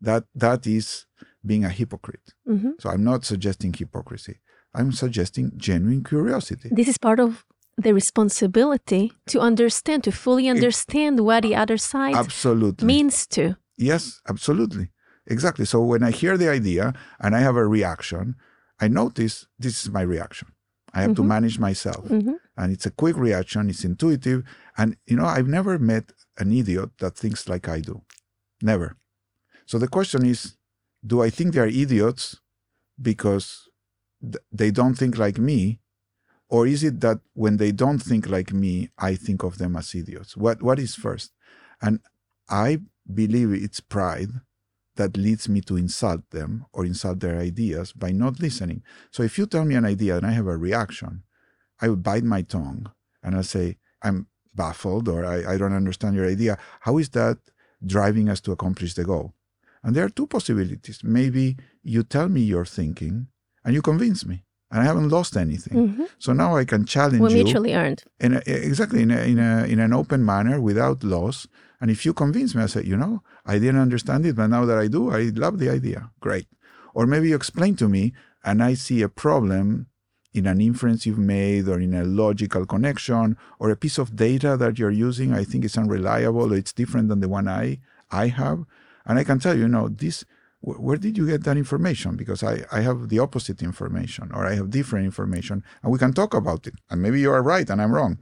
That 0.00 0.24
that 0.44 0.66
is 0.66 1.04
being 1.44 1.64
a 1.66 1.72
hypocrite. 1.80 2.28
Mhm. 2.48 2.72
So 2.80 2.88
I'm 2.92 3.04
not 3.04 3.26
suggesting 3.32 3.72
hypocrisy. 3.82 4.36
I'm 4.78 4.90
suggesting 4.92 5.46
genuine 5.68 6.02
curiosity. 6.12 6.70
This 6.80 6.88
is 6.88 6.98
part 6.98 7.20
of 7.20 7.44
the 7.78 7.92
responsibility 7.92 9.12
to 9.26 9.40
understand, 9.40 10.04
to 10.04 10.12
fully 10.12 10.48
understand 10.48 11.20
what 11.20 11.42
the 11.42 11.54
other 11.54 11.76
side 11.76 12.14
Absolutely. 12.14 12.86
means 12.86 13.26
to. 13.28 13.56
Yes, 13.76 14.20
absolutely. 14.28 14.88
Exactly. 15.26 15.64
So 15.66 15.82
when 15.82 16.02
I 16.02 16.10
hear 16.10 16.36
the 16.38 16.48
idea 16.48 16.94
and 17.20 17.34
I 17.36 17.40
have 17.40 17.56
a 17.56 17.66
reaction, 17.66 18.36
I 18.80 18.88
notice 18.88 19.46
this 19.58 19.84
is 19.84 19.90
my 19.90 20.02
reaction. 20.02 20.48
I 20.94 21.02
have 21.02 21.14
to 21.16 21.22
Mhm. 21.22 21.26
manage 21.34 21.58
myself. 21.58 22.04
Mhm. 22.08 22.36
And 22.56 22.72
it's 22.72 22.86
a 22.86 22.90
quick 22.90 23.16
reaction, 23.16 23.68
it's 23.68 23.84
intuitive. 23.84 24.42
And, 24.78 24.96
you 25.06 25.16
know, 25.16 25.26
I've 25.26 25.48
never 25.48 25.78
met 25.78 26.12
an 26.38 26.52
idiot 26.52 26.90
that 27.00 27.16
thinks 27.16 27.48
like 27.48 27.68
I 27.68 27.80
do. 27.80 28.02
Never. 28.62 28.96
So 29.66 29.78
the 29.78 29.88
question 29.88 30.24
is 30.24 30.56
do 31.06 31.22
I 31.22 31.30
think 31.30 31.52
they're 31.52 31.66
idiots 31.84 32.40
because 33.00 33.68
th- 34.22 34.42
they 34.50 34.70
don't 34.70 34.94
think 34.96 35.18
like 35.18 35.38
me? 35.38 35.80
Or 36.48 36.66
is 36.66 36.84
it 36.84 37.00
that 37.00 37.18
when 37.34 37.56
they 37.56 37.72
don't 37.72 37.98
think 37.98 38.28
like 38.28 38.52
me, 38.52 38.90
I 38.98 39.16
think 39.16 39.42
of 39.42 39.58
them 39.58 39.76
as 39.76 39.94
idiots? 39.94 40.36
What, 40.36 40.62
what 40.62 40.78
is 40.78 40.94
first? 40.94 41.32
And 41.82 42.00
I 42.48 42.78
believe 43.12 43.52
it's 43.52 43.80
pride 43.80 44.30
that 44.94 45.16
leads 45.16 45.48
me 45.48 45.60
to 45.62 45.76
insult 45.76 46.30
them 46.30 46.64
or 46.72 46.84
insult 46.84 47.20
their 47.20 47.38
ideas 47.38 47.92
by 47.92 48.12
not 48.12 48.40
listening. 48.40 48.82
So 49.10 49.22
if 49.22 49.38
you 49.38 49.46
tell 49.46 49.64
me 49.64 49.74
an 49.74 49.84
idea 49.84 50.16
and 50.16 50.26
I 50.26 50.30
have 50.30 50.46
a 50.46 50.56
reaction, 50.56 51.22
I 51.80 51.88
would 51.88 52.02
bite 52.02 52.24
my 52.24 52.42
tongue 52.42 52.90
and 53.22 53.36
I'll 53.36 53.42
say, 53.42 53.76
I'm 54.02 54.28
baffled 54.54 55.08
or 55.08 55.24
I, 55.24 55.54
I 55.54 55.58
don't 55.58 55.74
understand 55.74 56.16
your 56.16 56.26
idea. 56.26 56.56
How 56.80 56.96
is 56.98 57.10
that 57.10 57.38
driving 57.84 58.28
us 58.28 58.40
to 58.42 58.52
accomplish 58.52 58.94
the 58.94 59.04
goal? 59.04 59.34
And 59.82 59.94
there 59.94 60.04
are 60.04 60.08
two 60.08 60.26
possibilities. 60.26 61.00
Maybe 61.04 61.56
you 61.82 62.02
tell 62.02 62.28
me 62.28 62.40
your 62.40 62.64
thinking 62.64 63.26
and 63.64 63.74
you 63.74 63.82
convince 63.82 64.24
me, 64.24 64.44
and 64.70 64.80
I 64.82 64.84
haven't 64.84 65.10
lost 65.10 65.36
anything. 65.36 65.76
Mhm. 65.88 66.06
So 66.18 66.32
now 66.32 66.56
I 66.56 66.64
can 66.64 66.84
challenge 66.84 67.20
We're 67.20 67.30
you 67.30 67.44
mutually 67.44 67.74
earned. 67.74 68.02
in 68.20 68.34
a, 68.34 68.42
exactly 68.46 69.02
in 69.02 69.10
a, 69.10 69.20
in 69.32 69.38
a 69.38 69.64
in 69.72 69.78
an 69.80 69.92
open 69.92 70.24
manner 70.24 70.60
without 70.60 71.04
loss. 71.04 71.46
And 71.80 71.90
if 71.90 72.04
you 72.06 72.12
convince 72.14 72.54
me, 72.54 72.62
I 72.62 72.66
say, 72.66 72.82
you 72.84 72.96
know, 72.96 73.22
I 73.44 73.58
didn't 73.58 73.80
understand 73.80 74.24
it, 74.26 74.34
but 74.36 74.46
now 74.48 74.64
that 74.64 74.78
I 74.78 74.88
do, 74.88 75.10
I 75.10 75.22
love 75.44 75.58
the 75.58 75.68
idea. 75.70 76.10
Great. 76.20 76.48
Or 76.94 77.06
maybe 77.06 77.28
you 77.28 77.36
explain 77.36 77.76
to 77.76 77.88
me, 77.88 78.14
and 78.44 78.62
I 78.62 78.72
see 78.74 79.02
a 79.02 79.10
problem 79.10 79.86
in 80.32 80.46
an 80.46 80.60
inference 80.60 81.04
you've 81.06 81.18
made, 81.38 81.68
or 81.68 81.78
in 81.78 81.92
a 81.94 82.04
logical 82.04 82.64
connection, 82.66 83.36
or 83.58 83.70
a 83.70 83.76
piece 83.76 83.98
of 83.98 84.16
data 84.16 84.56
that 84.56 84.78
you're 84.78 84.90
using. 85.08 85.32
I 85.34 85.44
think 85.44 85.64
it's 85.64 85.76
unreliable, 85.78 86.52
or 86.52 86.56
it's 86.56 86.72
different 86.72 87.08
than 87.10 87.20
the 87.20 87.28
one 87.28 87.46
I 87.46 87.78
I 88.10 88.28
have, 88.28 88.58
and 89.06 89.18
I 89.18 89.24
can 89.24 89.38
tell 89.38 89.54
you, 89.54 89.62
you 89.62 89.68
know, 89.68 89.88
this. 89.88 90.24
Wh- 90.66 90.80
Where 90.86 90.98
did 90.98 91.18
you 91.18 91.26
get 91.28 91.44
that 91.44 91.58
information? 91.58 92.16
Because 92.16 92.42
I, 92.42 92.64
I 92.72 92.82
have 92.82 93.08
the 93.10 93.20
opposite 93.20 93.62
information, 93.62 94.32
or 94.34 94.46
I 94.46 94.54
have 94.56 94.70
different 94.70 95.06
information, 95.06 95.64
and 95.82 95.92
we 95.92 95.98
can 96.00 96.12
talk 96.14 96.34
about 96.34 96.66
it. 96.68 96.74
And 96.90 97.02
maybe 97.02 97.20
you 97.20 97.32
are 97.32 97.42
right 97.42 97.70
and 97.70 97.82
I'm 97.82 97.94
wrong 97.94 98.18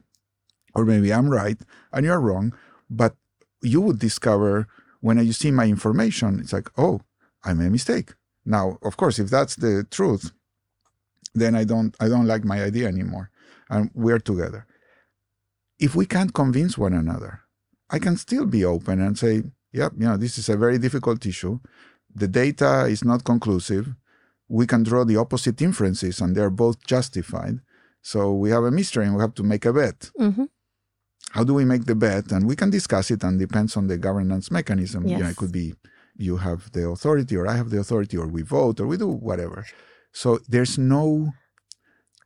or 0.74 0.84
maybe 0.84 1.12
I'm 1.12 1.28
right 1.30 1.59
and 1.92 2.07
you're 2.07 2.20
wrong, 2.20 2.55
but 2.90 3.16
you 3.62 3.80
would 3.82 4.01
discover 4.01 4.68
when 5.01 5.24
you 5.24 5.32
see 5.32 5.53
my 5.53 5.66
information, 5.66 6.40
it's 6.40 6.53
like, 6.53 6.70
oh, 6.78 7.03
I 7.45 7.55
made 7.55 7.68
a 7.68 7.70
mistake. 7.70 8.14
Now, 8.47 8.78
of 8.82 8.97
course, 8.97 9.18
if 9.20 9.30
that's 9.30 9.57
the 9.57 9.86
truth, 9.90 10.32
then 11.34 11.55
I 11.55 11.64
don't 11.64 11.97
I 12.01 12.09
don't 12.09 12.26
like 12.26 12.45
my 12.45 12.62
idea 12.62 12.88
anymore, 12.88 13.30
and 13.70 13.90
we're 13.95 14.20
together. 14.20 14.66
If 15.78 15.95
we 15.95 16.07
can't 16.07 16.34
convince 16.34 16.78
one 16.78 16.95
another, 16.95 17.42
I 17.90 17.99
can 17.99 18.16
still 18.16 18.47
be 18.47 18.64
open 18.64 19.01
and 19.01 19.18
say, 19.18 19.45
yep, 19.72 19.92
you 19.99 20.07
know, 20.07 20.16
this 20.16 20.38
is 20.38 20.49
a 20.49 20.57
very 20.57 20.78
difficult 20.78 21.26
issue. 21.26 21.61
The 22.14 22.28
data 22.28 22.86
is 22.86 23.04
not 23.04 23.24
conclusive. 23.24 23.94
We 24.48 24.66
can 24.66 24.82
draw 24.82 25.04
the 25.04 25.16
opposite 25.16 25.60
inferences, 25.62 26.20
and 26.20 26.36
they're 26.36 26.50
both 26.64 26.84
justified. 26.86 27.60
So 28.02 28.32
we 28.34 28.50
have 28.50 28.64
a 28.64 28.70
mystery, 28.70 29.04
and 29.06 29.14
we 29.16 29.20
have 29.22 29.34
to 29.34 29.42
make 29.42 29.64
a 29.64 29.72
bet 29.72 30.10
Mhm. 30.20 30.48
how 31.36 31.42
do 31.48 31.52
we 31.54 31.64
make 31.64 31.84
the 31.86 31.94
bet 32.06 32.26
and 32.34 32.42
we 32.46 32.54
can 32.54 32.70
discuss 32.70 33.10
it 33.10 33.24
and 33.24 33.38
depends 33.46 33.76
on 33.76 33.84
the 33.88 33.98
governance 34.08 34.46
mechanism 34.58 35.00
you 35.06 35.18
know, 35.22 35.30
it 35.32 35.36
could 35.36 35.50
be 35.62 35.66
you 36.26 36.36
have 36.46 36.60
the 36.76 36.84
authority 36.94 37.34
or 37.40 37.44
i 37.52 37.56
have 37.60 37.70
the 37.70 37.80
authority 37.84 38.16
or 38.22 38.26
we 38.36 38.42
vote 38.42 38.76
or 38.80 38.86
we 38.86 38.96
do 38.96 39.08
whatever 39.28 39.64
so 40.22 40.28
there's 40.52 40.76
no 40.78 41.32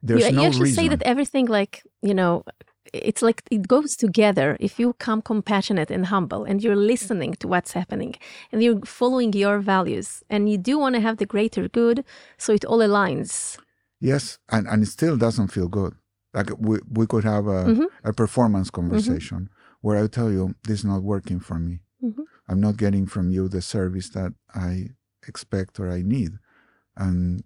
there's 0.02 0.26
you, 0.28 0.32
no 0.32 0.42
you 0.42 0.48
actually 0.48 0.64
reason 0.64 0.84
say 0.84 0.88
that 0.88 1.02
everything, 1.12 1.46
like, 1.46 1.82
you 2.08 2.14
know, 2.14 2.44
it's 2.92 3.22
like 3.22 3.42
it 3.50 3.66
goes 3.68 3.96
together. 3.96 4.56
If 4.60 4.78
you 4.78 4.92
come 4.94 5.20
compassionate 5.22 5.90
and 5.90 6.06
humble 6.06 6.44
and 6.44 6.62
you're 6.62 6.76
listening 6.76 7.34
to 7.40 7.48
what's 7.48 7.72
happening 7.72 8.14
and 8.52 8.62
you're 8.62 8.80
following 8.84 9.32
your 9.32 9.58
values 9.60 10.22
and 10.30 10.48
you 10.50 10.58
do 10.58 10.78
want 10.78 10.94
to 10.96 11.00
have 11.00 11.16
the 11.18 11.26
greater 11.26 11.68
good, 11.68 12.04
so 12.38 12.52
it 12.52 12.64
all 12.64 12.78
aligns. 12.78 13.58
yes 14.00 14.38
and, 14.54 14.66
and 14.68 14.82
it 14.84 14.86
still 14.98 15.16
doesn't 15.16 15.48
feel 15.48 15.68
good 15.68 15.92
like 16.36 16.50
we, 16.58 16.78
we 16.98 17.04
could 17.12 17.24
have 17.24 17.46
a, 17.48 17.60
Mhm. 17.72 17.86
a 18.04 18.12
performance 18.12 18.68
conversation 18.70 19.48
where 19.84 19.98
i 20.02 20.06
tell 20.06 20.30
you 20.36 20.54
this 20.66 20.78
is 20.80 20.84
not 20.92 21.02
working 21.02 21.40
for 21.48 21.58
me 21.66 21.74
Mhm. 22.08 22.22
i'm 22.48 22.60
not 22.66 22.76
getting 22.84 23.06
from 23.14 23.26
you 23.34 23.42
the 23.48 23.60
service 23.76 24.08
that 24.10 24.30
i 24.54 24.70
expect 25.30 25.72
or 25.80 25.86
i 25.98 26.00
need 26.16 26.32
and 27.04 27.42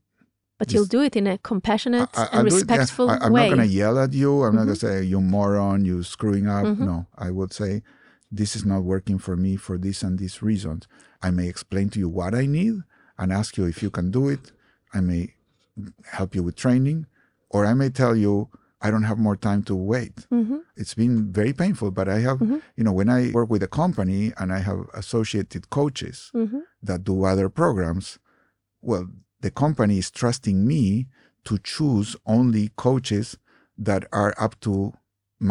But 0.63 0.73
you'll 0.73 0.87
do 0.87 1.01
it 1.03 1.17
in 1.17 1.27
a 1.27 1.39
compassionate 1.39 2.09
I- 2.15 2.23
I- 2.23 2.27
and 2.27 2.35
I'll 2.35 2.43
do 2.45 2.47
it, 2.51 2.53
respectful 2.55 3.11
I, 3.11 3.17
am 3.27 3.33
way. 3.33 3.49
not 3.49 3.57
going 3.57 3.69
to 3.69 3.75
yell 3.75 3.99
at 3.99 4.13
you. 4.13 4.45
I'm 4.45 4.55
not 4.55 4.65
going 4.67 4.77
to 4.79 4.87
say, 4.87 5.03
you 5.03 5.21
moron, 5.21 5.85
you 5.85 6.05
screwing 6.05 6.47
up. 6.47 6.65
Mhm. 6.65 6.79
No, 6.91 7.07
I 7.19 7.31
would 7.33 7.53
say, 7.53 7.83
this 8.31 8.55
is 8.55 8.65
not 8.65 8.85
working 8.85 9.19
for 9.19 9.35
me 9.37 9.57
for 9.57 9.77
this 9.77 10.05
and 10.05 10.21
these 10.21 10.41
reasons. 10.41 10.87
I 11.21 11.31
may 11.33 11.49
explain 11.49 11.91
to 11.91 11.99
you 11.99 12.09
what 12.09 12.33
I 12.43 12.47
need 12.47 12.75
and 13.19 13.33
ask 13.33 13.57
you 13.59 13.65
if 13.65 13.83
you 13.83 13.91
can 13.91 14.13
do 14.13 14.29
it. 14.29 14.53
I 14.95 15.01
may 15.01 15.35
help 16.19 16.31
you 16.37 16.43
with 16.45 16.55
training, 16.55 17.07
or 17.51 17.67
I 17.67 17.75
may 17.75 17.91
tell 17.91 18.15
you, 18.17 18.49
I 18.85 18.91
don't 18.93 19.05
have 19.11 19.19
more 19.19 19.37
time 19.37 19.63
to 19.65 19.75
wait. 19.75 20.17
Mhm. 20.31 20.61
It's 20.77 20.95
been 20.95 21.33
very 21.33 21.53
painful, 21.53 21.91
but 21.91 22.09
I 22.09 22.19
have, 22.21 22.39
Mhm. 22.39 22.63
you 22.77 22.85
know, 22.85 22.93
when 23.01 23.09
I 23.09 23.31
work 23.33 23.51
with 23.51 23.63
a 23.65 23.69
company 23.83 24.33
and 24.39 24.53
I 24.53 24.61
have 24.69 24.81
associated 24.95 25.71
coaches, 25.71 26.31
Mhm. 26.35 26.63
that 26.89 27.01
do 27.05 27.15
other 27.25 27.49
programs, 27.49 28.07
well, 28.81 29.07
the 29.43 29.51
company 29.51 29.97
is 29.99 30.11
trusting 30.11 30.59
me 30.66 31.07
to 31.45 31.59
choose 31.59 32.16
only 32.26 32.64
coaches 32.76 33.36
that 33.88 34.03
are 34.12 34.32
up 34.38 34.55
to 34.61 34.93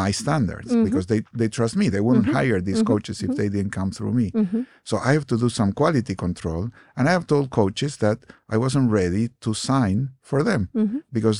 my 0.03 0.11
standards 0.11 0.71
Mhm. 0.71 0.83
because 0.85 1.05
they, 1.11 1.21
they 1.39 1.49
trust 1.49 1.75
me. 1.75 1.89
They 1.89 1.99
wouldn't 2.05 2.27
Mhm. 2.27 2.37
hire 2.39 2.61
these 2.61 2.81
Mhm. 2.81 2.87
coaches 2.91 3.21
if 3.21 3.31
they 3.35 3.49
didn't 3.49 3.73
come 3.79 3.91
through 3.91 4.13
me. 4.21 4.27
Mhm. 4.31 4.65
So 4.89 4.95
I 4.97 5.11
have 5.17 5.25
to 5.31 5.37
do 5.37 5.49
some 5.49 5.71
quality 5.73 6.15
control. 6.15 6.63
And 6.95 7.09
I 7.09 7.11
have 7.17 7.27
told 7.27 7.49
coaches 7.49 7.97
that 7.97 8.17
I 8.53 8.55
wasn't 8.65 8.89
ready 8.99 9.23
to 9.45 9.53
sign 9.53 9.97
for 10.29 10.39
them 10.43 10.69
Mhm. 10.73 11.01
because 11.11 11.39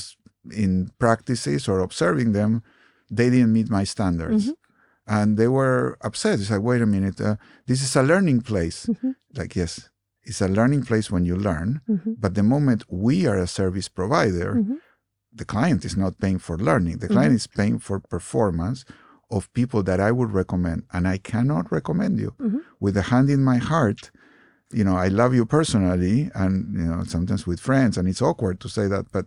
in 0.64 0.90
practices 0.98 1.66
or 1.70 1.80
observing 1.80 2.32
them, 2.32 2.62
they 3.18 3.30
didn't 3.30 3.52
meet 3.58 3.70
my 3.70 3.84
standards. 3.84 4.44
And 5.06 5.36
they 5.38 5.48
were 5.48 5.96
upset. 6.08 6.38
It's 6.40 6.50
like, 6.50 6.62
wait 6.70 6.82
a 6.82 6.86
minute, 6.96 7.18
uh, 7.20 7.36
this 7.66 7.80
is 7.82 7.96
a 7.96 8.02
learning 8.02 8.42
place. 8.42 8.78
Like, 9.38 9.56
yes, 9.56 9.88
it's 10.24 10.40
a 10.40 10.48
learning 10.48 10.82
place 10.84 11.10
when 11.10 11.24
you 11.24 11.36
learn. 11.36 11.80
Mhm. 11.88 12.16
But 12.18 12.34
the 12.34 12.42
moment 12.42 12.84
we 12.88 13.26
are 13.26 13.36
a 13.36 13.46
service 13.46 13.88
provider, 13.88 14.54
Mhm. 14.54 14.76
the 15.40 15.44
client 15.44 15.84
is 15.84 15.96
not 15.96 16.18
paying 16.18 16.38
for 16.38 16.56
learning. 16.58 16.98
The 16.98 17.08
client 17.08 17.34
is 17.34 17.46
paying 17.46 17.78
for 17.78 17.98
performance 18.00 18.84
of 19.30 19.52
people 19.54 19.82
that 19.84 19.98
I 20.00 20.10
would 20.12 20.32
recommend. 20.32 20.82
And 20.92 21.08
I 21.08 21.18
cannot 21.18 21.72
recommend 21.72 22.18
you. 22.20 22.34
Mhm. 22.38 22.60
With 22.80 22.96
a 22.96 23.02
hand 23.12 23.28
in 23.30 23.42
my 23.42 23.56
heart, 23.56 24.10
you 24.78 24.84
know, 24.84 24.96
I 24.96 25.08
love 25.08 25.34
you 25.34 25.44
personally 25.46 26.30
and, 26.34 26.52
you 26.80 26.86
know, 26.90 27.04
sometimes 27.04 27.46
with 27.46 27.60
friends, 27.60 27.96
and 27.98 28.06
it's 28.08 28.22
awkward 28.22 28.60
to 28.60 28.68
say 28.68 28.86
that, 28.88 29.06
but 29.12 29.26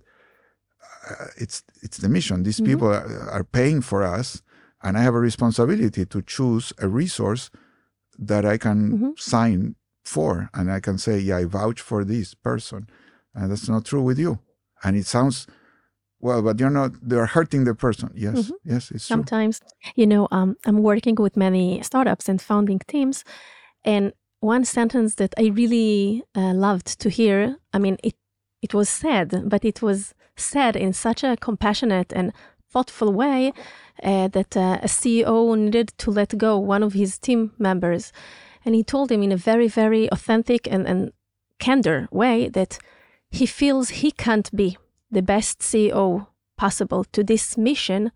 uh, 1.10 1.28
it's 1.38 1.64
it's 1.82 1.98
the 1.98 2.10
mission. 2.10 2.43
These 2.43 2.62
Mhm. 2.62 2.66
people 2.66 2.88
are, 2.88 3.30
are 3.30 3.43
paying 3.43 3.82
for 3.82 4.02
us, 4.04 4.41
and 4.82 4.98
I 4.98 5.02
have 5.02 5.14
a 5.16 5.20
responsibility 5.20 6.04
to 6.06 6.22
choose 6.22 6.74
a 6.80 6.88
resource 6.88 7.52
that 8.18 8.43
I 8.46 8.58
can 8.58 8.80
Mhm. 8.91 9.20
sign 9.20 9.76
for, 10.06 10.49
and 10.53 10.72
I 10.72 10.80
can 10.80 10.97
say, 10.97 11.18
yeah, 11.20 11.38
I 11.38 11.45
vouch 11.45 11.82
for 11.82 12.06
this 12.06 12.34
person, 12.34 12.88
and 13.34 13.51
that's 13.51 13.68
not 13.68 13.86
true 13.86 14.01
with 14.01 14.20
you. 14.20 14.39
And 14.84 14.95
it 14.95 15.06
sounds 15.06 15.47
well, 16.20 16.41
but 16.41 16.60
you're 16.60 16.70
not. 16.70 16.91
They're 17.01 17.26
hurting 17.26 17.66
the 17.66 17.76
person. 17.76 18.10
Yes, 18.16 18.36
Mhm. 18.38 18.51
yes, 18.64 18.91
it's 18.91 19.08
true. 19.08 19.16
Sometimes, 19.18 19.62
you 19.95 20.08
know, 20.08 20.28
um, 20.32 20.56
I'm 20.66 20.82
working 20.82 21.16
with 21.16 21.36
many 21.38 21.82
startups 21.84 22.30
and 22.30 22.41
founding 22.41 22.80
teams, 22.88 23.24
and 23.84 24.14
one 24.39 24.64
sentence 24.66 25.16
that 25.16 25.34
I 25.38 25.45
really 25.62 26.24
uh, 26.36 26.53
loved 26.53 26.99
to 26.99 27.10
hear. 27.10 27.58
I 27.74 27.80
mean, 27.80 27.97
it 28.03 28.16
it 28.62 28.74
was 28.74 28.89
said, 28.89 29.49
but 29.49 29.64
it 29.66 29.82
was 29.82 30.14
said 30.38 30.76
in 30.76 30.93
such 30.93 31.24
a 31.24 31.36
compassionate 31.38 32.14
and 32.14 32.32
thoughtful 32.72 33.12
way 33.14 33.53
uh, 34.03 34.28
that 34.30 34.58
uh, 34.58 34.80
a 34.84 34.88
CEO 34.88 35.56
needed 35.56 35.89
to 35.97 36.12
let 36.12 36.38
go 36.38 36.58
one 36.58 36.84
of 36.86 36.93
his 36.93 37.18
team 37.20 37.51
members. 37.58 38.12
And 38.66 38.76
he 38.76 38.84
told 38.84 39.11
him 39.11 39.22
in 39.22 39.32
a 39.32 39.38
very, 39.38 39.68
very 39.68 40.11
authentic 40.11 40.68
and, 40.70 40.88
and 40.88 41.11
candor 41.59 42.07
way 42.11 42.49
that 42.49 42.80
he 43.30 43.45
feels 43.45 43.89
he 43.89 44.11
can't 44.11 44.53
be 44.55 44.78
the 45.11 45.22
best 45.22 45.59
CEO 45.59 46.28
possible 46.57 47.03
to 47.05 47.24
this 47.24 47.57
mission 47.57 48.11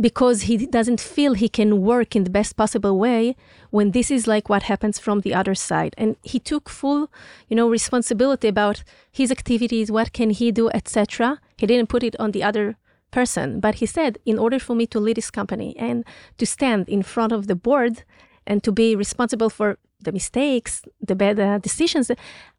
because 0.00 0.42
he 0.42 0.56
doesn't 0.66 1.00
feel 1.00 1.34
he 1.34 1.48
can 1.48 1.82
work 1.82 2.16
in 2.16 2.24
the 2.24 2.30
best 2.30 2.56
possible 2.56 2.98
way 2.98 3.36
when 3.70 3.90
this 3.90 4.10
is 4.10 4.26
like 4.26 4.48
what 4.48 4.64
happens 4.64 4.98
from 4.98 5.20
the 5.20 5.34
other 5.34 5.54
side. 5.54 5.94
And 5.98 6.16
he 6.22 6.38
took 6.38 6.68
full 6.68 7.10
you 7.48 7.56
know 7.56 7.68
responsibility 7.68 8.48
about 8.48 8.82
his 9.12 9.30
activities 9.30 9.90
what 9.90 10.12
can 10.12 10.30
he 10.30 10.50
do 10.50 10.70
etc 10.70 11.40
he 11.58 11.66
didn't 11.66 11.88
put 11.88 12.02
it 12.02 12.16
on 12.18 12.30
the 12.30 12.42
other 12.42 12.76
person 13.10 13.60
but 13.60 13.76
he 13.76 13.86
said 13.86 14.18
in 14.24 14.38
order 14.38 14.58
for 14.58 14.74
me 14.74 14.86
to 14.86 15.00
lead 15.00 15.16
this 15.16 15.30
company 15.30 15.76
and 15.76 16.04
to 16.38 16.46
stand 16.46 16.88
in 16.88 17.02
front 17.02 17.32
of 17.32 17.48
the 17.48 17.56
board 17.56 18.04
and 18.50 18.58
to 18.62 18.72
be 18.72 18.88
responsible 19.04 19.50
for 19.58 19.68
the 20.06 20.12
mistakes 20.12 20.72
the 21.10 21.14
bad 21.22 21.36
uh, 21.38 21.58
decisions 21.68 22.10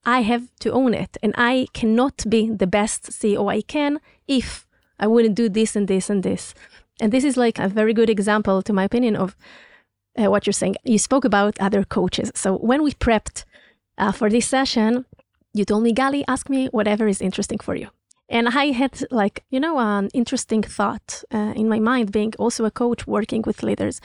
i 0.05 0.19
have 0.31 0.43
to 0.63 0.69
own 0.71 0.93
it 1.03 1.17
and 1.23 1.33
i 1.37 1.53
cannot 1.79 2.17
be 2.33 2.41
the 2.61 2.71
best 2.79 3.01
ceo 3.17 3.43
i 3.57 3.61
can 3.75 3.99
if 4.27 4.47
i 5.03 5.05
wouldn't 5.11 5.35
do 5.41 5.47
this 5.49 5.75
and 5.75 5.87
this 5.87 6.09
and 6.09 6.21
this 6.23 6.43
and 7.01 7.11
this 7.11 7.23
is 7.23 7.35
like 7.35 7.57
a 7.57 7.67
very 7.67 7.93
good 7.93 8.09
example, 8.09 8.61
to 8.61 8.71
my 8.71 8.83
opinion, 8.83 9.15
of 9.15 9.35
uh, 10.17 10.29
what 10.29 10.45
you're 10.45 10.53
saying. 10.53 10.75
You 10.83 10.99
spoke 10.99 11.25
about 11.25 11.59
other 11.59 11.83
coaches. 11.83 12.31
So 12.35 12.57
when 12.57 12.83
we 12.83 12.91
prepped 12.91 13.43
uh, 13.97 14.11
for 14.11 14.29
this 14.29 14.47
session, 14.47 15.05
you 15.51 15.65
told 15.65 15.83
me, 15.83 15.93
Gali, 15.93 16.23
ask 16.27 16.47
me 16.47 16.67
whatever 16.67 17.07
is 17.07 17.19
interesting 17.19 17.57
for 17.57 17.75
you. 17.75 17.89
And 18.29 18.47
I 18.47 18.67
had 18.67 19.03
like, 19.11 19.43
you 19.49 19.59
know, 19.59 19.79
an 19.79 20.09
interesting 20.13 20.61
thought 20.61 21.23
uh, 21.33 21.53
in 21.55 21.67
my 21.67 21.79
mind, 21.79 22.11
being 22.11 22.33
also 22.37 22.65
a 22.65 22.71
coach 22.71 23.05
working 23.07 23.43
with 23.45 23.63
leaders. 23.63 23.99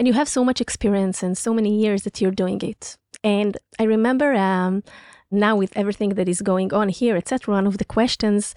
And 0.00 0.08
you 0.08 0.14
have 0.14 0.30
so 0.30 0.42
much 0.42 0.62
experience 0.62 1.22
and 1.22 1.36
so 1.36 1.52
many 1.52 1.78
years 1.78 2.04
that 2.04 2.22
you're 2.22 2.30
doing 2.30 2.62
it. 2.62 2.96
And 3.22 3.58
I 3.78 3.82
remember 3.82 4.32
um, 4.32 4.82
now 5.30 5.56
with 5.56 5.76
everything 5.76 6.14
that 6.14 6.26
is 6.26 6.40
going 6.40 6.72
on 6.72 6.88
here, 6.88 7.18
etc., 7.18 7.52
one 7.52 7.66
of 7.66 7.76
the 7.76 7.84
questions 7.84 8.54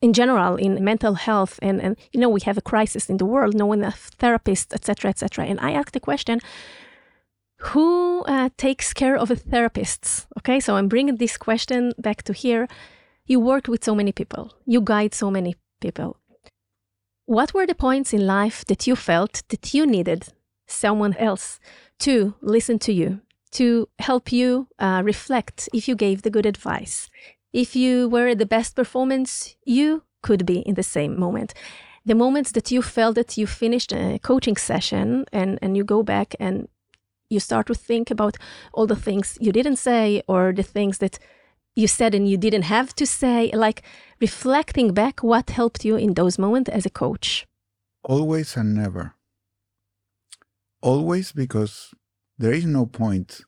in 0.00 0.14
general 0.14 0.56
in 0.56 0.82
mental 0.82 1.16
health 1.26 1.58
and, 1.60 1.82
and 1.82 1.98
you 2.12 2.18
know 2.18 2.30
we 2.30 2.40
have 2.40 2.56
a 2.56 2.62
crisis 2.62 3.10
in 3.10 3.18
the 3.18 3.24
world 3.24 3.54
no 3.54 3.64
one 3.64 3.82
therapist 4.18 4.74
etc 4.74 5.08
etc 5.08 5.46
and 5.46 5.58
i 5.60 5.70
asked 5.72 5.94
the 5.94 6.06
question 6.10 6.40
who 7.68 8.22
uh, 8.26 8.50
takes 8.58 8.92
care 8.92 9.16
of 9.16 9.28
the 9.28 9.36
therapists 9.36 10.26
okay 10.38 10.60
so 10.60 10.76
i'm 10.76 10.88
bringing 10.88 11.16
this 11.16 11.38
question 11.38 11.92
back 11.96 12.22
to 12.22 12.34
here 12.34 12.68
you 13.24 13.40
worked 13.40 13.68
with 13.68 13.82
so 13.82 13.94
many 13.94 14.12
people 14.12 14.52
you 14.66 14.80
guide 14.82 15.14
so 15.14 15.30
many 15.30 15.54
people 15.80 16.18
what 17.24 17.54
were 17.54 17.66
the 17.66 17.74
points 17.74 18.12
in 18.12 18.26
life 18.26 18.62
that 18.66 18.86
you 18.86 18.94
felt 18.94 19.42
that 19.48 19.72
you 19.72 19.86
needed 19.86 20.33
someone 20.66 21.14
else 21.16 21.60
to 21.98 22.34
listen 22.40 22.78
to 22.78 22.92
you 22.92 23.20
to 23.52 23.88
help 24.00 24.32
you 24.32 24.66
uh, 24.78 25.00
reflect 25.04 25.68
if 25.72 25.86
you 25.86 25.94
gave 25.94 26.22
the 26.22 26.30
good 26.30 26.46
advice 26.46 27.08
if 27.54 27.76
you 27.76 28.08
were 28.08 28.26
at 28.26 28.38
the 28.38 28.44
best 28.46 28.74
performance 28.74 29.54
you 29.64 30.02
could 30.22 30.44
be 30.44 30.58
in 30.58 30.74
the 30.74 30.82
same 30.82 31.18
moment. 31.18 31.54
The 32.04 32.14
moments 32.14 32.52
that 32.52 32.70
you 32.70 32.82
felt 32.82 33.14
that 33.14 33.38
you 33.38 33.46
finished 33.46 33.92
a 33.92 34.18
coaching 34.18 34.56
session 34.56 35.24
and, 35.32 35.58
and 35.62 35.76
you 35.76 35.84
go 35.84 36.02
back 36.02 36.34
and 36.40 36.68
you 37.30 37.40
start 37.40 37.66
to 37.68 37.74
think 37.74 38.10
about 38.10 38.36
all 38.74 38.86
the 38.86 38.96
things 38.96 39.38
you 39.40 39.52
didn't 39.52 39.76
say 39.76 40.22
or 40.26 40.52
the 40.52 40.62
things 40.62 40.98
that 40.98 41.18
you 41.76 41.86
said 41.86 42.14
and 42.14 42.28
you 42.28 42.36
didn't 42.36 42.62
have 42.62 42.94
to 42.96 43.06
say, 43.06 43.50
like 43.54 43.82
reflecting 44.20 44.92
back 44.92 45.22
what 45.22 45.50
helped 45.50 45.84
you 45.84 45.96
in 45.96 46.14
those 46.14 46.38
moments 46.38 46.70
as 46.70 46.84
a 46.84 46.90
coach. 46.90 47.46
Always 48.02 48.56
and 48.56 48.74
never. 48.74 49.14
Always 50.84 51.32
because 51.32 51.94
there 52.36 52.52
is 52.52 52.66
no 52.66 52.84
point 52.84 53.40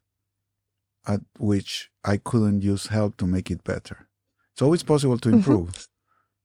at 1.06 1.20
which 1.38 1.90
I 2.02 2.16
couldn't 2.16 2.62
use 2.62 2.86
help 2.86 3.18
to 3.18 3.26
make 3.26 3.50
it 3.50 3.62
better. 3.62 4.08
It's 4.52 4.62
always 4.62 4.82
possible 4.82 5.18
to 5.18 5.28
mm-hmm. 5.28 5.38
improve. 5.38 5.68
Mm-hmm. 5.68 5.82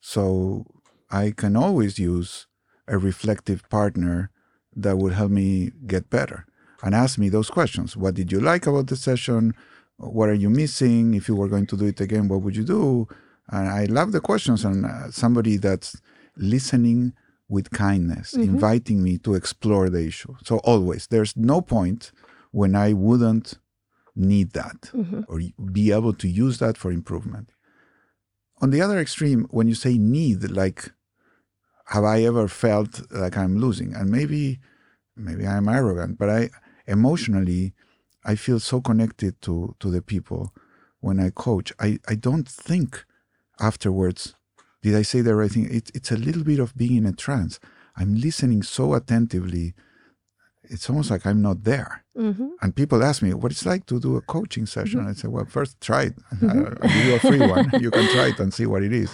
So 0.01 0.65
I 1.09 1.31
can 1.31 1.55
always 1.55 1.97
use 1.97 2.47
a 2.89 2.97
reflective 2.97 3.67
partner 3.69 4.31
that 4.75 4.97
would 4.97 5.13
help 5.13 5.31
me 5.31 5.71
get 5.87 6.09
better 6.09 6.45
and 6.83 6.93
ask 6.93 7.17
me 7.17 7.29
those 7.29 7.49
questions. 7.49 7.95
What 7.95 8.15
did 8.15 8.29
you 8.29 8.41
like 8.41 8.67
about 8.67 8.87
the 8.87 8.97
session? 8.97 9.53
What 9.95 10.27
are 10.27 10.41
you 10.45 10.49
missing? 10.49 11.13
If 11.13 11.29
you 11.29 11.35
were 11.35 11.47
going 11.47 11.67
to 11.67 11.77
do 11.77 11.85
it 11.85 12.01
again, 12.01 12.27
what 12.27 12.41
would 12.41 12.57
you 12.57 12.65
do? 12.65 13.07
And 13.49 13.69
I 13.69 13.85
love 13.85 14.11
the 14.11 14.19
questions 14.19 14.65
and 14.65 14.85
uh, 14.85 15.11
somebody 15.11 15.55
that's 15.55 16.01
listening 16.35 17.13
with 17.51 17.69
kindness, 17.69 18.31
mm-hmm. 18.31 18.43
inviting 18.53 19.03
me 19.03 19.17
to 19.19 19.35
explore 19.35 19.89
the 19.89 20.03
issue. 20.11 20.33
So 20.43 20.57
always, 20.59 21.07
there's 21.07 21.35
no 21.35 21.61
point 21.61 22.13
when 22.51 22.75
I 22.75 22.93
wouldn't 22.93 23.59
need 24.15 24.53
that 24.53 24.79
mm-hmm. 24.93 25.21
or 25.27 25.41
be 25.79 25.91
able 25.91 26.13
to 26.13 26.27
use 26.27 26.59
that 26.59 26.77
for 26.77 26.91
improvement. 26.91 27.47
On 28.61 28.69
the 28.71 28.81
other 28.81 28.99
extreme, 28.99 29.47
when 29.51 29.67
you 29.67 29.75
say 29.75 29.97
need, 29.97 30.49
like, 30.49 30.91
have 31.87 32.05
I 32.05 32.23
ever 32.23 32.47
felt 32.47 32.91
like 33.11 33.35
I'm 33.37 33.57
losing? 33.57 33.93
And 33.93 34.09
maybe, 34.09 34.59
maybe 35.17 35.45
I'm 35.45 35.67
arrogant, 35.67 36.17
but 36.17 36.29
I 36.29 36.49
emotionally, 36.87 37.73
I 38.23 38.35
feel 38.35 38.59
so 38.59 38.79
connected 38.79 39.41
to 39.41 39.75
to 39.81 39.91
the 39.91 40.01
people 40.01 40.53
when 41.01 41.19
I 41.19 41.31
coach. 41.31 41.73
I, 41.79 41.99
I 42.07 42.15
don't 42.15 42.47
think 42.47 43.05
afterwards, 43.59 44.35
did 44.81 44.95
I 44.95 45.03
say 45.03 45.21
the 45.21 45.35
right 45.35 45.51
thing? 45.51 45.73
It, 45.73 45.91
it's 45.93 46.11
a 46.11 46.17
little 46.17 46.43
bit 46.43 46.59
of 46.59 46.75
being 46.75 46.95
in 46.95 47.05
a 47.05 47.13
trance. 47.13 47.59
I'm 47.95 48.15
listening 48.15 48.63
so 48.63 48.93
attentively 48.93 49.73
it's 50.71 50.89
almost 50.89 51.11
like 51.11 51.25
I'm 51.25 51.41
not 51.41 51.63
there. 51.63 52.03
Mm-hmm. 52.17 52.47
And 52.61 52.75
people 52.75 53.03
ask 53.03 53.21
me 53.21 53.33
what 53.33 53.51
it's 53.51 53.65
like 53.65 53.85
to 53.87 53.99
do 53.99 54.15
a 54.15 54.21
coaching 54.21 54.65
session. 54.65 55.01
Mm-hmm. 55.01 55.09
I 55.09 55.13
say, 55.13 55.27
well, 55.27 55.45
first 55.45 55.79
try 55.81 56.03
it. 56.03 56.15
Mm-hmm. 56.41 56.83
I'll 56.83 56.89
give 56.89 57.05
you 57.05 57.15
a 57.15 57.19
free 57.19 57.39
one. 57.39 57.69
You 57.79 57.91
can 57.91 58.07
try 58.13 58.27
it 58.29 58.39
and 58.39 58.51
see 58.53 58.65
what 58.65 58.81
it 58.81 58.93
is. 58.93 59.13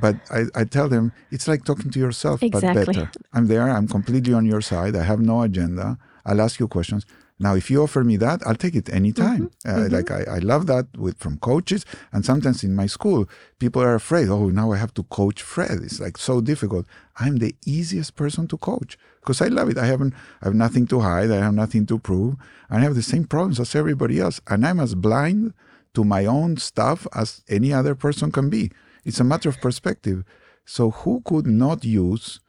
But 0.00 0.16
I, 0.30 0.46
I 0.54 0.64
tell 0.64 0.88
them 0.88 1.12
it's 1.30 1.46
like 1.46 1.64
talking 1.64 1.90
to 1.90 1.98
yourself, 1.98 2.42
exactly. 2.42 2.84
but 2.84 2.94
better. 2.94 3.10
I'm 3.32 3.46
there. 3.46 3.70
I'm 3.70 3.86
completely 3.86 4.32
on 4.34 4.44
your 4.44 4.60
side. 4.60 4.96
I 4.96 5.04
have 5.04 5.20
no 5.20 5.42
agenda. 5.42 5.96
I'll 6.24 6.40
ask 6.40 6.58
you 6.58 6.66
questions. 6.66 7.06
Now, 7.38 7.54
if 7.54 7.70
you 7.70 7.82
offer 7.82 8.02
me 8.02 8.16
that, 8.16 8.40
I'll 8.46 8.54
take 8.54 8.74
it 8.74 8.88
anytime. 8.88 9.50
Mm-hmm. 9.50 9.68
Uh, 9.68 9.84
mm-hmm. 9.84 9.94
Like 9.94 10.10
I, 10.10 10.36
I 10.36 10.38
love 10.38 10.66
that 10.68 10.86
with 10.96 11.18
from 11.18 11.38
coaches, 11.38 11.84
and 12.12 12.24
sometimes 12.24 12.64
in 12.64 12.74
my 12.74 12.86
school, 12.86 13.28
people 13.58 13.82
are 13.82 13.94
afraid. 13.94 14.28
Oh, 14.28 14.48
now 14.48 14.72
I 14.72 14.78
have 14.78 14.94
to 14.94 15.02
coach 15.04 15.42
Fred. 15.42 15.80
It's 15.82 16.00
like 16.00 16.16
so 16.16 16.40
difficult. 16.40 16.86
I'm 17.16 17.36
the 17.36 17.54
easiest 17.66 18.16
person 18.16 18.48
to 18.48 18.56
coach 18.56 18.98
because 19.20 19.42
I 19.42 19.48
love 19.48 19.68
it. 19.68 19.76
I 19.76 19.86
haven't, 19.86 20.14
I 20.40 20.46
have 20.46 20.54
nothing 20.54 20.86
to 20.88 21.00
hide. 21.00 21.30
I 21.30 21.36
have 21.36 21.54
nothing 21.54 21.84
to 21.86 21.98
prove. 21.98 22.36
I 22.70 22.78
have 22.78 22.94
the 22.94 23.02
same 23.02 23.24
problems 23.24 23.60
as 23.60 23.74
everybody 23.74 24.18
else, 24.18 24.40
and 24.46 24.66
I'm 24.66 24.80
as 24.80 24.94
blind 24.94 25.52
to 25.94 26.04
my 26.04 26.24
own 26.24 26.56
stuff 26.56 27.06
as 27.14 27.42
any 27.48 27.72
other 27.72 27.94
person 27.94 28.32
can 28.32 28.48
be. 28.48 28.70
It's 29.04 29.20
a 29.20 29.24
matter 29.24 29.48
of 29.48 29.60
perspective. 29.60 30.24
So 30.64 30.90
who 30.90 31.22
could 31.24 31.46
not 31.46 31.84
use 31.84 32.40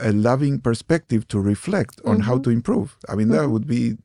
a 0.00 0.12
loving 0.12 0.60
perspective 0.60 1.26
to 1.28 1.40
reflect 1.40 2.00
on 2.04 2.18
mm-hmm. 2.18 2.22
how 2.22 2.38
to 2.38 2.50
improve? 2.50 2.96
I 3.08 3.14
mean, 3.14 3.28
that 3.28 3.42
mm-hmm. 3.42 3.52
would 3.52 3.66
be 3.66 3.98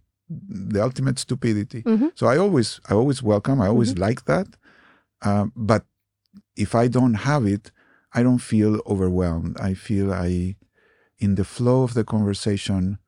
the 0.48 0.82
ultimate 0.82 1.20
stupidity. 1.20 1.84
Mm-hmm. 1.84 2.08
So 2.16 2.28
I 2.28 2.38
always, 2.38 2.80
I 2.90 2.94
always 2.94 3.22
welcome. 3.22 3.62
I 3.62 3.68
always 3.68 3.94
mm-hmm. 3.94 4.02
like 4.02 4.26
that. 4.26 4.48
Uh, 5.22 5.48
but 5.56 5.86
if 6.56 6.76
I 6.76 6.88
don't 6.88 7.14
have 7.14 7.46
it, 7.46 7.72
I 8.14 8.24
don't 8.24 8.40
feel 8.40 8.82
overwhelmed. 8.86 9.58
I 9.60 9.74
feel 9.74 10.14
I, 10.14 10.56
in 11.20 11.36
the 11.36 11.44
flow 11.44 11.84
of 11.84 11.94
the 11.94 12.04
conversation, 12.04 13.00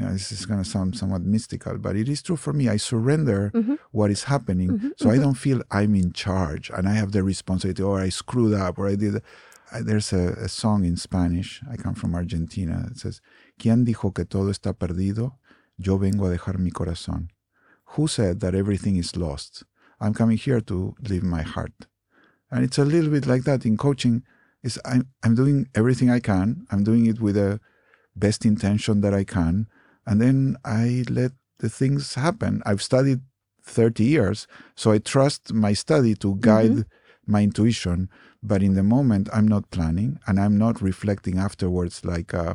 know, 0.00 0.12
this 0.12 0.32
is 0.32 0.46
going 0.46 0.62
to 0.62 0.68
sound 0.68 0.96
somewhat 0.96 1.22
mystical, 1.22 1.78
but 1.78 1.96
it 1.96 2.08
is 2.08 2.22
true 2.22 2.36
for 2.36 2.52
me. 2.52 2.68
I 2.68 2.76
surrender 2.76 3.50
mm-hmm. 3.54 3.74
what 3.90 4.10
is 4.10 4.24
happening, 4.24 4.70
mm-hmm. 4.70 4.88
so 4.96 5.10
I 5.10 5.14
mm-hmm. 5.14 5.22
don't 5.22 5.34
feel 5.34 5.62
I'm 5.70 5.94
in 5.94 6.12
charge 6.12 6.70
and 6.70 6.88
I 6.88 6.94
have 6.94 7.12
the 7.12 7.22
responsibility, 7.22 7.82
or 7.82 8.00
I 8.00 8.08
screwed 8.08 8.54
up, 8.54 8.78
or 8.78 8.88
I 8.88 8.94
did. 8.94 9.22
I, 9.72 9.82
there's 9.82 10.12
a, 10.12 10.34
a 10.40 10.48
song 10.48 10.84
in 10.84 10.96
Spanish. 10.96 11.62
I 11.70 11.76
come 11.76 11.94
from 11.94 12.14
Argentina. 12.14 12.88
It 12.90 12.98
says, 12.98 13.20
"¿Quién 13.58 13.84
dijo 13.84 14.14
que 14.14 14.24
todo 14.24 14.50
está 14.50 14.72
perdido? 14.72 15.32
Yo 15.80 15.96
vengo 15.96 16.26
a 16.26 16.30
dejar 16.30 16.58
mi 16.58 16.70
corazón. 16.70 17.28
Who 17.96 18.08
said 18.08 18.40
that 18.40 18.54
everything 18.54 18.96
is 18.96 19.16
lost? 19.16 19.62
I'm 20.00 20.12
coming 20.12 20.36
here 20.36 20.60
to 20.62 20.94
leave 21.08 21.22
my 21.22 21.42
heart. 21.42 21.86
And 22.50 22.64
it's 22.64 22.78
a 22.78 22.84
little 22.84 23.10
bit 23.10 23.26
like 23.26 23.44
that 23.44 23.64
in 23.64 23.76
coaching. 23.76 24.24
Is 24.62 24.80
I'm 24.84 25.08
I'm 25.22 25.36
doing 25.36 25.68
everything 25.76 26.10
I 26.10 26.18
can. 26.18 26.66
I'm 26.72 26.82
doing 26.82 27.06
it 27.06 27.20
with 27.20 27.36
the 27.36 27.60
best 28.16 28.44
intention 28.44 29.02
that 29.02 29.14
I 29.14 29.22
can, 29.22 29.68
and 30.04 30.20
then 30.20 30.56
I 30.64 31.04
let 31.08 31.30
the 31.60 31.68
things 31.68 32.14
happen. 32.14 32.62
I've 32.66 32.82
studied 32.82 33.20
30 33.62 34.02
years, 34.02 34.48
so 34.74 34.90
I 34.90 34.98
trust 34.98 35.52
my 35.52 35.74
study 35.74 36.16
to 36.16 36.36
guide 36.40 36.70
mm-hmm. 36.70 37.32
my 37.32 37.42
intuition. 37.42 38.08
But 38.42 38.64
in 38.64 38.74
the 38.74 38.82
moment, 38.82 39.28
I'm 39.32 39.46
not 39.46 39.70
planning, 39.70 40.18
and 40.26 40.40
I'm 40.40 40.58
not 40.58 40.82
reflecting 40.82 41.38
afterwards, 41.38 42.04
like, 42.04 42.34
uh, 42.34 42.54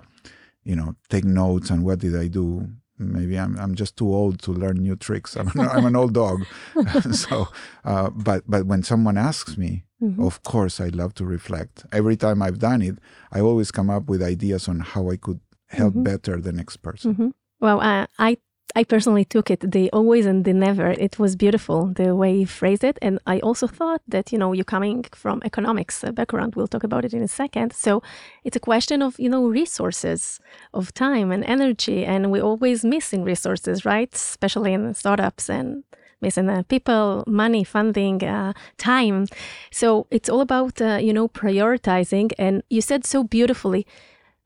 you 0.64 0.76
know, 0.76 0.96
take 1.10 1.24
notes 1.24 1.70
and 1.70 1.86
what 1.86 2.00
did 2.00 2.16
I 2.16 2.28
do 2.28 2.68
maybe 3.12 3.38
I'm 3.38 3.58
I'm 3.60 3.76
just 3.76 3.98
too 3.98 4.14
old 4.14 4.42
to 4.44 4.52
learn 4.52 4.78
new 4.78 4.96
tricks. 4.96 5.36
I'm 5.36 5.48
an, 5.50 5.68
I'm 5.68 5.86
an 5.86 5.96
old 5.96 6.14
dog, 6.14 6.46
so 7.12 7.48
uh, 7.84 8.10
but 8.12 8.44
but 8.48 8.66
when 8.66 8.84
someone 8.84 9.18
asks 9.18 9.58
me, 9.58 9.84
mm-hmm. 10.02 10.24
of 10.24 10.44
course 10.44 10.80
I 10.80 10.88
love 10.88 11.14
to 11.16 11.26
reflect. 11.26 11.86
Every 11.92 12.16
time 12.16 12.42
I've 12.42 12.60
done 12.60 12.82
it, 12.82 13.00
I 13.32 13.42
always 13.42 13.72
come 13.72 13.90
up 13.90 14.08
with 14.08 14.22
ideas 14.22 14.68
on 14.68 14.80
how 14.80 15.10
I 15.10 15.18
could 15.18 15.40
help 15.68 15.94
mm-hmm. 15.94 16.04
better 16.04 16.40
the 16.40 16.54
next 16.54 16.78
person. 16.78 17.14
Mm-hmm. 17.14 17.30
Well, 17.60 17.82
uh, 17.82 18.08
I 18.20 18.38
I 18.76 18.84
personally 18.84 19.24
took 19.24 19.52
it 19.52 19.72
the 19.72 19.92
always 19.92 20.26
and 20.26 20.46
the 20.46 20.54
never. 20.54 20.90
It 20.92 21.20
was 21.20 21.36
beautiful 21.36 21.88
the 21.88 22.16
way 22.16 22.38
he 22.38 22.46
phrased 22.46 22.84
it. 22.84 22.98
And 23.02 23.20
I 23.28 23.40
also 23.40 23.68
thought 23.68 24.02
that, 24.08 24.32
you 24.32 24.40
know, 24.40 24.52
you're 24.52 24.66
coming 24.66 25.06
from 25.12 25.42
economics 25.46 26.04
background. 26.14 26.56
We'll 26.56 26.68
talk 26.68 26.84
about 26.84 27.06
it 27.06 27.14
in 27.14 27.22
a 27.22 27.28
second. 27.28 27.74
So 27.74 28.02
it's 28.44 28.56
a 28.56 28.60
question 28.60 29.04
of, 29.04 29.20
you 29.20 29.30
know, 29.30 29.46
resources, 29.48 30.40
of 30.74 30.92
time 30.94 31.32
and 31.32 31.44
energy. 31.44 32.04
And 32.04 32.32
we're 32.32 32.42
always 32.42 32.84
missing 32.84 33.24
resources, 33.24 33.86
right? 33.86 34.14
Especially 34.14 34.74
in 34.74 34.94
startups 34.96 35.50
and 35.52 35.84
missing 36.20 36.50
uh, 36.50 36.64
people, 36.64 37.24
money, 37.28 37.64
funding, 37.64 38.24
uh, 38.24 38.54
time. 38.78 39.28
So 39.72 40.08
it's 40.10 40.30
all 40.30 40.42
about, 40.42 40.82
uh, 40.82 40.98
you 41.00 41.14
know, 41.14 41.28
prioritizing. 41.28 42.32
And 42.40 42.64
you 42.70 42.82
said 42.82 43.06
so 43.06 43.24
beautifully, 43.24 43.86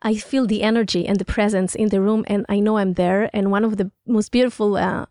I 0.01 0.15
feel 0.15 0.45
the 0.45 0.61
energy 0.61 1.07
and 1.07 1.17
the 1.17 1.25
presence 1.25 1.73
in 1.75 1.89
the 1.89 2.01
room, 2.01 2.23
and 2.27 2.45
I 2.49 2.59
know 2.59 2.77
I'm 2.77 2.93
there. 2.93 3.29
And 3.33 3.51
one 3.51 3.63
of 3.63 3.77
the 3.77 3.91
most 4.05 4.31
beautiful 4.31 4.77
uh, 4.77 5.07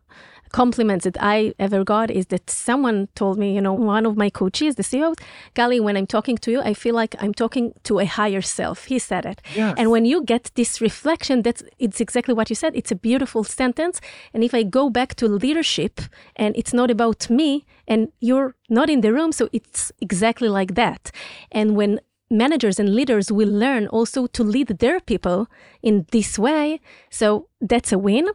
compliments 0.50 1.04
that 1.04 1.16
I 1.20 1.54
ever 1.58 1.84
got 1.84 2.10
is 2.10 2.26
that 2.26 2.48
someone 2.48 3.08
told 3.14 3.38
me, 3.38 3.54
you 3.54 3.60
know, 3.60 3.72
one 3.72 4.06
of 4.06 4.16
my 4.16 4.30
coaches, 4.30 4.76
the 4.76 4.82
CEO, 4.82 5.14
Gali, 5.54 5.80
when 5.80 5.96
I'm 5.96 6.06
talking 6.06 6.38
to 6.38 6.50
you, 6.50 6.60
I 6.60 6.74
feel 6.74 6.94
like 6.94 7.14
I'm 7.18 7.34
talking 7.34 7.72
to 7.84 7.98
a 7.98 8.06
higher 8.06 8.42
self. 8.42 8.84
He 8.84 8.98
said 8.98 9.26
it. 9.26 9.42
Yes. 9.54 9.74
And 9.76 9.90
when 9.90 10.04
you 10.04 10.22
get 10.24 10.50
this 10.54 10.80
reflection, 10.80 11.42
that's 11.42 11.62
it's 11.78 12.00
exactly 12.00 12.34
what 12.34 12.48
you 12.48 12.56
said. 12.56 12.74
It's 12.74 12.92
a 12.92 12.96
beautiful 12.96 13.44
sentence. 13.44 14.00
And 14.32 14.44
if 14.44 14.54
I 14.54 14.62
go 14.62 14.88
back 14.88 15.14
to 15.16 15.26
leadership 15.26 16.00
and 16.36 16.56
it's 16.56 16.72
not 16.72 16.90
about 16.90 17.28
me 17.28 17.66
and 17.88 18.12
you're 18.20 18.54
not 18.68 18.88
in 18.88 19.00
the 19.00 19.12
room, 19.12 19.32
so 19.32 19.48
it's 19.52 19.92
exactly 20.00 20.48
like 20.48 20.74
that. 20.74 21.10
And 21.50 21.76
when 21.76 22.00
managers 22.30 22.78
and 22.78 22.94
leaders 22.94 23.30
will 23.30 23.48
learn 23.48 23.86
also 23.88 24.26
to 24.26 24.42
lead 24.42 24.68
their 24.68 25.00
people 25.00 25.46
in 25.82 26.06
this 26.10 26.38
way. 26.38 26.80
So 27.10 27.48
that's 27.60 27.92
a 27.92 27.98
win. 27.98 28.28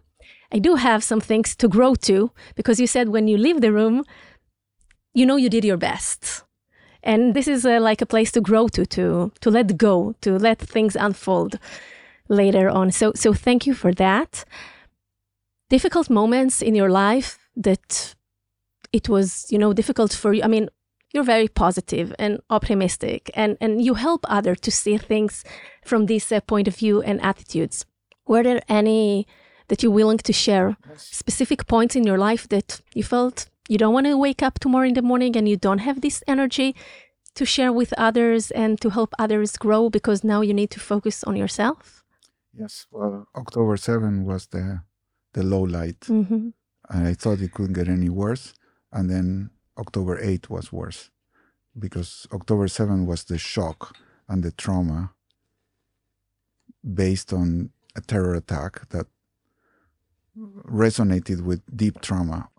I 0.51 0.59
do 0.59 0.75
have 0.75 1.03
some 1.03 1.21
things 1.21 1.55
to 1.57 1.67
grow 1.67 1.95
to 1.95 2.31
because 2.55 2.79
you 2.79 2.87
said 2.87 3.09
when 3.09 3.27
you 3.27 3.37
leave 3.37 3.61
the 3.61 3.71
room, 3.71 4.03
you 5.13 5.25
know 5.25 5.35
you 5.35 5.49
did 5.49 5.65
your 5.65 5.77
best. 5.77 6.43
And 7.03 7.33
this 7.33 7.47
is 7.47 7.65
a, 7.65 7.79
like 7.79 8.01
a 8.01 8.05
place 8.05 8.31
to 8.33 8.41
grow 8.41 8.67
to, 8.69 8.85
to, 8.85 9.31
to 9.41 9.49
let 9.49 9.77
go, 9.77 10.13
to 10.21 10.37
let 10.37 10.59
things 10.59 10.95
unfold 10.95 11.57
later 12.29 12.69
on. 12.69 12.91
So, 12.91 13.11
so 13.15 13.33
thank 13.33 13.65
you 13.65 13.73
for 13.73 13.93
that. 13.93 14.45
Difficult 15.69 16.09
moments 16.09 16.61
in 16.61 16.75
your 16.75 16.89
life 16.89 17.39
that 17.55 18.13
it 18.93 19.09
was, 19.09 19.47
you 19.49 19.57
know, 19.57 19.73
difficult 19.73 20.13
for 20.13 20.33
you. 20.33 20.43
I 20.43 20.47
mean, 20.47 20.69
you're 21.13 21.23
very 21.23 21.47
positive 21.47 22.13
and 22.17 22.39
optimistic 22.49 23.29
and, 23.33 23.57
and 23.59 23.83
you 23.83 23.95
help 23.95 24.25
others 24.27 24.59
to 24.61 24.71
see 24.71 24.97
things 24.97 25.43
from 25.83 26.05
this 26.05 26.31
uh, 26.31 26.39
point 26.41 26.67
of 26.67 26.75
view 26.75 27.01
and 27.01 27.21
attitudes. 27.21 27.85
Were 28.25 28.43
there 28.43 28.61
any 28.69 29.27
that 29.67 29.83
you're 29.83 29.91
willing 29.91 30.17
to 30.17 30.33
share 30.33 30.77
specific 30.95 31.67
points 31.67 31.95
in 31.95 32.03
your 32.03 32.17
life 32.17 32.47
that 32.49 32.81
you 32.93 33.03
felt 33.03 33.47
you 33.69 33.77
don't 33.77 33.93
want 33.93 34.05
to 34.05 34.17
wake 34.17 34.43
up 34.43 34.59
tomorrow 34.59 34.87
in 34.87 34.93
the 34.93 35.01
morning 35.01 35.37
and 35.37 35.47
you 35.47 35.55
don't 35.55 35.79
have 35.79 36.01
this 36.01 36.23
energy 36.27 36.75
to 37.35 37.45
share 37.45 37.71
with 37.71 37.93
others 37.97 38.51
and 38.51 38.81
to 38.81 38.89
help 38.89 39.13
others 39.17 39.55
grow 39.57 39.89
because 39.89 40.23
now 40.23 40.41
you 40.41 40.53
need 40.53 40.71
to 40.71 40.79
focus 40.79 41.23
on 41.23 41.35
yourself? 41.35 42.03
Yes. 42.53 42.85
Well, 42.91 43.27
October 43.35 43.77
7 43.77 44.25
was 44.25 44.47
the 44.47 44.81
the 45.33 45.43
low 45.43 45.61
light. 45.61 46.01
Mm-hmm. 46.01 46.49
And 46.89 47.07
I 47.07 47.13
thought 47.13 47.39
it 47.39 47.53
couldn't 47.53 47.73
get 47.73 47.87
any 47.87 48.09
worse. 48.09 48.53
And 48.91 49.09
then 49.09 49.51
October 49.81 50.15
8 50.21 50.49
was 50.49 50.71
worse 50.71 51.09
because 51.77 52.27
October 52.31 52.67
7 52.67 53.05
was 53.05 53.23
the 53.23 53.37
shock 53.37 53.97
and 54.29 54.43
the 54.43 54.51
trauma 54.51 55.11
based 57.03 57.33
on 57.33 57.71
a 57.95 58.01
terror 58.01 58.35
attack 58.35 58.87
that 58.89 59.07
resonated 60.83 61.41
with 61.41 61.61
deep 61.75 61.99
trauma. 62.01 62.49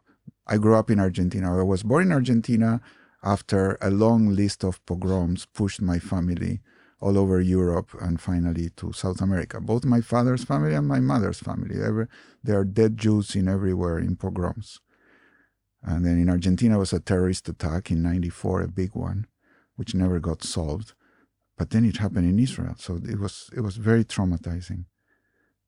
I 0.47 0.57
grew 0.59 0.75
up 0.75 0.91
in 0.91 0.99
Argentina. 0.99 1.59
I 1.59 1.63
was 1.63 1.85
born 1.85 2.03
in 2.07 2.13
Argentina 2.13 2.81
after 3.23 3.79
a 3.81 3.91
long 3.91 4.35
list 4.35 4.65
of 4.65 4.85
pogroms 4.85 5.47
pushed 5.47 5.81
my 5.81 5.99
family 5.99 6.61
all 7.01 7.17
over 7.17 7.41
Europe 7.41 7.91
and 8.01 8.21
finally 8.21 8.71
to 8.71 8.93
South 8.93 9.21
America. 9.21 9.61
Both 9.61 9.85
my 9.85 10.01
father's 10.01 10.45
family 10.45 10.75
and 10.75 10.87
my 10.87 11.01
mother's 11.01 11.41
family. 11.41 11.77
There 12.43 12.59
are 12.59 12.65
dead 12.65 12.99
Jews 12.99 13.37
in 13.37 13.49
everywhere 13.49 13.99
in 13.99 14.17
pogroms. 14.17 14.81
And 15.83 16.05
then 16.07 16.19
in 16.19 16.29
Argentina 16.29 16.79
was 16.79 16.93
a 16.93 17.01
terrorist 17.01 17.49
attack 17.49 17.91
in 17.91 18.03
94, 18.03 18.63
a 18.63 18.69
big 18.69 18.95
one, 18.95 19.27
which 19.77 19.95
never 19.95 20.21
got 20.21 20.43
solved. 20.45 20.95
But 21.59 21.71
then 21.71 21.85
it 21.85 21.97
happened 21.99 22.29
in 22.29 22.39
Israel. 22.39 22.75
So 22.79 23.01
it 23.05 23.19
was 23.19 23.51
it 23.57 23.61
was 23.61 23.77
very 23.77 24.05
traumatizing. 24.05 24.85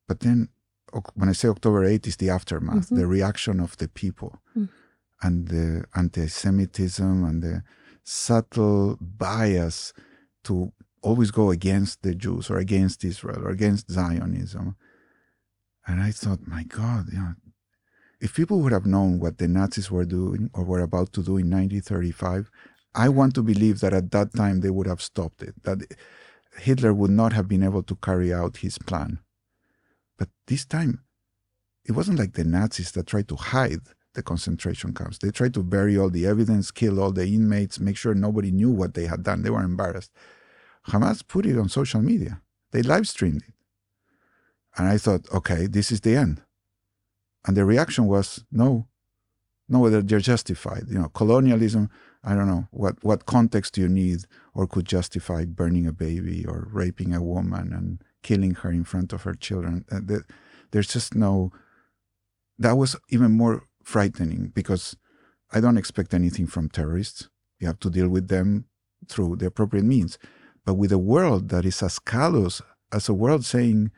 But 0.07 0.21
then 0.21 0.49
when 1.15 1.29
I 1.29 1.33
say 1.33 1.49
October 1.49 1.83
8 1.83 2.07
is 2.07 2.15
the 2.17 2.29
aftermath, 2.29 2.89
Mhm. 2.89 2.95
the 2.97 3.07
reaction 3.07 3.59
of 3.59 3.75
the 3.77 3.89
people 3.89 4.41
Mm. 4.55 4.69
and 5.21 5.47
the 5.49 5.85
anti-Semitism 5.95 7.23
and 7.25 7.43
the 7.43 7.63
subtle 8.03 8.97
bias 9.01 9.93
to 10.43 10.71
always 11.01 11.31
go 11.31 11.51
against 11.51 12.01
the 12.03 12.15
Jews 12.15 12.49
or 12.49 12.57
against 12.57 13.03
Israel 13.03 13.41
or 13.45 13.49
against 13.49 13.91
Zionism. 13.91 14.75
And 15.87 16.01
I 16.01 16.11
thought, 16.11 16.47
my 16.47 16.63
God, 16.63 17.11
you 17.11 17.19
know, 17.19 17.35
if 18.25 18.33
people 18.33 18.59
would 18.61 18.71
have 18.71 18.87
known 18.87 19.19
what 19.19 19.37
the 19.37 19.47
Nazis 19.47 19.91
were 19.91 20.03
doing 20.03 20.49
or 20.55 20.63
were 20.63 20.79
about 20.79 21.13
to 21.13 21.21
do 21.21 21.37
in 21.37 21.47
1935, 21.51 22.49
I 22.95 23.07
want 23.07 23.35
to 23.35 23.43
believe 23.43 23.81
that 23.81 23.93
at 23.93 24.09
that 24.13 24.33
time 24.33 24.61
they 24.61 24.71
would 24.71 24.87
have 24.87 24.99
stopped 24.99 25.43
it, 25.43 25.53
that 25.61 25.83
Hitler 26.57 26.91
would 26.91 27.11
not 27.11 27.33
have 27.33 27.47
been 27.47 27.61
able 27.61 27.83
to 27.83 27.95
carry 27.97 28.33
out 28.33 28.57
his 28.57 28.79
plan. 28.79 29.19
But 30.17 30.29
this 30.47 30.65
time, 30.65 31.03
it 31.85 31.91
wasn't 31.91 32.17
like 32.17 32.33
the 32.33 32.43
Nazis 32.43 32.93
that 32.93 33.05
tried 33.05 33.27
to 33.27 33.35
hide 33.35 33.81
the 34.15 34.23
concentration 34.23 34.91
camps. 34.95 35.19
They 35.19 35.29
tried 35.29 35.53
to 35.53 35.61
bury 35.61 35.95
all 35.95 36.09
the 36.09 36.25
evidence, 36.25 36.71
kill 36.71 36.99
all 36.99 37.11
the 37.11 37.27
inmates, 37.27 37.79
make 37.79 37.95
sure 37.95 38.15
nobody 38.15 38.49
knew 38.49 38.71
what 38.71 38.95
they 38.95 39.05
had 39.05 39.21
done. 39.21 39.43
They 39.43 39.51
were 39.51 39.61
embarrassed. 39.61 40.11
Hamas 40.87 41.21
put 41.27 41.45
it 41.45 41.59
on 41.59 41.69
social 41.69 42.01
media. 42.01 42.41
They 42.71 42.81
live 42.81 43.07
streamed 43.07 43.43
it. 43.47 43.53
And 44.77 44.87
I 44.87 44.97
thought, 44.97 45.31
okay, 45.31 45.67
this 45.67 45.91
is 45.91 46.01
the 46.01 46.15
end. 46.15 46.41
And 47.45 47.55
the 47.55 47.65
reaction 47.65 48.05
was, 48.05 48.43
no, 48.51 48.87
no, 49.67 49.89
they're, 49.89 50.01
they're 50.01 50.19
justified. 50.19 50.83
You 50.89 50.99
know, 50.99 51.09
colonialism, 51.09 51.89
I 52.23 52.35
don't 52.35 52.47
know, 52.47 52.67
what, 52.71 53.03
what 53.03 53.25
context 53.25 53.73
do 53.73 53.81
you 53.81 53.89
need 53.89 54.21
or 54.53 54.67
could 54.67 54.85
justify 54.85 55.45
burning 55.45 55.87
a 55.87 55.91
baby 55.91 56.45
or 56.45 56.67
raping 56.71 57.13
a 57.13 57.21
woman 57.21 57.73
and 57.73 58.01
killing 58.23 58.55
her 58.55 58.71
in 58.71 58.83
front 58.83 59.13
of 59.13 59.23
her 59.23 59.33
children? 59.33 59.85
Uh, 59.91 59.99
the, 60.03 60.23
there's 60.71 60.87
just 60.87 61.15
no, 61.15 61.51
that 62.57 62.77
was 62.77 62.95
even 63.09 63.31
more 63.31 63.63
frightening 63.83 64.51
because 64.53 64.95
I 65.51 65.59
don't 65.59 65.77
expect 65.77 66.13
anything 66.13 66.47
from 66.47 66.69
terrorists. 66.69 67.29
You 67.59 67.67
have 67.67 67.79
to 67.81 67.89
deal 67.89 68.09
with 68.09 68.27
them 68.27 68.65
through 69.07 69.37
the 69.37 69.47
appropriate 69.47 69.85
means. 69.85 70.17
But 70.65 70.75
with 70.75 70.91
a 70.91 70.97
world 70.97 71.49
that 71.49 71.65
is 71.65 71.81
as 71.83 71.99
callous 71.99 72.61
as 72.91 73.07
a 73.07 73.13
world 73.13 73.45
saying, 73.45 73.91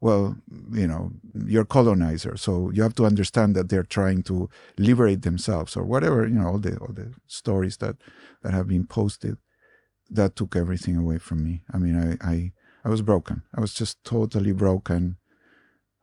well, 0.00 0.36
you 0.72 0.86
know, 0.86 1.12
you're 1.46 1.64
colonizer, 1.64 2.36
so 2.36 2.70
you 2.70 2.82
have 2.82 2.94
to 2.96 3.06
understand 3.06 3.54
that 3.56 3.68
they're 3.68 3.82
trying 3.82 4.22
to 4.24 4.50
liberate 4.76 5.22
themselves 5.22 5.76
or 5.76 5.84
whatever, 5.84 6.26
you 6.26 6.34
know, 6.34 6.48
all 6.48 6.58
the 6.58 6.76
all 6.78 6.92
the 6.92 7.14
stories 7.26 7.78
that 7.78 7.96
that 8.42 8.52
have 8.52 8.68
been 8.68 8.86
posted. 8.86 9.38
That 10.10 10.36
took 10.36 10.54
everything 10.54 10.96
away 10.96 11.18
from 11.18 11.42
me. 11.42 11.62
I 11.72 11.78
mean, 11.78 11.96
I 11.96 12.32
I, 12.32 12.52
I 12.84 12.88
was 12.90 13.00
broken. 13.00 13.42
I 13.56 13.60
was 13.60 13.72
just 13.72 14.04
totally 14.04 14.52
broken, 14.52 15.16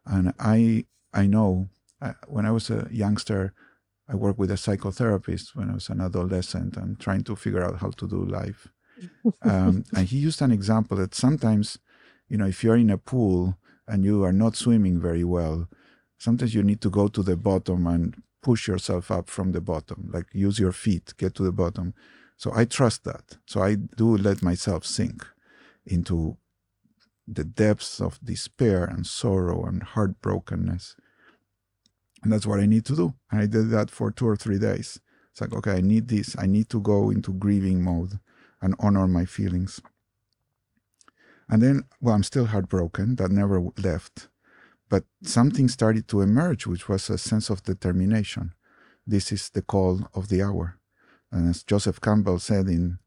and 0.05 0.33
I 0.39 0.85
I 1.13 1.27
know 1.27 1.69
I, 2.01 2.15
when 2.27 2.45
I 2.45 2.51
was 2.51 2.69
a 2.69 2.87
youngster, 2.91 3.53
I 4.09 4.15
worked 4.15 4.39
with 4.39 4.51
a 4.51 4.55
psychotherapist 4.55 5.55
when 5.55 5.69
I 5.69 5.73
was 5.75 5.89
an 5.89 6.01
adolescent 6.01 6.75
and 6.75 6.99
trying 6.99 7.23
to 7.25 7.35
figure 7.35 7.63
out 7.63 7.79
how 7.79 7.91
to 7.91 8.07
do 8.07 8.25
life. 8.25 8.67
Um, 9.41 9.83
and 9.95 10.07
he 10.07 10.17
used 10.17 10.43
an 10.43 10.51
example 10.51 10.95
that 10.97 11.15
sometimes, 11.15 11.79
you 12.27 12.37
know, 12.37 12.45
if 12.45 12.63
you're 12.63 12.77
in 12.77 12.91
a 12.91 12.99
pool 12.99 13.57
and 13.91 14.05
you 14.05 14.23
are 14.23 14.31
not 14.31 14.55
swimming 14.55 15.01
very 15.01 15.25
well, 15.25 15.67
sometimes 16.17 16.55
you 16.55 16.63
need 16.63 16.79
to 16.79 16.89
go 16.89 17.09
to 17.09 17.21
the 17.21 17.35
bottom 17.35 17.85
and 17.85 18.15
push 18.41 18.65
yourself 18.65 19.11
up 19.11 19.29
from 19.29 19.51
the 19.51 19.59
bottom, 19.59 20.09
like 20.13 20.27
use 20.31 20.57
your 20.59 20.71
feet, 20.71 21.13
get 21.17 21.35
to 21.35 21.43
the 21.43 21.51
bottom. 21.51 21.93
So 22.37 22.51
I 22.55 22.63
trust 22.65 23.03
that. 23.03 23.37
So 23.45 23.61
I 23.61 23.75
do 23.75 24.15
let 24.15 24.41
myself 24.41 24.85
sink 24.85 25.27
into 25.85 26.37
the 27.27 27.43
depths 27.43 27.99
of 27.99 28.19
despair 28.23 28.85
and 28.85 29.05
sorrow 29.05 29.65
and 29.65 29.85
heartbrokenness. 29.85 30.95
And 32.23 32.31
that's 32.31 32.47
what 32.47 32.61
I 32.61 32.67
need 32.67 32.85
to 32.85 32.95
do. 32.95 33.13
And 33.29 33.41
I 33.41 33.45
did 33.45 33.69
that 33.71 33.91
for 33.91 34.09
two 34.09 34.27
or 34.27 34.37
three 34.37 34.57
days. 34.57 35.01
It's 35.31 35.41
like, 35.41 35.53
okay, 35.53 35.73
I 35.73 35.81
need 35.81 36.07
this. 36.07 36.35
I 36.39 36.45
need 36.45 36.69
to 36.69 36.79
go 36.79 37.09
into 37.09 37.33
grieving 37.33 37.83
mode 37.83 38.19
and 38.61 38.75
honor 38.79 39.07
my 39.07 39.25
feelings. 39.25 39.81
And 41.51 41.61
then, 41.61 41.83
well, 41.99 42.15
I'm 42.15 42.23
still 42.23 42.45
heartbroken. 42.45 43.17
That 43.17 43.29
never 43.29 43.61
left. 43.77 44.29
But 44.89 45.03
something 45.21 45.67
started 45.67 46.07
to 46.07 46.21
emerge, 46.21 46.65
which 46.65 46.89
was 46.89 47.09
a 47.09 47.17
sense 47.17 47.49
of 47.49 47.63
determination. 47.63 48.53
This 49.05 49.31
is 49.31 49.49
the 49.49 49.61
call 49.61 50.09
of 50.15 50.29
the 50.29 50.41
hour. 50.41 50.77
And 51.31 51.49
as 51.49 51.63
Joseph 51.63 52.01
Campbell 52.01 52.39
said 52.39 52.67
in 52.67 52.99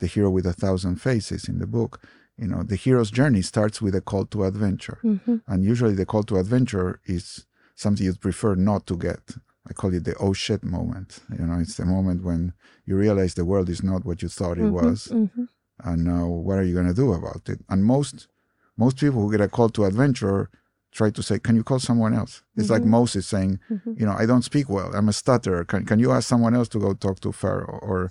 The 0.00 0.06
Hero 0.08 0.30
with 0.30 0.46
a 0.46 0.52
Thousand 0.52 0.96
Faces 1.00 1.48
in 1.48 1.58
the 1.58 1.66
book, 1.66 2.02
you 2.36 2.48
know, 2.48 2.62
the 2.62 2.76
hero's 2.76 3.10
journey 3.10 3.42
starts 3.42 3.80
with 3.82 3.94
a 3.94 4.00
call 4.00 4.24
to 4.26 4.44
adventure. 4.44 4.98
Mm-hmm. 5.04 5.36
And 5.46 5.64
usually 5.64 5.94
the 5.94 6.06
call 6.06 6.22
to 6.24 6.38
adventure 6.38 7.00
is 7.04 7.46
something 7.74 8.04
you'd 8.06 8.20
prefer 8.20 8.54
not 8.54 8.86
to 8.86 8.96
get. 8.96 9.36
I 9.68 9.72
call 9.74 9.94
it 9.94 10.04
the 10.04 10.16
oh 10.18 10.32
shit 10.32 10.64
moment. 10.64 11.20
You 11.38 11.46
know, 11.46 11.58
it's 11.60 11.76
the 11.76 11.84
moment 11.84 12.24
when 12.24 12.52
you 12.84 12.96
realize 12.96 13.34
the 13.34 13.44
world 13.44 13.68
is 13.68 13.82
not 13.82 14.04
what 14.04 14.22
you 14.22 14.28
thought 14.28 14.58
it 14.58 14.64
Mhm, 14.64 14.72
was, 14.72 15.08
mhm. 15.12 15.48
And 15.84 16.04
now 16.04 16.26
what 16.26 16.58
are 16.58 16.62
you 16.64 16.74
going 16.74 16.88
to 16.88 16.94
do 16.94 17.12
about 17.12 17.48
it? 17.48 17.60
And 17.68 17.84
most 17.84 18.28
most 18.76 18.96
people 18.98 19.20
who 19.22 19.30
get 19.30 19.40
a 19.40 19.48
call 19.48 19.68
to 19.70 19.84
adventure 19.84 20.48
try 20.92 21.10
to 21.10 21.22
say, 21.22 21.38
"Can 21.38 21.56
you 21.56 21.64
call 21.64 21.78
someone 21.78 22.14
else?" 22.14 22.42
It's 22.56 22.70
like 22.70 22.82
Mhm. 22.82 22.88
Moses 22.98 23.26
saying, 23.26 23.58
Mhm. 23.70 23.98
"You 23.98 24.06
know, 24.06 24.16
I 24.22 24.26
don't 24.26 24.44
speak 24.44 24.68
well. 24.68 24.90
I'm 24.94 25.08
a 25.08 25.12
stutterer. 25.12 25.64
Can 25.64 25.84
can 25.84 25.98
you 25.98 26.10
ask 26.12 26.28
someone 26.28 26.54
else 26.54 26.68
to 26.70 26.78
go 26.78 26.94
talk 26.94 27.20
to 27.20 27.32
Pharaoh 27.32 27.78
or 27.82 28.10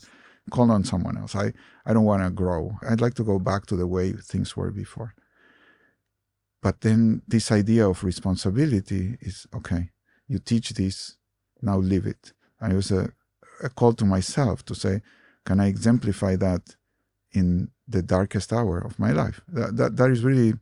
call 0.49 0.69
on 0.72 0.84
someone 0.84 1.17
else? 1.17 1.36
I 1.36 1.53
I 1.86 1.93
don't 1.93 2.05
want 2.11 2.24
to 2.24 2.30
grow. 2.43 2.61
I'd 2.89 3.01
like 3.01 3.15
to 3.15 3.24
go 3.24 3.38
back 3.39 3.65
to 3.67 3.76
the 3.76 3.88
way 3.88 4.13
things 4.13 4.55
were 4.57 4.72
before." 4.72 5.13
But 6.61 6.82
then 6.82 7.22
this 7.28 7.51
idea 7.51 7.88
of 7.89 8.03
responsibility 8.03 9.17
is 9.22 9.47
okay. 9.53 9.91
You 10.28 10.39
teach 10.39 10.69
this, 10.72 11.17
now 11.61 11.78
live 11.78 12.05
it. 12.05 12.34
And 12.59 12.72
it 12.74 12.76
was 12.76 12.91
a, 12.91 13.11
a 13.63 13.69
call 13.69 13.93
to 13.93 14.05
myself 14.05 14.63
to 14.65 14.76
say, 14.76 15.01
can 15.43 15.59
I 15.59 15.67
exemplify 15.67 16.36
that 16.38 16.76
in 17.34 17.70
the 17.88 18.02
darkest 18.02 18.52
hour 18.54 18.78
of 18.80 19.00
my 19.00 19.12
life? 19.12 19.42
That, 19.48 19.78
that, 19.78 19.96
that 19.98 20.10
is 20.12 20.24
really, 20.24 20.54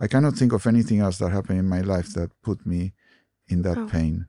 I 0.00 0.06
cannot 0.06 0.34
think 0.34 0.52
of 0.52 0.66
anything 0.66 1.00
else 1.00 1.18
that 1.18 1.30
happened 1.30 1.58
in 1.58 1.68
my 1.68 1.80
life 1.80 2.12
that 2.14 2.30
put 2.42 2.66
me 2.66 2.92
in 3.48 3.62
that 3.62 3.78
Oh. 3.78 3.86
pain. 3.86 4.26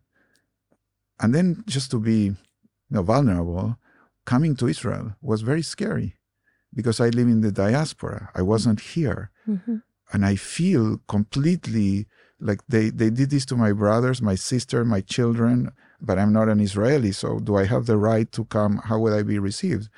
And 1.19 1.33
then 1.35 1.63
just 1.67 1.91
to 1.91 1.99
be 1.99 2.19
you 2.25 2.35
know, 2.89 3.03
vulnerable, 3.03 3.77
coming 4.25 4.55
to 4.57 4.67
Israel 4.67 5.15
was 5.21 5.41
very 5.41 5.61
scary 5.61 6.15
because 6.73 6.99
I 6.99 7.09
live 7.09 7.27
in 7.27 7.41
the 7.41 7.51
diaspora. 7.51 8.29
I 8.35 8.41
wasn't 8.41 8.79
here 8.95 9.31
Mhm. 9.47 9.81
and 10.13 10.25
I 10.25 10.35
feel 10.35 10.99
completely 11.07 12.07
like 12.39 12.61
they, 12.67 12.89
they 12.89 13.09
did 13.11 13.29
this 13.29 13.45
to 13.45 13.55
my 13.55 13.71
brothers, 13.71 14.21
my 14.21 14.35
sister, 14.35 14.83
my 14.83 15.01
children, 15.01 15.71
but 16.01 16.17
I'm 16.17 16.33
not 16.33 16.49
an 16.49 16.59
Israeli, 16.59 17.11
so 17.11 17.39
do 17.39 17.55
I 17.55 17.65
have 17.65 17.85
the 17.85 17.97
right 17.97 18.31
to 18.31 18.45
come? 18.45 18.77
How 18.85 18.97
would 18.99 19.13
I 19.13 19.21
be 19.23 19.37
received? 19.37 19.89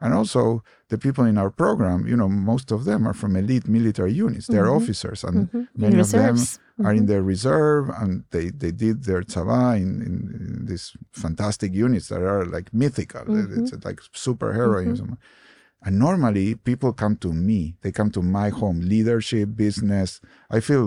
And 0.00 0.14
also, 0.14 0.62
the 0.94 0.98
people 1.06 1.24
in 1.32 1.36
our 1.42 1.50
program, 1.62 2.00
you 2.10 2.16
know, 2.20 2.28
most 2.52 2.68
of 2.76 2.80
them 2.88 3.00
are 3.08 3.16
from 3.22 3.32
elite 3.42 3.66
military 3.78 4.12
units. 4.26 4.46
They're 4.52 4.70
Mhm. 4.72 4.78
officers, 4.80 5.20
and 5.28 5.36
Mhm. 5.50 5.68
many 5.84 5.98
of 6.04 6.10
them 6.20 6.36
reserves. 6.36 6.58
are 6.86 6.94
in 7.00 7.04
Mhm. 7.04 7.10
the 7.12 7.20
reserve, 7.32 7.84
and 8.00 8.10
they, 8.34 8.46
they 8.62 8.72
did 8.84 8.96
their 9.08 9.22
tzava 9.30 9.62
in, 9.84 9.90
in, 10.08 10.14
in 10.38 10.52
these 10.70 10.86
fantastic 11.24 11.70
units 11.86 12.06
that 12.10 12.22
are 12.34 12.44
like 12.56 12.68
mythical. 12.82 13.24
It's 13.58 13.72
like 13.88 14.00
superheroism. 14.26 15.10
And 15.86 15.92
normally 16.06 16.46
people 16.70 16.90
come 17.02 17.16
to 17.24 17.30
me. 17.48 17.60
They 17.82 17.92
come 17.98 18.10
to 18.16 18.22
my 18.38 18.48
home, 18.60 18.78
leadership, 18.94 19.46
business. 19.66 20.10
I 20.56 20.60
feel 20.68 20.86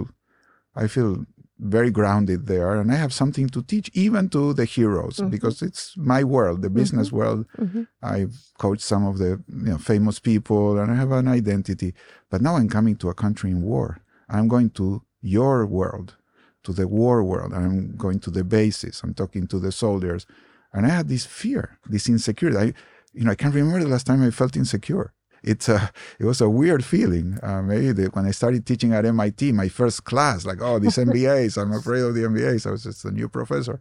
I 0.84 0.86
feel 0.96 1.12
very 1.60 1.90
grounded 1.92 2.46
there 2.48 2.76
and 2.80 2.92
I 2.92 2.96
have 2.96 3.12
something 3.14 3.48
to 3.50 3.62
teach 3.64 3.90
even 3.94 4.30
to 4.30 4.54
the 4.54 4.66
heroes 4.66 5.18
Mhm. 5.18 5.32
because 5.32 5.62
it's 5.62 5.96
my 5.98 6.24
world, 6.24 6.62
the 6.62 6.70
business 6.70 7.12
world. 7.12 7.46
Mhm. 7.58 7.88
I've 8.04 8.36
coached 8.60 8.84
some 8.84 9.06
of 9.08 9.18
the 9.18 9.42
you 9.48 9.70
know, 9.72 9.78
famous 9.78 10.20
people 10.20 10.78
and 10.80 10.92
I 10.92 10.96
have 10.96 11.12
an 11.12 11.28
identity. 11.28 11.94
But 12.30 12.42
now 12.42 12.56
I'm 12.58 12.70
coming 12.70 12.96
to 12.98 13.10
a 13.10 13.14
country 13.16 13.50
in 13.52 13.62
war. 13.62 13.98
I'm 14.30 14.48
going 14.48 14.70
to 14.72 15.02
your 15.22 15.66
world, 15.66 16.16
to 16.64 16.74
the 16.74 16.88
war 16.88 17.24
world. 17.24 17.54
I'm 17.54 17.96
going 17.96 18.20
to 18.20 18.32
the 18.32 18.44
bases. 18.44 19.02
I'm 19.04 19.14
talking 19.14 19.48
to 19.48 19.60
the 19.60 19.72
soldiers. 19.72 20.26
And 20.74 20.86
I 20.86 20.90
had 20.90 21.08
this 21.08 21.26
fear, 21.26 21.80
this 21.90 22.08
insecurity. 22.08 22.58
I, 22.58 22.74
you 23.14 23.24
know, 23.26 23.32
I 23.32 23.36
can't 23.36 23.56
remember 23.56 23.80
the 23.84 23.90
last 23.90 24.06
time 24.06 24.22
I 24.22 24.30
felt 24.32 24.56
insecure. 24.56 25.12
It's 25.52 25.68
a, 25.70 25.80
it 26.20 26.26
was 26.32 26.42
a 26.42 26.50
weird 26.50 26.84
feeling. 26.94 27.28
Uh, 27.42 27.62
maybe 27.62 27.92
the, 27.94 28.06
when 28.16 28.26
I 28.26 28.32
started 28.32 28.66
teaching 28.66 28.92
at 28.94 29.06
MIT, 29.06 29.52
my 29.54 29.70
first 29.70 30.04
class, 30.04 30.46
like, 30.46 30.62
oh, 30.62 30.78
these 30.80 30.98
MBAs, 31.10 31.54
I'm 31.62 31.72
afraid 31.82 32.04
of 32.08 32.14
the 32.16 32.24
MBAs. 32.34 32.66
I 32.68 32.72
was 32.72 32.84
just 32.84 33.06
a 33.06 33.12
new 33.12 33.30
professor. 33.30 33.80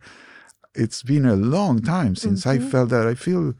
It's 0.74 1.02
been 1.02 1.26
a 1.26 1.36
long 1.56 1.80
time 1.82 2.14
since 2.24 2.46
I 2.46 2.58
Mhm. 2.58 2.70
felt 2.70 2.88
that 2.90 3.06
I 3.06 3.14
feel 3.14 3.54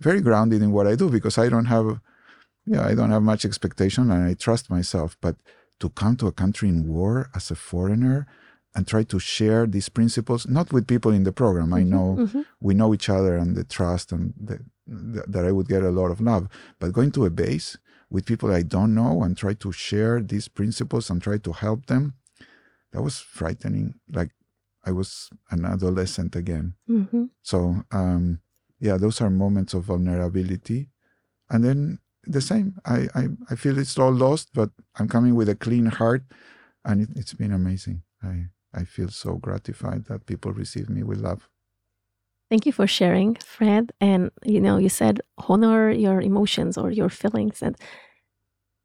very 0.00 0.20
grounded 0.28 0.60
in 0.62 0.70
what 0.72 0.86
I 0.92 0.94
do 1.02 1.08
because 1.16 1.36
I 1.44 1.48
don't 1.48 1.66
have, 1.76 2.00
yeah, 2.72 2.84
I 2.90 2.94
don't 2.98 3.10
have 3.16 3.22
much 3.22 3.44
expectation 3.44 4.10
and 4.10 4.22
I 4.30 4.34
trust 4.34 4.64
myself. 4.70 5.16
But 5.20 5.36
to 5.80 5.88
come 5.90 6.16
to 6.16 6.26
a 6.28 6.32
country 6.42 6.68
in 6.74 6.88
war 6.88 7.28
as 7.34 7.50
a 7.50 7.54
foreigner 7.70 8.26
and 8.74 8.86
try 8.86 9.02
to 9.12 9.18
share 9.18 9.66
these 9.66 9.88
principles, 9.90 10.48
not 10.48 10.72
with 10.72 10.86
people 10.86 11.12
in 11.18 11.24
the 11.24 11.32
program. 11.42 11.74
I 11.74 11.82
know 11.94 12.16
Mhm. 12.18 12.44
we 12.66 12.72
know 12.74 12.94
each 12.96 13.08
other 13.10 13.36
and 13.36 13.54
the 13.54 13.64
trust 13.76 14.12
and 14.12 14.32
the, 14.48 14.56
th- 14.88 15.24
that 15.28 15.44
I 15.44 15.52
would 15.52 15.68
get 15.68 15.82
a 15.82 15.90
lot 15.90 16.10
of 16.10 16.20
love. 16.20 16.48
But 16.78 16.92
going 16.92 17.12
to 17.12 17.24
a 17.26 17.30
base 17.30 17.76
with 18.10 18.26
people 18.26 18.52
I 18.52 18.62
don't 18.62 18.94
know 18.94 19.22
and 19.22 19.36
try 19.36 19.54
to 19.54 19.72
share 19.72 20.20
these 20.20 20.48
principles 20.48 21.10
and 21.10 21.22
try 21.22 21.38
to 21.38 21.52
help 21.52 21.86
them, 21.86 22.14
that 22.92 23.02
was 23.02 23.18
frightening. 23.20 23.94
Like 24.12 24.30
I 24.84 24.92
was 24.92 25.30
an 25.50 25.64
adolescent 25.64 26.36
again. 26.36 26.74
Mhm. 26.88 27.30
So 27.42 27.84
um, 27.90 28.40
yeah, 28.80 28.96
those 28.98 29.20
are 29.20 29.30
moments 29.30 29.74
of 29.74 29.84
vulnerability. 29.84 30.88
And 31.48 31.64
then 31.64 31.98
the 32.24 32.40
same, 32.40 32.78
I, 32.84 33.08
I, 33.14 33.28
I 33.50 33.54
feel 33.56 33.78
it's 33.78 33.98
all 33.98 34.12
lost, 34.12 34.50
but 34.54 34.70
I'm 34.98 35.08
coming 35.08 35.34
with 35.34 35.48
a 35.48 35.54
clean 35.54 35.86
heart 35.86 36.24
and 36.84 37.02
it, 37.02 37.08
it's 37.16 37.34
been 37.34 37.52
amazing. 37.52 38.02
I, 38.22 38.46
I 38.74 38.84
feel 38.84 39.08
so 39.08 39.36
gratified 39.36 40.06
that 40.06 40.26
people 40.26 40.52
receive 40.52 40.88
me 40.88 41.02
with 41.02 41.18
love. 41.18 41.48
Thank 42.52 42.66
you 42.66 42.72
for 42.72 42.86
sharing, 42.86 43.36
Fred. 43.36 43.92
And 43.98 44.30
you 44.44 44.60
know, 44.60 44.76
you 44.76 44.90
said 44.90 45.22
honor 45.48 45.90
your 45.90 46.20
emotions 46.20 46.76
or 46.76 46.90
your 46.90 47.08
feelings, 47.08 47.62
and 47.62 47.74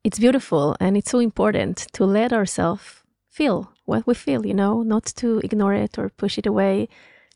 it's 0.06 0.20
beautiful 0.20 0.78
and 0.80 0.96
it's 0.96 1.12
so 1.12 1.20
important 1.20 1.86
to 1.92 2.06
let 2.06 2.32
ourselves 2.32 3.04
feel 3.30 3.74
what 3.84 4.08
we 4.08 4.14
feel. 4.14 4.46
You 4.46 4.54
know, 4.54 4.84
not 4.84 5.04
to 5.18 5.40
ignore 5.44 5.74
it 5.74 6.00
or 6.00 6.08
push 6.08 6.38
it 6.38 6.46
away, 6.46 6.88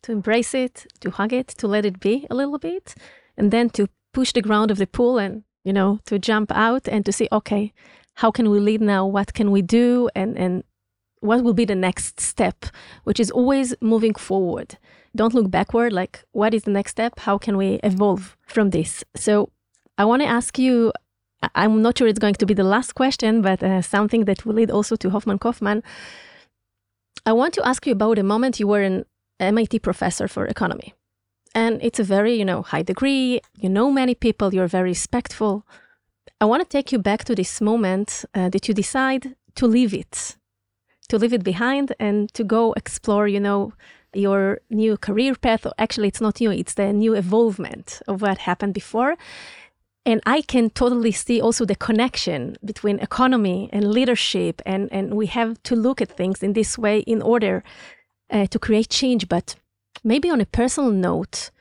to 0.03 0.13
embrace 0.13 0.53
it, 0.53 0.87
to 1.01 1.09
hug 1.09 1.33
it, 1.33 1.49
to 1.49 1.67
let 1.67 1.83
it 1.83 1.99
be 1.99 2.27
a 2.29 2.35
little 2.35 2.59
bit, 2.59 2.95
and 3.35 3.51
then 3.51 3.69
to 3.71 3.89
push 4.13 4.31
the 4.31 4.41
ground 4.41 4.71
of 4.71 4.77
the 4.77 4.87
pool 4.87 5.17
and 5.17 5.43
you 5.65 5.73
know 5.73 5.99
to 6.05 6.17
jump 6.17 6.49
out 6.53 6.87
and 6.87 7.05
to 7.05 7.11
say, 7.11 7.27
okay, 7.33 7.73
how 8.13 8.31
can 8.31 8.49
we 8.49 8.61
lead 8.61 8.79
now? 8.79 9.05
What 9.05 9.33
can 9.33 9.51
we 9.51 9.61
do? 9.61 10.09
And 10.15 10.37
and 10.37 10.63
what 11.19 11.43
will 11.43 11.53
be 11.53 11.65
the 11.65 11.75
next 11.75 12.21
step, 12.21 12.67
which 13.03 13.19
is 13.19 13.31
always 13.31 13.75
moving 13.81 14.13
forward 14.15 14.77
don't 15.15 15.33
look 15.33 15.51
backward 15.51 15.93
like 15.93 16.23
what 16.31 16.53
is 16.53 16.63
the 16.63 16.71
next 16.71 16.91
step? 16.91 17.19
How 17.19 17.37
can 17.37 17.57
we 17.57 17.79
evolve 17.83 18.37
from 18.47 18.69
this? 18.69 19.03
So 19.15 19.49
i 19.97 20.05
want 20.05 20.21
to 20.21 20.27
ask 20.27 20.57
you 20.57 20.91
i'm 21.55 21.81
not 21.81 21.97
sure 21.97 22.07
it's 22.07 22.19
going 22.25 22.33
to 22.33 22.45
be 22.45 22.53
the 22.53 22.63
last 22.75 22.93
question 22.93 23.41
but 23.41 23.61
uh, 23.63 23.81
something 23.81 24.25
that 24.25 24.45
will 24.45 24.55
lead 24.55 24.71
also 24.71 24.95
to 24.95 25.09
Hoffman 25.09 25.37
Kofman 25.37 25.83
i 27.25 27.33
want 27.33 27.53
to 27.53 27.67
ask 27.67 27.85
you 27.85 27.93
about 27.93 28.17
a 28.17 28.23
moment 28.23 28.59
you 28.59 28.67
were 28.67 28.81
an 28.81 29.05
mit 29.41 29.81
professor 29.81 30.27
for 30.27 30.45
economy. 30.45 30.93
And 31.53 31.81
it's 31.81 31.99
a 31.99 32.03
very 32.03 32.33
you 32.35 32.45
know 32.45 32.61
high 32.61 32.83
degree 32.83 33.41
you 33.57 33.69
know 33.69 33.91
many 33.91 34.15
people 34.15 34.53
you're 34.53 34.67
very 34.67 34.89
respectful. 34.89 35.65
I 36.39 36.45
want 36.45 36.61
to 36.63 36.69
take 36.69 36.91
you 36.91 36.99
back 36.99 37.23
to 37.25 37.35
this 37.35 37.59
moment 37.59 38.25
uh, 38.33 38.49
that 38.49 38.67
you 38.67 38.73
decide 38.73 39.35
to 39.55 39.67
leave 39.67 39.93
it 39.93 40.37
to 41.09 41.17
leave 41.17 41.33
it 41.33 41.43
behind 41.43 41.93
and 41.99 42.33
to 42.37 42.43
go 42.43 42.73
explore 42.73 43.27
you 43.27 43.39
know 43.39 43.73
your 44.13 44.59
new 44.69 44.97
career 44.97 45.35
path. 45.35 45.65
Actually, 45.77 46.07
it's 46.09 46.21
not 46.21 46.39
new, 46.39 46.51
it's 46.51 46.73
the 46.73 46.91
new 46.93 47.13
evolvement 47.13 48.01
of 48.07 48.21
what 48.21 48.39
happened 48.39 48.73
before. 48.73 49.15
And 50.05 50.21
I 50.25 50.41
can 50.41 50.71
totally 50.71 51.11
see 51.11 51.39
also 51.39 51.63
the 51.65 51.75
connection 51.75 52.57
between 52.65 52.99
economy 52.99 53.69
and 53.71 53.91
leadership. 53.91 54.61
And, 54.65 54.91
and 54.91 55.13
we 55.13 55.27
have 55.27 55.61
to 55.63 55.75
look 55.75 56.01
at 56.01 56.09
things 56.09 56.41
in 56.41 56.53
this 56.53 56.77
way 56.77 56.99
in 56.99 57.21
order 57.21 57.63
uh, 58.31 58.47
to 58.47 58.59
create 58.59 58.89
change. 58.89 59.29
But 59.29 59.55
maybe 60.03 60.29
on 60.29 60.41
a 60.41 60.45
personal 60.45 60.91
note, 60.91 61.51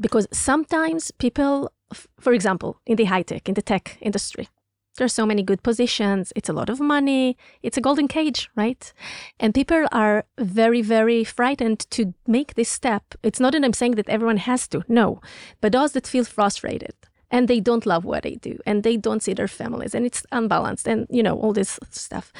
because 0.00 0.26
sometimes 0.32 1.10
people, 1.10 1.70
for 2.18 2.32
example, 2.32 2.80
in 2.86 2.96
the 2.96 3.04
high 3.04 3.22
tech, 3.22 3.48
in 3.48 3.54
the 3.54 3.62
tech 3.62 3.98
industry, 4.00 4.48
there's 4.96 5.14
so 5.14 5.26
many 5.26 5.42
good 5.42 5.62
positions. 5.62 6.32
It's 6.36 6.48
a 6.48 6.52
lot 6.52 6.68
of 6.68 6.80
money. 6.80 7.36
It's 7.62 7.76
a 7.76 7.80
golden 7.80 8.08
cage, 8.08 8.50
right? 8.56 8.92
And 9.40 9.54
people 9.54 9.86
are 9.90 10.24
very, 10.38 10.82
very 10.82 11.24
frightened 11.24 11.90
to 11.90 12.14
make 12.26 12.54
this 12.54 12.68
step. 12.68 13.14
It's 13.22 13.40
not 13.40 13.52
that 13.52 13.64
I'm 13.64 13.72
saying 13.72 13.92
that 13.92 14.08
everyone 14.08 14.38
has 14.38 14.68
to, 14.68 14.84
no, 14.88 15.20
but 15.60 15.72
those 15.72 15.92
that 15.92 16.06
feel 16.06 16.24
frustrated 16.24 16.94
and 17.30 17.48
they 17.48 17.60
don't 17.60 17.86
love 17.86 18.04
what 18.04 18.22
they 18.24 18.34
do 18.34 18.58
and 18.66 18.82
they 18.82 18.96
don't 18.96 19.22
see 19.22 19.32
their 19.32 19.48
families 19.48 19.94
and 19.94 20.04
it's 20.04 20.26
unbalanced 20.32 20.86
and, 20.86 21.06
you 21.10 21.22
know, 21.22 21.38
all 21.38 21.52
this 21.52 21.78
stuff. 21.90 22.32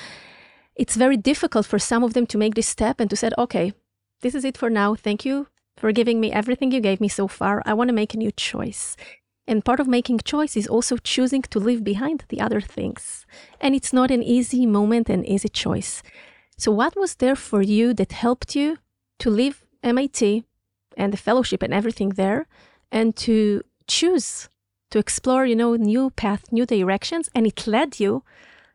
It's 0.75 0.97
very 0.97 1.17
difficult 1.17 1.67
for 1.67 1.79
some 1.79 2.05
of 2.05 2.15
them 2.15 2.27
to 2.27 2.39
make 2.39 2.55
this 2.55 2.69
step 2.69 3.01
and 3.01 3.09
to 3.11 3.17
say, 3.17 3.31
okay, 3.39 3.73
this 4.21 4.35
is 4.35 4.45
it 4.45 4.57
for 4.57 4.71
now. 4.71 4.95
Thank 4.95 5.25
you 5.25 5.49
for 5.77 5.93
giving 5.93 6.21
me 6.21 6.31
everything 6.33 6.71
you 6.71 6.81
gave 6.81 7.01
me 7.01 7.09
so 7.09 7.27
far. 7.29 7.63
I 7.67 7.75
want 7.75 7.89
to 7.89 7.95
make 7.95 8.15
a 8.15 8.19
new 8.19 8.31
choice. 8.31 8.97
And 9.47 9.65
part 9.65 9.81
of 9.81 9.89
making 9.89 10.21
choice 10.21 10.57
is 10.57 10.69
also 10.69 10.97
choosing 10.97 11.43
to 11.43 11.59
leave 11.59 11.83
behind 11.83 12.25
the 12.29 12.41
other 12.41 12.61
things. 12.61 13.27
And 13.61 13.75
it's 13.75 13.93
not 13.93 14.11
an 14.11 14.23
easy 14.23 14.67
moment 14.67 15.09
and 15.09 15.27
easy 15.27 15.49
choice. 15.49 16.03
So, 16.57 16.71
what 16.71 16.97
was 16.97 17.17
there 17.17 17.35
for 17.35 17.61
you 17.61 17.93
that 17.95 18.13
helped 18.13 18.55
you 18.55 18.79
to 19.19 19.31
leave 19.31 19.65
MIT 19.83 20.45
and 20.97 21.13
the 21.13 21.17
fellowship 21.17 21.63
and 21.63 21.75
everything 21.75 22.11
there 22.11 22.47
and 22.93 23.17
to 23.17 23.63
choose 23.89 24.49
to 24.91 24.99
explore, 24.99 25.45
you 25.45 25.57
know, 25.57 25.75
new 25.75 26.11
path, 26.11 26.53
new 26.53 26.67
directions? 26.67 27.29
And 27.35 27.47
it 27.47 27.67
led 27.67 27.99
you 27.99 28.23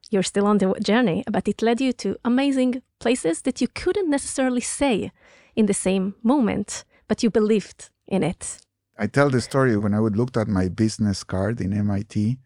you're 0.09 0.23
still 0.23 0.45
on 0.45 0.57
the 0.57 0.73
journey, 0.81 1.23
but 1.29 1.47
it 1.47 1.61
led 1.61 1.81
you 1.81 1.91
to 1.93 2.17
amazing 2.23 2.81
places 2.99 3.41
that 3.41 3.61
you 3.61 3.67
couldn't 3.67 4.09
necessarily 4.09 4.61
say 4.61 5.11
in 5.55 5.65
the 5.65 5.73
same 5.73 6.15
moment, 6.23 6.85
but 7.07 7.23
you 7.23 7.29
believed 7.29 7.89
in 8.07 8.23
it. 8.23 8.59
I 8.97 9.07
tell 9.07 9.29
the 9.29 9.41
story 9.41 9.77
when 9.77 9.93
I 9.93 9.99
would 9.99 10.17
looked 10.17 10.37
at 10.37 10.47
my 10.47 10.67
business 10.67 11.23
card 11.23 11.61
in 11.61 11.73
MIT. 11.73 12.39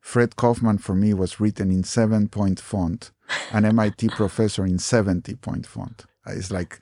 Fred 0.00 0.36
Kofman 0.36 0.80
for 0.80 0.94
me 0.94 1.12
was 1.12 1.40
written 1.40 1.70
in 1.70 1.84
seven 1.84 2.28
point 2.28 2.60
font, 2.60 3.10
an 3.52 3.64
MIT 3.64 4.08
professor 4.10 4.64
in 4.64 4.78
70 4.78 5.34
point 5.36 5.66
font. 5.66 6.06
It's 6.26 6.50
like, 6.50 6.80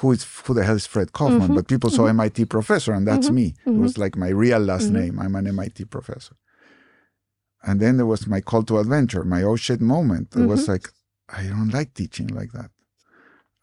who 0.00 0.12
is 0.12 0.24
who 0.44 0.54
the 0.54 0.64
hell 0.64 0.76
is 0.76 0.86
Fred 0.86 1.12
Kofman? 1.12 1.42
Mm-hmm. 1.42 1.54
But 1.54 1.68
people 1.68 1.90
saw 1.90 2.02
mm-hmm. 2.02 2.20
MIT 2.20 2.44
professor, 2.46 2.92
and 2.92 3.06
that's 3.06 3.26
mm-hmm. 3.26 3.34
me. 3.34 3.54
It 3.66 3.70
was 3.70 3.94
mm-hmm. 3.94 4.02
like 4.02 4.16
my 4.16 4.28
real 4.28 4.60
last 4.60 4.86
mm-hmm. 4.86 4.96
name. 4.96 5.18
I'm 5.20 5.34
an 5.34 5.46
MIT 5.48 5.86
professor. 5.86 6.36
And 7.62 7.80
then 7.80 7.96
there 7.96 8.06
was 8.06 8.26
my 8.26 8.40
call 8.40 8.62
to 8.64 8.78
adventure, 8.78 9.24
my 9.24 9.42
oh 9.42 9.56
shit 9.56 9.80
moment. 9.80 10.36
It 10.36 10.46
was 10.46 10.62
mm-hmm. 10.62 10.72
like, 10.72 10.88
I 11.28 11.42
don't 11.44 11.70
like 11.70 11.94
teaching 11.94 12.28
like 12.28 12.52
that. 12.52 12.70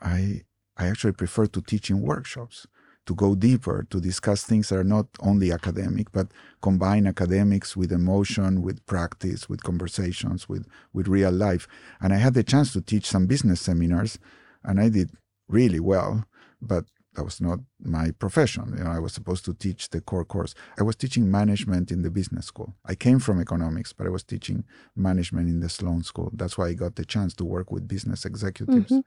I 0.02 0.42
I 0.78 0.88
actually 0.88 1.14
prefer 1.14 1.46
to 1.48 1.62
teach 1.62 1.90
in 1.90 2.02
workshops, 2.02 2.68
to 3.06 3.16
go 3.16 3.36
deeper, 3.36 3.86
to 3.90 4.00
discuss 4.00 4.44
things 4.44 4.70
that 4.70 4.78
are 4.78 4.84
not 4.84 5.08
only 5.20 5.52
academic, 5.52 6.12
but 6.12 6.28
combine 6.62 7.06
academics 7.08 7.76
with 7.76 7.92
emotion, 7.92 8.62
with 8.62 8.86
practice, 8.86 9.50
with 9.50 9.64
conversations, 9.64 10.48
with, 10.48 10.66
with 10.94 11.08
real 11.08 11.32
life. 11.32 11.68
And 12.02 12.14
I 12.14 12.18
had 12.18 12.34
the 12.34 12.44
chance 12.44 12.72
to 12.74 12.82
teach 12.82 13.06
some 13.06 13.26
business 13.26 13.62
seminars, 13.62 14.20
and 14.64 14.80
I 14.80 14.90
did 14.90 15.12
really 15.48 15.80
well, 15.80 16.26
but 16.62 16.86
that 17.16 17.24
was 17.24 17.40
not 17.40 17.60
my 17.80 18.12
profession. 18.12 18.74
You 18.78 18.84
know, 18.84 18.90
I 18.90 19.00
was 19.00 19.14
supposed 19.14 19.46
to 19.46 19.54
teach 19.54 19.90
the 19.90 20.02
core 20.02 20.26
course. 20.26 20.56
I 20.80 20.84
was 20.84 20.96
teaching 20.96 21.30
management 21.30 21.92
in 21.92 22.02
the 22.02 22.10
business 22.10 22.48
school. 22.48 22.74
I 22.86 22.96
came 22.96 23.20
from 23.20 23.40
economics, 23.40 23.94
but 23.94 24.08
I 24.08 24.10
was 24.10 24.24
teaching 24.24 24.64
management 24.96 25.50
in 25.50 25.60
the 25.60 25.70
Sloan 25.70 26.04
School. 26.04 26.32
That's 26.34 26.58
why 26.58 26.70
I 26.70 26.74
got 26.74 26.96
the 26.96 27.06
chance 27.06 27.34
to 27.36 27.46
work 27.46 27.72
with 27.72 27.88
business 27.88 28.26
executives. 28.26 28.92
Mm-hmm. 28.92 29.00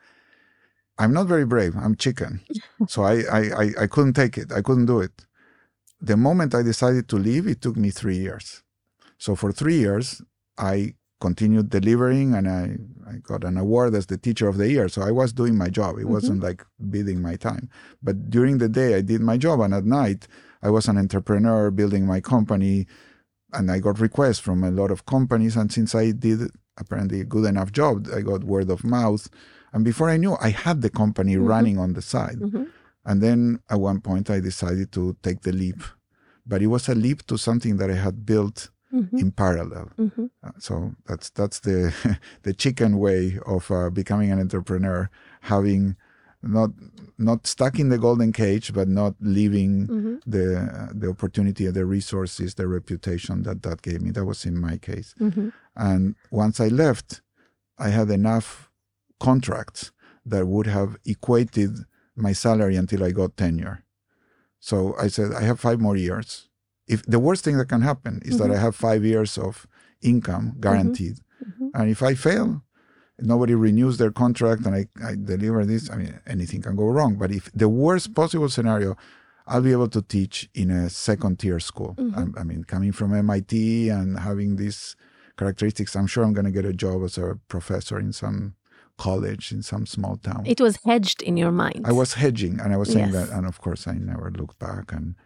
I'm 0.99 1.12
not 1.12 1.26
very 1.26 1.44
brave. 1.44 1.74
I'm 1.76 1.94
chicken. 1.94 2.40
so 2.88 3.03
I, 3.03 3.22
I, 3.30 3.40
I, 3.40 3.70
I 3.82 3.86
couldn't 3.86 4.14
take 4.14 4.38
it. 4.38 4.53
I 4.53 4.62
couldn't 4.62 4.86
do 4.86 5.01
it. 5.01 5.26
The 6.01 6.16
moment 6.16 6.55
I 6.55 6.62
decided 6.62 7.09
to 7.09 7.16
leave, 7.16 7.47
it 7.47 7.61
took 7.62 7.76
me 7.76 7.90
three 7.90 8.18
years. 8.18 8.62
So 9.18 9.34
for 9.34 9.53
three 9.53 9.76
years, 9.76 10.22
I 10.59 10.94
continued 11.20 11.70
delivering 11.70 12.34
and 12.34 12.49
I, 12.49 12.76
I 13.11 13.16
got 13.22 13.44
an 13.44 13.57
award 13.57 13.94
as 13.94 14.07
the 14.07 14.18
teacher 14.18 14.49
of 14.49 14.59
the 14.59 14.68
year. 14.68 14.88
So 14.88 15.03
I 15.03 15.11
was 15.11 15.32
doing 15.32 15.57
my 15.57 15.68
job. 15.68 15.97
It 15.97 16.03
mm-hmm. 16.03 16.12
wasn't 16.12 16.42
like 16.42 16.64
bidding 16.90 17.22
my 17.22 17.36
time. 17.36 17.70
But 18.03 18.30
during 18.30 18.59
the 18.59 18.68
day, 18.68 18.94
I 18.94 19.01
did 19.01 19.20
my 19.20 19.38
job. 19.38 19.61
And 19.61 19.72
at 19.74 19.84
night, 19.84 20.28
I 20.62 20.70
was 20.70 20.88
an 20.88 20.99
entrepreneur 20.99 21.70
building 21.70 22.07
my 22.07 22.20
company. 22.20 22.86
And 23.53 23.70
I 23.70 23.78
got 23.78 24.01
requests 24.01 24.40
from 24.40 24.64
a 24.64 24.70
lot 24.70 24.90
of 24.90 25.07
companies. 25.07 25.57
And 25.57 25.72
since 25.72 25.94
I 25.94 26.11
did 26.11 26.51
apparently 26.76 27.20
a 27.20 27.24
good 27.24 27.47
enough 27.47 27.72
job, 27.72 28.09
I 28.14 28.20
got 28.20 28.44
word 28.44 28.70
of 28.70 28.84
mouth. 28.84 29.28
And 29.77 29.85
before 29.85 30.09
I 30.09 30.16
knew, 30.16 30.39
I 30.41 30.49
had 30.49 30.81
the 30.81 30.89
company 30.89 31.35
mm-hmm. 31.35 31.45
running 31.45 31.79
on 31.79 31.93
the 31.93 32.01
side. 32.01 32.39
Mm-hmm. 32.39 32.64
And 33.05 33.22
then 33.22 33.61
at 33.68 33.79
one 33.79 34.01
point, 34.01 34.31
I 34.31 34.41
decided 34.41 34.91
to 34.93 35.18
take 35.22 35.43
the 35.43 35.53
leap. 35.53 35.83
But 36.47 36.62
it 36.62 36.68
was 36.68 36.89
a 36.89 36.95
leap 36.95 37.27
to 37.27 37.37
something 37.37 37.77
that 37.77 37.91
I 37.91 37.97
had 37.97 38.24
built 38.24 38.70
mm-hmm. 38.91 39.18
in 39.18 39.33
parallel. 39.33 39.91
Mm-hmm. 39.99 40.27
Uh, 40.43 40.51
so 40.59 40.95
that's 41.07 41.29
that's 41.29 41.61
the 41.61 41.93
the 42.43 42.55
chicken 42.55 42.97
way 42.97 43.39
of 43.45 43.70
uh, 43.70 43.91
becoming 43.91 44.33
an 44.33 44.41
entrepreneur, 44.41 45.11
having 45.43 45.97
not 46.43 46.70
not 47.18 47.47
stuck 47.47 47.79
in 47.79 47.91
the 47.91 47.99
golden 47.99 48.33
cage, 48.33 48.72
but 48.72 48.89
not 48.89 49.14
leaving 49.20 49.89
mm-hmm. 49.89 50.16
the 50.24 50.57
uh, 50.57 50.89
the 50.95 51.11
opportunity, 51.11 51.66
the 51.66 51.85
resources, 51.85 52.55
the 52.55 52.66
reputation 52.66 53.43
that 53.43 53.62
that 53.62 53.83
gave 53.83 54.01
me. 54.01 54.11
That 54.11 54.24
was 54.24 54.47
in 54.47 54.59
my 54.59 54.79
case. 54.79 55.14
Mm-hmm. 55.20 55.51
And 55.74 56.14
once 56.31 56.61
I 56.61 56.68
left, 56.68 57.20
I 57.79 57.91
had 57.91 58.09
enough 58.09 58.66
contracts 59.21 59.93
that 60.25 60.47
would 60.47 60.67
have 60.67 60.97
equated 61.05 61.71
my 62.17 62.33
salary 62.33 62.77
until 62.77 63.05
I 63.05 63.11
got 63.11 63.37
tenure. 63.37 63.85
So 64.59 64.95
I 64.99 65.09
said, 65.09 65.33
I 65.33 65.43
have 65.43 65.61
five 65.61 65.81
more 65.81 65.97
years 65.97 66.49
if 66.87 67.03
the 67.05 67.19
worst 67.19 67.45
thing 67.45 67.59
that 67.59 67.69
can 67.69 67.83
happen 67.83 68.23
is 68.25 68.37
mm-hmm. 68.37 68.49
that 68.49 68.57
I 68.57 68.61
have 68.61 68.77
five 68.77 69.05
years 69.05 69.39
of 69.39 69.67
income 70.03 70.51
mm-hmm. 70.51 70.61
guaranteed, 70.61 71.19
mm-hmm. 71.45 71.69
and 71.75 71.91
if 71.91 72.03
I 72.03 72.14
fail, 72.14 72.62
nobody 73.19 73.55
renews 73.55 73.99
their 73.99 74.11
contract 74.12 74.67
and 74.67 74.75
I, 74.75 74.87
I 75.05 75.14
deliver 75.14 75.64
this. 75.64 75.91
I 75.91 75.97
mean, 75.97 76.21
anything 76.27 76.62
can 76.62 76.77
go 76.77 76.87
wrong. 76.87 77.17
But 77.17 77.33
if 77.33 77.51
the 77.53 77.69
worst 77.69 78.14
possible 78.14 78.49
scenario, 78.49 78.97
I'll 79.47 79.62
be 79.62 79.73
able 79.73 79.89
to 79.89 80.03
teach 80.03 80.49
in 80.55 80.71
a 80.71 80.91
second 80.91 81.39
tier 81.39 81.61
school. 81.61 81.95
Mm-hmm. 81.99 82.37
I, 82.37 82.41
I, 82.41 82.45
mean, 82.45 82.64
coming 82.64 82.93
from 82.93 83.14
MIT 83.14 83.89
and 83.89 84.19
having 84.19 84.57
these 84.57 84.97
characteristics, 85.39 85.97
I'm 85.97 86.07
sure 86.07 86.25
I'm 86.25 86.35
going 86.35 86.47
to 86.47 86.51
get 86.51 86.64
a 86.64 86.73
job 86.73 87.03
as 87.05 87.17
a 87.17 87.39
professor 87.49 87.99
in 87.99 88.12
some 88.12 88.55
college 88.99 89.53
in 89.53 89.62
some 89.62 89.86
small 89.86 90.16
town. 90.16 90.44
It 90.47 90.61
was 90.61 90.78
hedged 90.84 91.22
in 91.22 91.36
your 91.36 91.53
mind. 91.53 91.86
I 91.86 91.92
was 91.92 92.14
hedging, 92.14 92.61
and 92.61 92.72
I 92.72 92.76
was 92.76 92.90
saying 92.90 93.12
yes. 93.12 93.28
that, 93.28 93.36
and 93.36 93.47
of 93.47 93.61
course, 93.61 93.86
I 93.86 93.92
never 93.92 94.30
looked 94.30 94.59
back. 94.59 94.92
And 94.92 95.16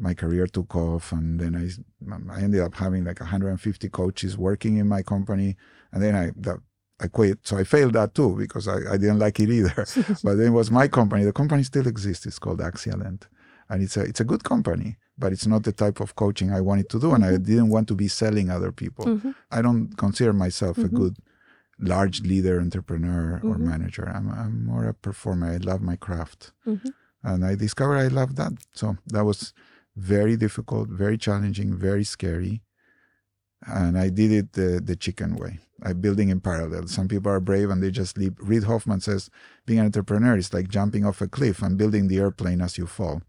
my 0.00 0.14
career 0.14 0.46
took 0.46 0.74
off 0.74 1.12
and 1.12 1.38
then 1.38 1.54
I, 1.54 2.32
I 2.32 2.42
ended 2.42 2.60
up 2.60 2.74
having 2.74 3.04
like 3.04 3.20
150 3.20 3.88
coaches 3.90 4.36
working 4.36 4.78
in 4.78 4.88
my 4.88 5.02
company 5.02 5.56
and 5.92 6.02
then 6.02 6.14
I 6.14 6.30
that, 6.36 6.58
I 6.98 7.08
quit 7.08 7.38
so 7.42 7.58
I 7.58 7.64
failed 7.64 7.92
that 7.92 8.14
too 8.14 8.34
because 8.36 8.66
I, 8.66 8.76
I 8.92 8.96
didn't 8.96 9.18
like 9.18 9.38
it 9.40 9.50
either 9.50 9.86
but 10.24 10.34
then 10.34 10.48
it 10.48 10.50
was 10.50 10.70
my 10.70 10.88
company 10.88 11.24
the 11.24 11.32
company 11.32 11.62
still 11.62 11.86
exists 11.86 12.26
it's 12.26 12.38
called 12.38 12.60
Axialent 12.60 13.28
and 13.68 13.82
it's 13.82 13.96
a 13.96 14.02
it's 14.02 14.20
a 14.20 14.24
good 14.24 14.42
company 14.42 14.96
but 15.18 15.32
it's 15.32 15.46
not 15.46 15.64
the 15.64 15.72
type 15.72 16.00
of 16.00 16.16
coaching 16.16 16.50
I 16.50 16.62
wanted 16.62 16.88
to 16.90 16.98
do 16.98 17.12
and 17.12 17.22
mm-hmm. 17.22 17.34
I 17.34 17.38
didn't 17.38 17.68
want 17.68 17.86
to 17.88 17.94
be 17.94 18.08
selling 18.08 18.48
other 18.48 18.72
people 18.72 19.04
mm-hmm. 19.04 19.32
I 19.50 19.60
don't 19.60 19.94
consider 19.96 20.32
myself 20.32 20.76
mm-hmm. 20.76 20.96
a 20.96 20.98
good 20.98 21.16
large 21.80 22.20
leader 22.22 22.60
entrepreneur 22.60 23.40
or 23.42 23.54
mm-hmm. 23.54 23.68
manager 23.68 24.08
I'm, 24.08 24.30
I'm 24.30 24.66
more 24.66 24.86
a 24.86 24.94
performer 24.94 25.52
I 25.52 25.56
love 25.56 25.80
my 25.80 25.96
craft 25.96 26.52
mm-hmm. 26.66 26.88
and 27.22 27.44
I 27.44 27.54
discovered 27.54 27.98
I 27.98 28.08
love 28.08 28.36
that 28.36 28.52
so 28.72 28.96
that 29.06 29.24
was 29.24 29.52
very 29.96 30.36
difficult, 30.36 30.88
very 30.88 31.18
challenging, 31.18 31.76
very 31.76 32.04
scary. 32.04 32.62
And 33.66 33.98
I 33.98 34.08
did 34.08 34.32
it 34.32 34.52
the, 34.54 34.80
the 34.82 34.96
chicken 34.96 35.36
way. 35.36 35.58
I'm 35.82 36.00
building 36.00 36.30
in 36.30 36.40
parallel. 36.40 36.88
Some 36.88 37.08
people 37.08 37.30
are 37.30 37.40
brave 37.40 37.70
and 37.70 37.82
they 37.82 37.90
just 37.90 38.16
leap. 38.16 38.34
Reid 38.38 38.64
Hoffman 38.64 39.00
says 39.00 39.30
being 39.66 39.78
an 39.78 39.86
entrepreneur 39.86 40.36
is 40.36 40.52
like 40.54 40.68
jumping 40.68 41.04
off 41.04 41.20
a 41.20 41.28
cliff 41.28 41.62
and 41.62 41.76
building 41.76 42.08
the 42.08 42.18
airplane 42.18 42.60
as 42.60 42.78
you 42.78 42.86
fall. 42.86 43.22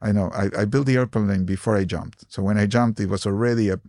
I 0.00 0.12
know. 0.12 0.30
I, 0.34 0.50
I 0.56 0.64
built 0.64 0.86
the 0.86 0.96
airplane 0.96 1.44
before 1.44 1.76
I 1.76 1.84
jumped. 1.84 2.32
So 2.32 2.42
when 2.42 2.58
I 2.58 2.66
jumped, 2.66 3.00
it 3.00 3.08
was 3.08 3.26
already 3.26 3.70
a, 3.70 3.80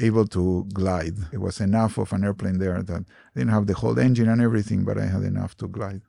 able 0.00 0.26
to 0.28 0.66
glide. 0.72 1.16
It 1.32 1.40
was 1.40 1.60
enough 1.60 1.98
of 1.98 2.12
an 2.12 2.24
airplane 2.24 2.58
there 2.58 2.82
that 2.82 3.04
I 3.34 3.38
didn't 3.38 3.52
have 3.52 3.66
the 3.66 3.74
whole 3.74 3.98
engine 3.98 4.28
and 4.28 4.40
everything, 4.40 4.84
but 4.84 4.98
I 4.98 5.06
had 5.06 5.22
enough 5.22 5.56
to 5.58 5.68
glide. 5.68 6.02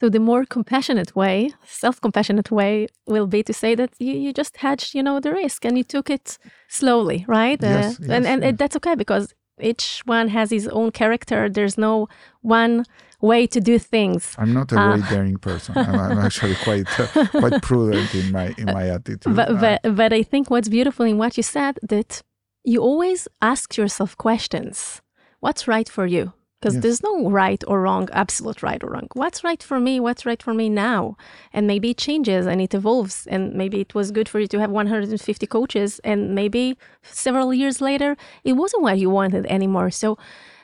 So 0.00 0.10
the 0.10 0.20
more 0.20 0.44
compassionate 0.44 1.16
way, 1.16 1.52
self-compassionate 1.64 2.50
way, 2.50 2.88
will 3.06 3.26
be 3.26 3.42
to 3.42 3.54
say 3.54 3.74
that 3.74 3.94
you, 3.98 4.12
you 4.12 4.32
just 4.32 4.58
hedged, 4.58 4.94
you 4.94 5.02
know, 5.02 5.20
the 5.20 5.32
risk 5.32 5.64
and 5.64 5.78
you 5.78 5.84
took 5.84 6.10
it 6.10 6.36
slowly, 6.68 7.24
right? 7.26 7.58
Yes, 7.62 7.94
uh, 7.94 7.96
yes, 8.00 8.10
and 8.10 8.26
and 8.26 8.42
yeah. 8.42 8.52
that's 8.52 8.76
okay 8.76 8.94
because 8.94 9.32
each 9.58 10.02
one 10.04 10.28
has 10.28 10.50
his 10.50 10.68
own 10.68 10.90
character. 10.90 11.48
There's 11.48 11.78
no 11.78 12.08
one 12.42 12.84
way 13.20 13.46
to 13.46 13.60
do 13.60 13.78
things. 13.78 14.34
I'm 14.38 14.52
not 14.52 14.70
a 14.72 14.74
very 14.74 15.02
uh, 15.02 15.10
daring 15.10 15.38
person. 15.38 15.78
I'm, 15.78 15.98
I'm 15.98 16.18
actually 16.26 16.56
quite 16.56 16.88
uh, 17.00 17.26
quite 17.28 17.62
prudent 17.62 18.14
in 18.14 18.32
my 18.32 18.54
in 18.58 18.66
my 18.66 18.88
attitude. 18.90 19.34
But, 19.34 19.60
but 19.60 19.80
but 19.96 20.12
I 20.12 20.22
think 20.22 20.50
what's 20.50 20.68
beautiful 20.68 21.06
in 21.06 21.16
what 21.16 21.36
you 21.36 21.42
said 21.42 21.78
that 21.82 22.22
you 22.66 22.82
always 22.82 23.28
ask 23.40 23.76
yourself 23.78 24.16
questions. 24.16 25.00
What's 25.40 25.66
right 25.66 25.88
for 25.88 26.06
you? 26.06 26.32
because 26.66 26.74
yes. 26.74 26.82
there's 26.82 27.02
no 27.02 27.30
right 27.30 27.62
or 27.68 27.80
wrong, 27.82 28.08
absolute 28.12 28.62
right 28.62 28.82
or 28.82 28.90
wrong. 28.90 29.08
What's 29.12 29.44
right 29.44 29.62
for 29.62 29.78
me? 29.78 30.00
What's 30.00 30.26
right 30.26 30.42
for 30.42 30.54
me 30.54 30.68
now? 30.68 31.16
And 31.52 31.66
maybe 31.66 31.90
it 31.90 31.98
changes 31.98 32.46
and 32.46 32.60
it 32.60 32.74
evolves. 32.74 33.26
And 33.28 33.54
maybe 33.54 33.80
it 33.80 33.94
was 33.94 34.10
good 34.10 34.28
for 34.28 34.40
you 34.40 34.48
to 34.48 34.58
have 34.58 34.70
150 34.70 35.46
coaches. 35.46 36.00
And 36.02 36.34
maybe 36.34 36.76
several 37.02 37.52
years 37.52 37.80
later, 37.80 38.16
it 38.42 38.54
wasn't 38.54 38.82
what 38.82 38.98
you 38.98 39.10
wanted 39.10 39.46
anymore. 39.46 39.90
So, 39.90 40.18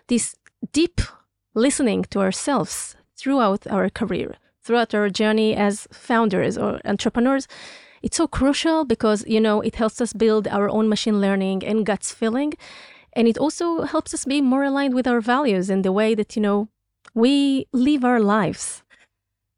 this 0.08 0.34
deep 0.72 1.00
listening 1.54 2.04
to 2.10 2.20
ourselves 2.20 2.96
throughout 3.16 3.66
our 3.68 3.88
career, 3.90 4.34
throughout 4.64 4.94
our 4.94 5.08
journey 5.08 5.54
as 5.54 5.86
founders 5.92 6.56
or 6.56 6.80
entrepreneurs, 6.84 7.46
it's 8.02 8.16
so 8.16 8.26
crucial 8.26 8.84
because 8.84 9.24
you 9.26 9.40
know 9.40 9.60
it 9.60 9.76
helps 9.76 10.00
us 10.00 10.12
build 10.12 10.48
our 10.48 10.68
own 10.68 10.88
machine 10.88 11.20
learning 11.20 11.64
and 11.64 11.86
guts 11.86 12.12
feeling 12.12 12.52
and 13.14 13.28
it 13.28 13.38
also 13.38 13.82
helps 13.82 14.14
us 14.14 14.24
be 14.24 14.40
more 14.40 14.64
aligned 14.64 14.94
with 14.94 15.06
our 15.06 15.20
values 15.20 15.68
and 15.68 15.84
the 15.84 15.92
way 15.92 16.14
that, 16.14 16.34
you 16.34 16.42
know, 16.42 16.68
we 17.14 17.66
live 17.72 18.04
our 18.04 18.20
lives. 18.20 18.82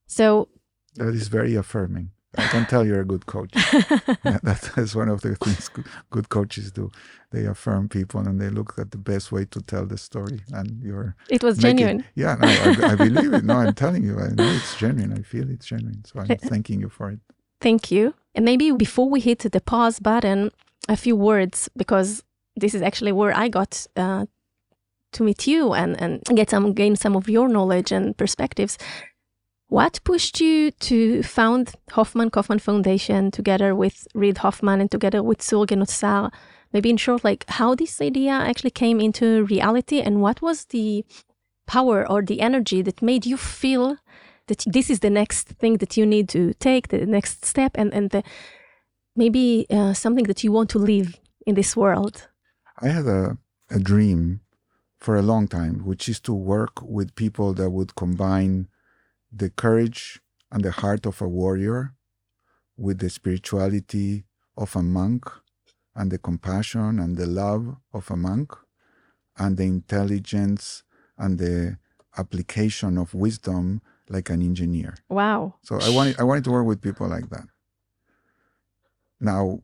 So 0.07 0.49
that 0.97 1.15
is 1.15 1.29
very 1.29 1.55
affirming. 1.55 2.11
I 2.37 2.49
can 2.49 2.67
tell 2.67 2.85
you're 2.85 3.01
a 3.01 3.05
good 3.05 3.27
coach. 3.27 3.53
yeah, 3.55 4.39
that 4.43 4.73
is 4.77 4.97
one 4.97 5.09
of 5.09 5.21
the 5.21 5.37
things 5.37 5.71
good 6.11 6.29
coaches 6.31 6.73
do. 6.73 6.91
They 7.31 7.45
affirm 7.45 7.89
people 7.89 8.27
and 8.27 8.41
they 8.41 8.49
look 8.49 8.75
at 8.77 8.91
the 8.91 8.99
best 8.99 9.31
way 9.31 9.45
to 9.45 9.61
tell 9.61 9.87
the 9.87 9.97
story. 9.97 10.41
And 10.53 10.83
you're. 10.83 11.15
It 11.31 11.45
was 11.45 11.59
genuine. 11.59 12.05
Yeah, 12.17 12.35
no, 12.35 12.49
I, 12.49 12.93
I, 12.93 12.95
believe 12.97 13.33
it. 13.35 13.45
No, 13.45 13.55
I'm 13.55 13.75
telling 13.75 14.03
you, 14.03 14.19
I 14.19 14.31
know 14.31 14.51
it's 14.51 14.77
genuine. 14.77 15.17
I 15.17 15.23
feel 15.23 15.49
it's 15.49 15.67
genuine. 15.67 16.05
So 16.05 16.19
I'm 16.19 16.27
thanking 16.39 16.81
you 16.81 16.89
for 16.89 17.11
it. 17.11 17.21
Thank 17.61 17.93
you. 17.93 18.15
And 18.35 18.45
maybe 18.45 18.71
before 18.73 19.09
we 19.09 19.21
hit 19.21 19.41
the 19.41 19.61
pause 19.61 20.01
button, 20.01 20.51
a 20.89 20.97
few 20.97 21.17
words 21.17 21.69
because 21.77 22.23
this 22.57 22.75
is 22.75 22.83
actually 22.83 23.13
where 23.13 23.37
I 23.37 23.49
got 23.49 23.87
uh, 23.97 24.27
to 25.13 25.23
meet 25.23 25.47
you 25.47 25.73
and, 25.73 26.01
and 26.01 26.23
get 26.35 26.51
some 26.51 26.73
gain 26.73 26.97
some 26.97 27.17
of 27.17 27.29
your 27.29 27.49
knowledge 27.49 27.93
and 27.93 28.17
perspectives. 28.17 28.79
What 29.69 30.01
pushed 30.05 30.41
you 30.41 30.71
to 30.71 31.23
found 31.23 31.73
Hoffman 31.93 32.31
Kofman 32.31 32.61
Foundation 32.61 33.31
together 33.31 33.75
with 33.75 34.07
Reid 34.15 34.39
Hoffman 34.39 34.81
and 34.81 34.91
together 34.91 35.23
with 35.23 35.43
Zur 35.43 35.67
Genosar? 35.67 36.33
Maybe 36.73 36.91
in 36.91 36.97
short, 36.97 37.25
like 37.25 37.45
how 37.49 37.75
this 37.75 38.01
idea 38.01 38.33
actually 38.33 38.71
came 38.71 39.01
into 39.01 39.45
reality 39.45 40.01
and 40.01 40.21
what 40.21 40.43
was 40.43 40.67
the 40.67 41.05
power 41.67 42.09
or 42.09 42.23
the 42.23 42.41
energy 42.41 42.83
that 42.83 43.01
made 43.01 43.25
you 43.25 43.37
feel 43.37 43.97
that 44.49 44.65
this 44.67 44.91
is 44.91 45.01
the 45.01 45.11
next 45.11 45.49
thing 45.49 45.79
that 45.79 45.97
you 45.97 46.07
need 46.07 46.29
to 46.31 46.55
take, 46.55 46.89
the 46.89 47.07
next 47.07 47.45
step, 47.45 47.73
and, 47.75 47.93
and 47.95 48.11
the, 48.11 48.23
maybe 49.17 49.67
uh, 49.71 49.95
something 49.95 50.25
that 50.25 50.45
you 50.45 50.53
want 50.53 50.71
to 50.71 50.79
live 50.79 51.19
in 51.47 51.55
this 51.55 51.77
world? 51.77 52.29
I 52.81 52.89
had 52.89 53.07
a, 53.07 53.39
a 53.71 53.79
dream 53.79 54.41
for 54.99 55.17
a 55.17 55.23
long 55.23 55.49
time, 55.49 55.85
which 55.85 56.09
is 56.09 56.21
to 56.21 56.33
work 56.33 56.83
with 56.83 57.15
people 57.15 57.53
that 57.55 57.71
would 57.71 57.95
combine 57.95 58.69
the 59.33 59.51
courage 59.51 60.21
and 60.51 60.65
the 60.65 60.71
heart 60.71 61.07
of 61.07 61.21
a 61.21 61.29
warrior 61.29 61.95
with 62.77 62.99
the 62.99 63.11
spirituality 63.11 64.25
of 64.57 64.75
a 64.77 64.83
monk 64.83 65.25
and 65.95 66.11
the 66.11 66.19
compassion 66.19 66.99
and 66.99 67.17
the 67.17 67.27
love 67.27 67.77
of 67.93 68.11
a 68.11 68.17
monk 68.17 68.53
and 69.37 69.57
the 69.57 69.65
intelligence 69.65 70.83
and 71.19 71.39
the 71.39 71.77
application 72.17 72.99
of 72.99 73.15
wisdom 73.15 73.81
like 74.09 74.31
an 74.31 74.43
engineer. 74.43 74.97
Wow. 75.09 75.55
So 75.63 75.79
I 75.81 75.91
wanted 75.91 76.21
I 76.21 76.25
wanted 76.25 76.45
to 76.45 76.51
work 76.51 76.67
with 76.67 76.83
people 76.83 77.09
like 77.09 77.29
that. 77.31 77.47
Now, 79.21 79.61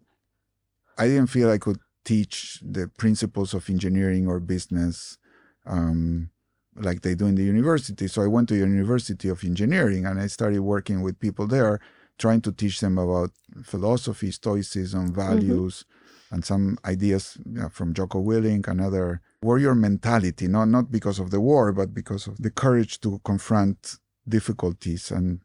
I 0.96 1.06
didn't 1.06 1.28
feel 1.28 1.50
I 1.50 1.58
could 1.58 1.78
teach 2.04 2.60
the 2.62 2.88
principles 2.98 3.52
of 3.54 3.68
engineering 3.68 4.26
or 4.26 4.40
business 4.40 5.18
um, 5.66 6.30
like 6.74 7.02
they 7.02 7.14
do 7.14 7.26
in 7.26 7.34
the 7.34 7.44
university. 7.44 8.06
So 8.06 8.22
I 8.22 8.26
went 8.26 8.48
to 8.48 8.54
the 8.54 8.60
University 8.60 9.28
of 9.28 9.44
Engineering 9.44 10.06
and 10.06 10.20
I 10.20 10.26
started 10.26 10.60
working 10.60 11.02
with 11.02 11.20
people 11.20 11.46
there, 11.46 11.80
trying 12.18 12.40
to 12.42 12.52
teach 12.52 12.80
them 12.80 12.98
about 12.98 13.30
philosophy, 13.62 14.30
stoicism, 14.30 15.06
mm-hmm. 15.06 15.14
values, 15.14 15.84
mm-hmm. 15.84 16.34
and 16.34 16.44
some 16.44 16.78
ideas 16.84 17.36
you 17.44 17.60
know, 17.60 17.68
from 17.68 17.92
Jocko 17.92 18.22
Willink 18.22 18.66
and 18.68 18.80
other 18.80 19.20
warrior 19.42 19.74
mentality. 19.74 20.48
Not 20.48 20.68
not 20.68 20.90
because 20.90 21.18
of 21.18 21.30
the 21.30 21.40
war, 21.40 21.72
but 21.72 21.92
because 21.94 22.26
of 22.26 22.40
the 22.42 22.50
courage 22.50 23.00
to 23.00 23.20
confront 23.24 23.99
difficulties 24.28 25.10
and 25.10 25.40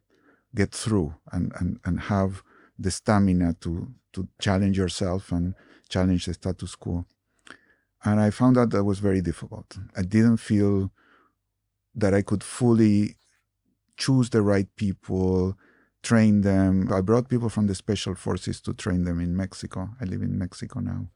get 0.54 0.72
through 0.72 1.16
and, 1.32 1.52
and, 1.60 1.80
and 1.86 2.00
have 2.02 2.44
the 2.78 2.92
stamina 2.92 3.56
to 3.62 3.94
to 4.16 4.28
challenge 4.40 4.78
yourself 4.78 5.32
and 5.32 5.54
challenge 5.90 6.26
the 6.26 6.34
status 6.34 6.74
quo. 6.76 7.06
And 8.04 8.20
I 8.20 8.30
found 8.30 8.58
out 8.58 8.70
that 8.70 8.86
was 8.86 9.00
very 9.00 9.22
difficult. 9.22 9.78
I 9.96 10.04
didn't 10.04 10.38
feel 10.38 10.92
that 11.96 12.14
I 12.14 12.22
could 12.22 12.44
fully 12.44 13.18
choose 13.98 14.30
the 14.30 14.42
right 14.42 14.68
people, 14.78 15.58
train 16.02 16.42
them. 16.42 16.92
I 16.94 17.02
brought 17.02 17.30
people 17.30 17.50
from 17.50 17.68
the 17.68 17.76
special 17.76 18.16
forces 18.16 18.62
to 18.62 18.74
train 18.74 19.04
them 19.04 19.20
in 19.20 19.36
Mexico. 19.36 19.90
I 20.00 20.06
live 20.06 20.22
in 20.22 20.38
Mexico 20.38 20.80
now. 20.80 21.08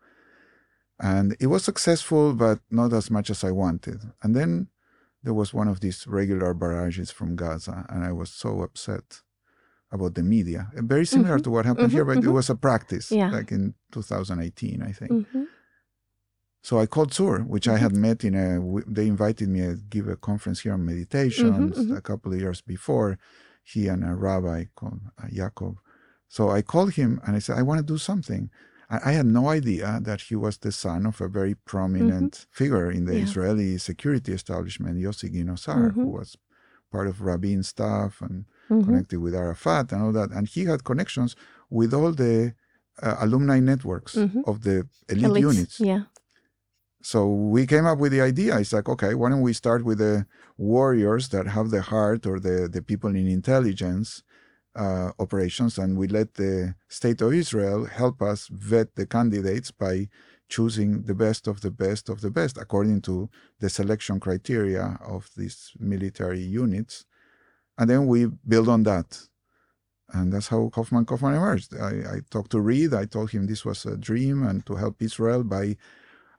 And 1.00 1.38
it 1.40 1.48
was 1.48 1.64
successful, 1.64 2.34
but 2.34 2.60
not 2.70 2.92
as 2.92 3.10
much 3.10 3.30
as 3.30 3.44
I 3.46 3.52
wanted. 3.52 4.02
And 4.22 4.36
then 4.36 4.68
there 5.24 5.34
was 5.34 5.54
one 5.54 5.68
of 5.68 5.82
these 5.82 6.08
regular 6.08 6.54
barrages 6.54 7.12
from 7.12 7.36
Gaza, 7.36 7.86
and 7.90 8.04
I 8.04 8.12
was 8.12 8.30
so 8.32 8.62
upset 8.62 9.22
about 9.92 10.16
the 10.16 10.24
media. 10.24 10.70
Very 10.76 11.06
similar 11.06 11.36
mm-hmm. 11.36 11.44
to 11.44 11.50
what 11.50 11.66
happened 11.66 11.88
mm-hmm, 11.88 11.96
here, 11.96 12.06
but 12.06 12.18
mm-hmm. 12.20 12.30
it 12.30 12.34
was 12.34 12.50
a 12.50 12.56
practice, 12.56 13.12
yeah. 13.12 13.32
like 13.32 13.52
in 13.52 13.74
2018, 13.92 14.82
I 14.82 14.92
think. 14.92 15.12
Mm-hmm. 15.12 15.44
So 16.62 16.80
I 16.80 16.86
called 16.86 17.14
Zur, 17.14 17.40
which 17.40 17.68
I 17.68 17.78
had 17.78 17.94
mm-hmm. 17.94 18.02
met 18.02 18.24
in 18.24 18.36
a. 18.36 18.60
They 18.88 19.08
invited 19.08 19.50
me 19.50 19.62
to 19.62 19.78
give 19.90 20.08
a 20.08 20.16
conference 20.16 20.62
here 20.62 20.74
on 20.74 20.86
meditation 20.86 21.72
mm-hmm, 21.72 21.96
a 21.96 22.02
couple 22.02 22.34
of 22.34 22.40
years 22.40 22.62
before. 22.62 23.18
He 23.64 23.88
and 23.88 24.04
a 24.04 24.16
rabbi 24.16 24.66
called 24.76 25.02
uh, 25.22 25.28
Yaakov. 25.28 25.76
So 26.28 26.50
I 26.50 26.62
called 26.62 26.94
him 26.94 27.20
and 27.26 27.36
I 27.36 27.40
said, 27.40 27.58
I 27.58 27.64
want 27.64 27.80
to 27.80 27.94
do 27.94 27.98
something. 27.98 28.50
I, 28.90 29.10
I 29.10 29.12
had 29.14 29.26
no 29.26 29.50
idea 29.50 30.00
that 30.04 30.22
he 30.22 30.36
was 30.36 30.58
the 30.58 30.72
son 30.72 31.06
of 31.06 31.22
a 31.22 31.28
very 31.28 31.56
prominent 31.56 32.48
figure 32.52 32.92
in 32.92 33.06
the 33.06 33.16
yeah. 33.18 33.24
Israeli 33.24 33.78
security 33.78 34.34
establishment, 34.34 34.98
Yossi 34.98 35.34
Ginosar, 35.34 35.94
who 35.94 36.08
was 36.08 36.38
part 36.92 37.08
of 37.08 37.22
Rabin 37.22 37.64
staff 37.64 38.22
and 38.22 38.46
mm-hmm. 38.70 38.84
connected 38.86 39.20
with 39.20 39.36
Arafat 39.36 39.92
and 39.92 40.02
all 40.04 40.12
that. 40.14 40.32
And 40.32 40.48
he 40.48 40.66
had 40.66 40.84
connections 40.84 41.36
with 41.70 41.94
all 41.94 42.12
the 42.12 42.56
uh, 43.02 43.16
alumni 43.20 43.60
networks 43.60 44.16
mm-hmm. 44.16 44.42
of 44.46 44.64
the 44.64 44.88
elite 45.08 45.26
Elites. 45.26 45.54
units. 45.54 45.80
Yeah. 45.80 46.02
So 47.02 47.28
we 47.28 47.66
came 47.66 47.86
up 47.86 48.00
with 48.00 48.12
the 48.12 48.22
idea. 48.22 48.58
It's 48.58 48.74
like, 48.74 48.90
okay, 48.90 49.14
why 49.14 49.30
don't 49.30 49.42
we 49.42 49.54
start 49.54 49.86
with 49.86 50.00
the 50.00 50.26
warriors 50.58 51.30
that 51.30 51.48
have 51.48 51.70
the 51.70 51.82
heart 51.82 52.26
or 52.26 52.40
the, 52.40 52.68
the 52.68 52.82
people 52.82 53.10
in 53.12 53.28
intelligence 53.28 54.22
uh, 54.80 55.12
operations, 55.20 55.78
and 55.78 55.98
we 55.98 56.08
let 56.08 56.36
the 56.36 56.74
state 56.88 57.22
of 57.22 57.34
Israel 57.34 57.86
help 57.86 58.22
us 58.22 58.48
vet 58.52 58.96
the 58.96 59.06
candidates 59.06 59.72
by 59.72 60.08
choosing 60.48 61.04
the 61.04 61.14
best 61.14 61.48
of 61.48 61.62
the 61.62 61.72
best 61.72 62.10
of 62.10 62.22
the 62.22 62.32
best 62.32 62.58
according 62.58 63.02
to 63.02 63.30
the 63.60 63.70
selection 63.70 64.20
criteria 64.20 64.98
of 65.06 65.30
these 65.38 65.72
military 65.80 66.42
units. 66.42 67.06
And 67.78 67.90
then 67.90 68.08
we 68.08 68.28
build 68.48 68.68
on 68.68 68.84
that. 68.84 69.22
And 70.12 70.34
that's 70.34 70.48
how 70.48 70.72
Hoffman 70.74 71.06
Kofman 71.06 71.36
emerged. 71.38 71.76
I, 71.80 72.16
I 72.16 72.20
talked 72.32 72.52
to 72.52 72.60
Reid. 72.60 72.94
I 72.94 73.06
told 73.06 73.30
him 73.30 73.46
this 73.46 73.64
was 73.64 73.86
a 73.86 73.96
dream 73.96 74.42
and 74.44 74.66
to 74.66 74.76
help 74.76 75.02
Israel 75.02 75.44
by 75.44 75.78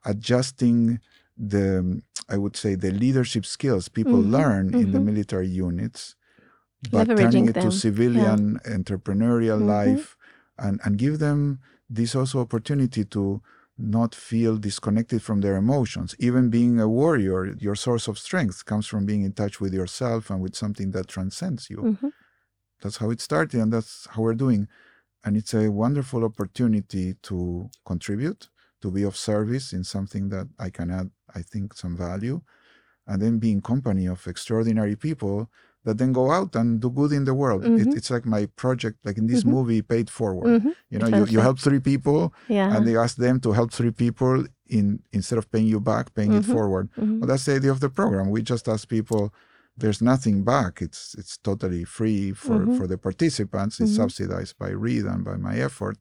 adjusting 0.04 0.98
the, 1.36 2.02
I 2.28 2.36
would 2.36 2.56
say, 2.56 2.74
the 2.74 2.90
leadership 2.90 3.46
skills 3.46 3.88
people 3.88 4.20
mm-hmm, 4.20 4.32
learn 4.32 4.66
mm-hmm. 4.68 4.80
in 4.80 4.92
the 4.92 4.98
mm-hmm. 4.98 5.06
military 5.06 5.48
units, 5.48 6.16
but 6.90 7.04
turning 7.06 7.48
it 7.48 7.54
them. 7.54 7.70
to 7.70 7.72
civilian 7.76 8.60
yeah. 8.64 8.76
entrepreneurial 8.76 9.58
mm-hmm. 9.58 9.68
life 9.68 10.16
and, 10.58 10.80
and 10.84 10.98
give 10.98 11.18
them 11.18 11.60
this 11.88 12.14
also 12.14 12.40
opportunity 12.40 13.04
to 13.04 13.42
not 13.76 14.14
feel 14.14 14.56
disconnected 14.56 15.22
from 15.22 15.40
their 15.40 15.56
emotions. 15.56 16.14
Even 16.18 16.50
being 16.50 16.78
a 16.78 16.88
warrior, 16.88 17.54
your 17.58 17.74
source 17.74 18.08
of 18.08 18.18
strength 18.18 18.64
comes 18.64 18.86
from 18.86 19.06
being 19.06 19.22
in 19.22 19.32
touch 19.32 19.60
with 19.60 19.72
yourself 19.72 20.30
and 20.30 20.40
with 20.40 20.54
something 20.54 20.90
that 20.92 21.08
transcends 21.08 21.70
you. 21.70 21.78
Mm-hmm. 21.78 22.08
That's 22.82 22.98
how 22.98 23.10
it 23.10 23.20
started, 23.20 23.60
and 23.60 23.72
that's 23.72 24.06
how 24.10 24.22
we're 24.22 24.34
doing. 24.34 24.68
And 25.24 25.36
it's 25.36 25.54
a 25.54 25.70
wonderful 25.70 26.24
opportunity 26.24 27.14
to 27.22 27.70
contribute, 27.84 28.48
to 28.82 28.90
be 28.90 29.02
of 29.02 29.16
service 29.16 29.72
in 29.72 29.84
something 29.84 30.28
that 30.30 30.48
I 30.58 30.70
can 30.70 30.90
add, 30.90 31.10
I 31.34 31.42
think, 31.42 31.74
some 31.74 31.96
value, 31.96 32.42
and 33.06 33.20
then 33.20 33.38
be 33.38 33.50
in 33.50 33.60
company 33.60 34.06
of 34.06 34.26
extraordinary 34.26 34.96
people 34.96 35.50
that 35.84 35.98
then 35.98 36.12
go 36.12 36.30
out 36.30 36.54
and 36.56 36.80
do 36.80 36.90
good 36.90 37.12
in 37.12 37.24
the 37.24 37.34
world. 37.34 37.62
Mm-hmm. 37.62 37.90
It, 37.90 37.96
it's 37.96 38.10
like 38.10 38.26
my 38.26 38.46
project, 38.56 38.98
like 39.04 39.16
in 39.16 39.26
this 39.26 39.40
mm-hmm. 39.40 39.50
movie, 39.50 39.82
Paid 39.82 40.10
Forward. 40.10 40.46
Mm-hmm. 40.46 40.70
You 40.90 40.98
know, 40.98 41.08
you, 41.08 41.24
you 41.26 41.40
help 41.40 41.58
three 41.58 41.80
people 41.80 42.34
yeah. 42.48 42.76
and 42.76 42.86
they 42.86 42.96
ask 42.96 43.16
them 43.16 43.40
to 43.40 43.52
help 43.52 43.72
three 43.72 43.90
people 43.90 44.44
in 44.68 45.02
instead 45.12 45.38
of 45.38 45.50
paying 45.50 45.66
you 45.66 45.80
back, 45.80 46.14
paying 46.14 46.32
it 46.32 46.42
mm-hmm. 46.42 46.52
forward. 46.52 46.90
Mm-hmm. 46.92 47.20
Well, 47.20 47.28
that's 47.28 47.46
the 47.46 47.56
idea 47.56 47.70
of 47.70 47.80
the 47.80 47.88
program. 47.88 48.30
We 48.30 48.42
just 48.42 48.68
ask 48.68 48.88
people, 48.88 49.32
there's 49.76 50.02
nothing 50.02 50.44
back. 50.44 50.82
It's 50.82 51.14
it's 51.14 51.38
totally 51.38 51.84
free 51.84 52.32
for, 52.32 52.58
mm-hmm. 52.58 52.76
for 52.76 52.86
the 52.86 52.98
participants. 52.98 53.80
It's 53.80 53.96
subsidized 53.96 54.58
by 54.58 54.70
Reid 54.70 55.04
and 55.04 55.24
by 55.24 55.36
my 55.36 55.56
effort. 55.56 55.96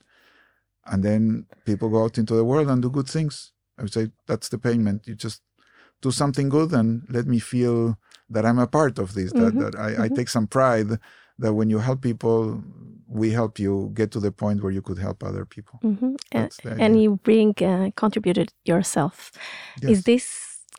And 0.86 1.04
then 1.04 1.46
people 1.66 1.90
go 1.90 2.04
out 2.04 2.18
into 2.18 2.36
the 2.36 2.44
world 2.44 2.68
and 2.70 2.82
do 2.82 2.90
good 2.90 3.08
things. 3.08 3.54
I 3.78 3.84
would 3.84 3.94
say 3.94 4.12
that's 4.28 4.50
the 4.50 4.58
payment. 4.58 5.08
You 5.08 5.16
just 5.16 5.42
do 6.02 6.12
something 6.12 6.50
good 6.50 6.74
and 6.74 7.04
let 7.10 7.28
me 7.28 7.40
feel 7.40 7.98
that 8.30 8.46
I'm 8.46 8.60
a 8.60 8.68
part 8.68 9.00
of 9.00 9.14
this, 9.14 9.32
mm-hmm. 9.34 9.60
that, 9.60 9.72
that 9.72 9.80
I, 9.80 9.92
mm-hmm. 9.92 10.02
I, 10.04 10.08
take 10.10 10.30
some 10.30 10.48
pride 10.48 11.00
that 11.40 11.54
when 11.54 11.70
you 11.70 11.80
help 11.80 12.02
people, 12.02 12.64
we 13.08 13.32
help 13.32 13.60
you 13.60 13.92
get 13.94 14.12
to 14.12 14.20
the 14.20 14.32
point 14.32 14.62
where 14.62 14.72
you 14.72 14.82
could 14.82 15.00
help 15.00 15.24
other 15.24 15.46
people. 15.46 15.80
Mm-hmm. 15.84 16.16
And, 16.32 16.52
and, 16.64 17.02
you 17.02 17.20
bring 17.24 17.56
uh, 17.62 17.90
contributed 17.96 18.54
yourself. 18.66 19.32
Yes. 19.82 19.92
Is 19.92 20.04
this 20.04 20.26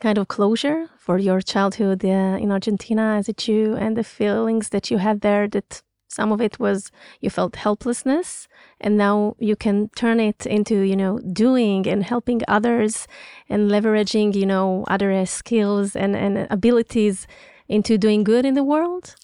kind 0.01 0.17
of 0.17 0.27
closure 0.27 0.89
for 0.97 1.17
your 1.17 1.41
childhood 1.41 2.03
uh, 2.03 2.43
in 2.43 2.51
Argentina 2.51 3.15
as 3.19 3.29
a 3.29 3.33
Jew 3.33 3.75
and 3.75 3.95
the 3.95 4.03
feelings 4.03 4.69
that 4.69 4.89
you 4.89 4.97
had 4.97 5.21
there 5.21 5.47
that 5.49 5.81
some 6.11 6.31
of 6.31 6.41
it 6.41 6.59
was 6.59 6.91
you 7.21 7.29
felt 7.29 7.55
helplessness 7.55 8.47
and 8.79 8.97
now 8.97 9.35
you 9.39 9.55
can 9.55 9.89
turn 9.95 10.19
it 10.19 10.45
into 10.45 10.81
you 10.81 10.95
know 10.95 11.19
doing 11.19 11.87
and 11.87 12.03
helping 12.03 12.41
others 12.47 13.07
and 13.49 13.71
leveraging 13.71 14.35
you 14.35 14.45
know 14.45 14.83
other 14.87 15.25
skills 15.25 15.95
and, 15.95 16.15
and 16.15 16.47
abilities 16.49 17.27
into 17.67 17.97
doing 17.97 18.23
good 18.23 18.45
in 18.45 18.53
the 18.53 18.63
world 18.63 19.15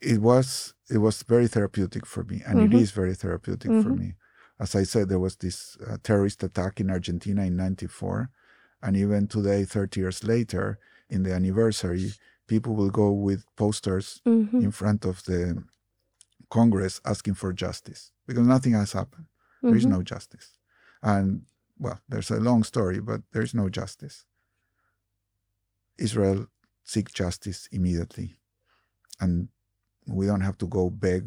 it 0.00 0.20
was 0.20 0.74
it 0.90 0.98
was 0.98 1.22
very 1.22 1.48
therapeutic 1.48 2.04
for 2.06 2.24
me 2.24 2.42
and 2.46 2.60
mm-hmm. 2.60 2.76
it 2.76 2.82
is 2.82 2.90
very 2.90 3.14
therapeutic 3.14 3.70
mm-hmm. 3.70 3.82
for 3.82 3.94
me 3.94 4.14
as 4.58 4.74
i 4.74 4.82
said 4.82 5.08
there 5.08 5.18
was 5.18 5.36
this 5.36 5.78
uh, 5.86 5.96
terrorist 6.02 6.42
attack 6.42 6.80
in 6.80 6.90
argentina 6.90 7.44
in 7.44 7.56
94 7.56 8.30
and 8.82 8.96
even 8.96 9.26
today 9.26 9.64
30 9.64 10.00
years 10.00 10.24
later 10.24 10.78
in 11.08 11.22
the 11.22 11.32
anniversary 11.32 12.12
people 12.50 12.74
will 12.74 12.90
go 12.90 13.08
with 13.12 13.44
posters 13.54 14.20
mm-hmm. 14.26 14.60
in 14.66 14.72
front 14.72 15.04
of 15.04 15.22
the 15.28 15.40
Congress 16.58 17.00
asking 17.12 17.34
for 17.34 17.52
justice 17.52 18.10
because 18.26 18.46
nothing 18.54 18.72
has 18.72 18.92
happened. 18.92 19.26
Mm-hmm. 19.30 19.68
There 19.68 19.76
is 19.76 19.84
mm-hmm. 19.84 19.98
no 19.98 20.02
justice. 20.02 20.48
And 21.00 21.42
well, 21.78 22.00
there's 22.08 22.30
a 22.30 22.40
long 22.48 22.64
story, 22.64 23.00
but 23.00 23.20
there's 23.32 23.54
no 23.54 23.68
justice. 23.68 24.26
Israel 25.96 26.46
seek 26.82 27.06
justice 27.22 27.68
immediately. 27.70 28.34
And 29.20 29.48
we 30.08 30.26
don't 30.26 30.46
have 30.48 30.58
to 30.58 30.66
go 30.66 30.90
beg 30.90 31.24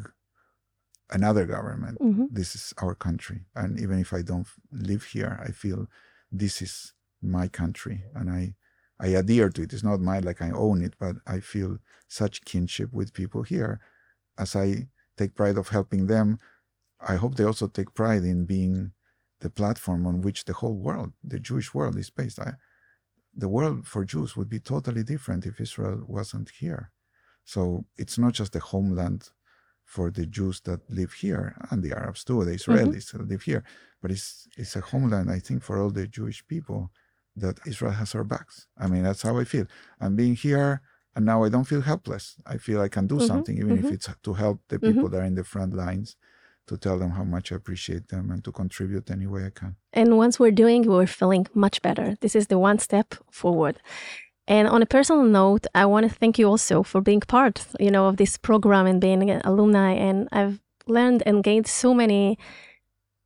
another 1.09 1.45
government. 1.55 1.95
Mhm. 1.99 2.27
This 2.39 2.49
is 2.57 2.73
our 2.83 2.95
country. 3.07 3.39
And 3.55 3.79
even 3.79 3.97
if 4.05 4.11
I 4.11 4.21
don't 4.23 4.47
live 4.71 5.03
here, 5.15 5.33
I 5.47 5.51
feel 5.51 5.87
this 6.41 6.61
is 6.61 6.93
my 7.21 7.47
country 7.61 7.97
and 8.17 8.29
I, 8.29 8.55
I 9.03 9.07
adhere 9.07 9.49
to 9.49 9.63
it. 9.63 9.73
It's 9.73 9.83
not 9.83 9.99
mine 9.99 10.23
like 10.23 10.41
I 10.41 10.51
own 10.51 10.81
it, 10.81 10.93
but 10.97 11.17
I 11.27 11.41
feel 11.41 11.77
such 12.07 12.45
kinship 12.45 12.93
with 12.93 13.13
people 13.13 13.43
here. 13.43 13.81
As 14.37 14.55
I 14.55 14.87
take 15.17 15.35
pride 15.35 15.57
of 15.57 15.67
helping 15.67 16.07
them, 16.07 16.39
I 17.05 17.15
hope 17.15 17.35
they 17.35 17.43
also 17.43 17.67
take 17.67 17.93
pride 17.93 18.23
in 18.23 18.45
being 18.45 18.93
the 19.41 19.49
platform 19.49 20.07
on 20.07 20.21
which 20.21 20.45
the 20.45 20.53
whole 20.53 20.77
world, 20.77 21.11
the 21.21 21.37
Jewish 21.37 21.73
world, 21.73 21.97
is 21.97 22.09
based. 22.09 22.39
I, 22.39 22.53
the 23.35 23.49
world 23.49 23.85
for 23.85 24.05
Jews 24.05 24.37
would 24.37 24.49
be 24.49 24.61
totally 24.61 25.03
different 25.03 25.45
if 25.45 25.59
Israel 25.59 26.03
wasn't 26.07 26.49
here. 26.61 26.91
So 27.43 27.85
it's 27.97 28.17
not 28.17 28.33
just 28.33 28.53
the 28.53 28.61
homeland 28.61 29.29
for 29.83 30.11
the 30.11 30.25
Jews 30.25 30.61
that 30.61 30.89
live 30.89 31.11
here 31.11 31.57
and 31.69 31.83
the 31.83 31.91
Arabs 31.91 32.23
too, 32.23 32.45
the 32.45 32.51
mm-hmm. 32.51 32.71
Israelis 32.71 33.11
that 33.11 33.27
live 33.27 33.41
here, 33.41 33.65
but 34.01 34.11
it's 34.11 34.47
it's 34.57 34.77
a 34.77 34.81
homeland, 34.81 35.29
I 35.29 35.39
think, 35.39 35.61
for 35.61 35.77
all 35.81 35.91
the 35.91 36.07
Jewish 36.07 36.47
people 36.47 36.89
that 37.35 37.59
Israel 37.65 37.93
has 37.93 38.15
our 38.15 38.23
backs. 38.23 38.67
I 38.77 38.87
mean, 38.87 39.03
that's 39.03 39.21
how 39.23 39.37
I 39.37 39.43
feel. 39.43 39.65
I'm 39.99 40.15
being 40.15 40.35
here, 40.35 40.81
and 41.15 41.25
now 41.25 41.43
I 41.43 41.49
don't 41.49 41.65
feel 41.65 41.81
helpless. 41.81 42.35
I 42.45 42.57
feel 42.57 42.81
I 42.81 42.89
can 42.89 43.07
do 43.07 43.15
Mhm, 43.15 43.27
something, 43.27 43.57
even 43.57 43.77
mhm. 43.77 43.83
if 43.85 43.91
it's 43.91 44.09
to 44.23 44.33
help 44.33 44.61
the 44.69 44.79
people 44.79 45.09
that 45.09 45.21
are 45.21 45.25
in 45.25 45.35
the 45.35 45.43
front 45.43 45.73
lines, 45.73 46.15
to 46.67 46.77
tell 46.77 46.97
them 46.97 47.11
how 47.11 47.23
much 47.23 47.51
I 47.51 47.55
appreciate 47.55 48.07
them 48.07 48.31
and 48.31 48.43
to 48.45 48.51
contribute 48.51 49.09
any 49.11 49.27
way 49.27 49.45
I 49.45 49.49
can. 49.49 49.75
And 49.91 50.17
once 50.17 50.39
we're 50.39 50.51
doing, 50.63 50.83
we're 50.87 51.07
feeling 51.07 51.47
much 51.53 51.81
better. 51.81 52.15
This 52.21 52.35
is 52.35 52.47
the 52.47 52.57
one 52.57 52.79
step 52.79 53.15
forward. 53.31 53.79
And 54.47 54.67
on 54.67 54.81
a 54.81 54.85
personal 54.85 55.23
note, 55.23 55.65
I 55.73 55.85
want 55.85 56.09
to 56.09 56.13
thank 56.13 56.37
you 56.39 56.47
also 56.47 56.83
for 56.83 57.01
being 57.01 57.21
part, 57.21 57.65
you 57.79 57.91
know, 57.91 58.07
of 58.07 58.17
this 58.17 58.37
program 58.37 58.85
and 58.85 58.99
being 58.99 59.29
an 59.29 59.41
alumni. 59.45 59.91
And 59.91 60.27
I've 60.31 60.59
learned 60.87 61.23
and 61.25 61.43
gained 61.43 61.67
so 61.67 61.93
many 61.93 62.37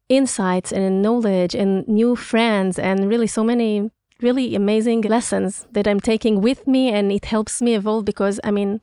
insights 0.10 0.72
and 0.72 1.01
knowledge 1.01 1.53
and 1.55 1.88
new 1.88 2.16
friends 2.16 2.80
and 2.80 3.10
really 3.10 3.28
so 3.28 3.43
many 3.43 3.91
really 4.22 4.55
amazing 4.55 5.01
lessons 5.01 5.68
that 5.72 5.88
I'm 5.88 5.99
taking 5.99 6.41
with 6.41 6.68
me 6.68 6.89
and 6.89 7.11
it 7.11 7.26
helps 7.26 7.61
me 7.61 7.76
evolve 7.76 8.05
because 8.05 8.39
I 8.43 8.51
mean 8.51 8.82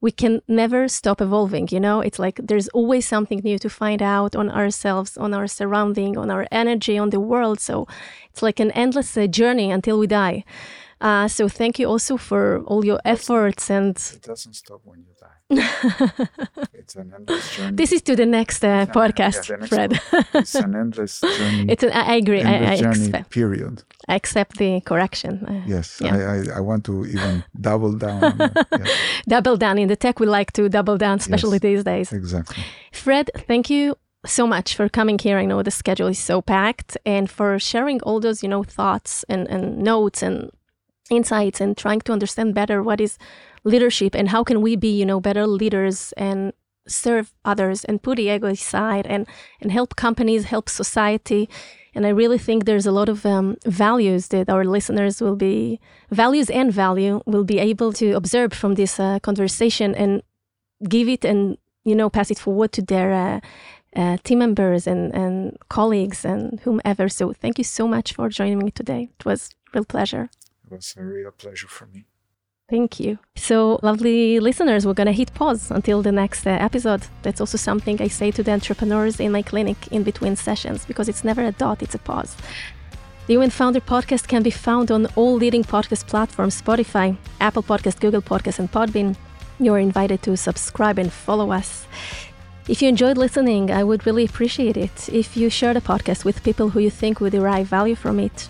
we 0.00 0.10
can 0.10 0.42
never 0.48 0.88
stop 0.88 1.20
evolving 1.20 1.68
you 1.70 1.80
know? 1.80 2.00
It's 2.00 2.18
like 2.18 2.40
there's 2.42 2.68
always 2.68 3.06
something 3.06 3.40
new 3.44 3.58
to 3.58 3.70
find 3.70 4.02
out 4.02 4.34
on 4.34 4.50
ourselves 4.50 5.16
on 5.16 5.32
our 5.34 5.46
surrounding 5.46 6.16
on 6.16 6.30
our 6.30 6.46
energy 6.50 6.98
on 6.98 7.10
the 7.10 7.20
world. 7.20 7.60
So 7.60 7.86
it's 8.30 8.42
like 8.42 8.60
an 8.60 8.70
endless 8.72 9.16
uh, 9.16 9.26
journey 9.26 9.70
until 9.70 9.98
we 9.98 10.06
die. 10.06 10.44
Uh, 11.00 11.26
so 11.26 11.48
thank 11.48 11.78
you 11.80 11.88
also 11.88 12.16
for 12.16 12.62
all 12.66 12.84
your 12.84 13.00
efforts 13.04 13.68
and 13.70 13.96
It 13.96 14.22
doesn't 14.22 14.54
stop 14.54 14.80
when 14.84 15.00
you 15.00 15.14
die. 15.20 15.41
it's 16.74 16.94
an 16.96 17.12
endless 17.14 17.56
journey. 17.56 17.76
this 17.76 17.92
is 17.92 18.02
to 18.02 18.16
the 18.16 18.26
next 18.26 18.64
uh, 18.64 18.68
Yeah, 18.68 18.86
podcast 18.86 19.46
the 19.46 19.56
next 19.56 19.68
fred 19.68 20.00
it's 20.34 20.54
an 20.54 20.74
endless 20.74 21.20
journey. 21.38 21.66
it's 21.68 21.82
an, 21.82 21.92
I 21.92 22.14
agree 22.16 22.42
I, 22.42 22.54
I, 22.72 22.74
accept, 22.74 23.30
period. 23.30 23.82
I 24.08 24.14
accept 24.14 24.56
the 24.58 24.80
correction 24.80 25.44
Uh, 25.46 25.62
Yes, 25.66 26.00
Yeah. 26.00 26.16
I, 26.16 26.18
I, 26.36 26.56
I 26.58 26.60
want 26.60 26.84
to 26.84 27.06
even 27.06 27.44
double 27.60 27.92
down. 27.92 28.22
Yes, 28.78 28.90
double 29.28 29.56
down 29.56 29.78
in 29.78 29.88
the 29.88 29.96
tech 29.96 30.20
we 30.20 30.26
like 30.26 30.52
to 30.52 30.68
double 30.68 30.96
down 30.98 31.18
especially 31.18 31.58
Yes. 31.62 31.68
these 31.68 31.84
days 31.84 32.12
exactly. 32.12 32.62
Fred, 32.92 33.30
thank 33.48 33.68
you 33.70 33.94
so 34.24 34.46
much 34.46 34.76
for 34.76 34.88
coming 34.88 35.18
here. 35.18 35.36
I 35.38 35.46
know 35.46 35.62
the 35.62 35.70
schedule 35.70 36.08
is 36.08 36.18
so 36.18 36.40
packed 36.40 36.96
and 37.04 37.28
for 37.28 37.58
sharing 37.58 38.00
all 38.02 38.20
those, 38.20 38.42
you 38.42 38.48
know, 38.48 38.62
thoughts 38.62 39.24
and, 39.28 39.48
and 39.48 39.78
notes 39.78 40.22
and 40.22 40.50
insights 41.10 41.60
and 41.60 41.76
trying 41.76 42.00
to 42.02 42.12
understand 42.12 42.54
better 42.54 42.82
what 42.82 43.00
is 43.00 43.18
leadership 43.64 44.14
and 44.14 44.28
how 44.28 44.44
can 44.44 44.60
we 44.60 44.76
be, 44.76 44.88
you 44.88 45.06
know, 45.06 45.20
better 45.20 45.46
leaders 45.46 46.12
and 46.16 46.52
serve 46.88 47.32
others 47.44 47.84
and 47.84 48.02
put 48.02 48.16
the 48.16 48.28
ego 48.28 48.48
aside 48.48 49.06
and, 49.06 49.26
and 49.60 49.70
help 49.70 49.94
companies, 49.96 50.44
help 50.44 50.68
society. 50.68 51.48
And 51.94 52.06
I 52.06 52.08
really 52.08 52.38
think 52.38 52.64
there's 52.64 52.86
a 52.86 52.92
lot 52.92 53.08
of 53.08 53.24
um, 53.24 53.56
values 53.66 54.28
that 54.28 54.48
our 54.48 54.64
listeners 54.64 55.20
will 55.20 55.36
be, 55.36 55.78
values 56.10 56.50
and 56.50 56.72
value 56.72 57.20
will 57.26 57.44
be 57.44 57.58
able 57.58 57.92
to 57.94 58.12
observe 58.12 58.52
from 58.52 58.74
this 58.74 58.98
uh, 58.98 59.18
conversation 59.20 59.94
and 59.94 60.22
give 60.88 61.08
it 61.08 61.24
and 61.24 61.58
you 61.84 61.94
know 61.94 62.10
pass 62.10 62.30
it 62.30 62.38
forward 62.38 62.72
to 62.72 62.82
their 62.82 63.12
uh, 63.12 63.40
uh, 63.94 64.16
team 64.24 64.38
members 64.40 64.86
and, 64.86 65.14
and 65.14 65.56
colleagues 65.68 66.24
and 66.24 66.60
whomever 66.60 67.08
so 67.08 67.32
thank 67.32 67.58
you 67.58 67.64
so 67.64 67.86
much 67.86 68.14
for 68.14 68.28
joining 68.28 68.58
me 68.58 68.70
today 68.70 69.08
it 69.18 69.24
was 69.24 69.50
a 69.50 69.78
real 69.78 69.84
pleasure 69.84 70.28
It 70.64 70.72
was 70.74 70.94
a 70.96 71.04
real 71.04 71.30
pleasure 71.30 71.68
for 71.68 71.86
me. 71.86 72.06
Thank 72.72 72.98
you 72.98 73.18
so 73.36 73.78
lovely 73.82 74.40
listeners 74.40 74.86
we're 74.86 75.00
gonna 75.00 75.18
hit 75.22 75.30
pause 75.34 75.70
until 75.70 76.00
the 76.00 76.14
next 76.22 76.46
uh, 76.46 76.50
episode 76.68 77.02
that's 77.22 77.40
also 77.42 77.58
something 77.58 78.00
i 78.00 78.08
say 78.08 78.30
to 78.30 78.42
the 78.42 78.50
entrepreneurs 78.50 79.20
in 79.20 79.30
my 79.30 79.42
clinic 79.42 79.76
in 79.96 80.02
between 80.02 80.34
sessions 80.34 80.86
because 80.86 81.06
it's 81.10 81.22
never 81.22 81.42
a 81.44 81.52
dot 81.52 81.82
it's 81.82 81.94
a 81.94 81.98
pause 81.98 82.34
the 83.26 83.34
Human 83.34 83.50
Founder 83.50 83.80
podcast 83.80 84.26
can 84.26 84.42
be 84.42 84.50
found 84.50 84.90
on 84.90 85.06
all 85.14 85.34
leading 85.34 85.62
podcast 85.62 86.08
platforms 86.08 86.60
Spotify, 86.60 87.16
Apple 87.40 87.62
Podcast, 87.62 88.00
Google 88.00 88.20
Podcast, 88.20 88.58
and 88.58 88.70
Podbean. 88.70 89.14
You're 89.60 89.78
invited 89.78 90.22
to 90.24 90.36
subscribe 90.36 90.98
and 90.98 91.12
follow 91.12 91.52
us. 91.52 91.86
If 92.68 92.82
you 92.82 92.88
enjoyed 92.88 93.16
listening, 93.16 93.70
I 93.70 93.84
would 93.84 94.06
really 94.06 94.24
appreciate 94.24 94.76
it 94.76 95.08
if 95.08 95.36
you 95.36 95.50
share 95.50 95.72
the 95.72 95.80
podcast 95.80 96.24
with 96.24 96.42
people 96.42 96.70
who 96.70 96.80
you 96.80 96.90
think 96.90 97.20
would 97.20 97.30
derive 97.30 97.68
value 97.68 97.94
from 97.94 98.18
it. 98.18 98.48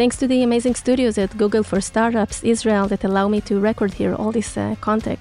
Thanks 0.00 0.16
to 0.16 0.26
the 0.26 0.42
amazing 0.42 0.76
studios 0.76 1.18
at 1.18 1.36
Google 1.36 1.62
for 1.62 1.78
Startups 1.78 2.42
Israel 2.42 2.88
that 2.88 3.04
allow 3.04 3.28
me 3.28 3.42
to 3.42 3.60
record 3.60 3.92
here 3.92 4.14
all 4.14 4.32
this 4.32 4.56
uh, 4.56 4.74
content. 4.80 5.20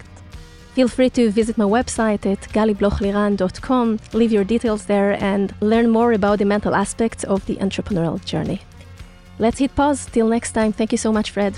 Feel 0.74 0.88
free 0.88 1.10
to 1.10 1.32
visit 1.32 1.58
my 1.58 1.66
website 1.66 2.26
at 2.26 2.40
galiblochliran.com, 2.54 4.00
leave 4.14 4.32
your 4.32 4.46
details 4.46 4.86
there, 4.86 5.22
and 5.22 5.54
learn 5.60 5.90
more 5.90 6.14
about 6.14 6.40
the 6.40 6.46
mental 6.46 6.74
aspects 6.74 7.26
of 7.26 7.46
the 7.46 7.58
entrepreneurial 7.58 8.24
journey. 8.24 8.62
Let's 9.38 9.60
hit 9.60 9.76
pause. 9.76 10.06
Till 10.06 10.30
next 10.30 10.54
time. 10.54 10.72
Thank 10.72 10.94
you 10.94 10.98
so 10.98 11.12
much, 11.12 11.32
Fred. 11.32 11.54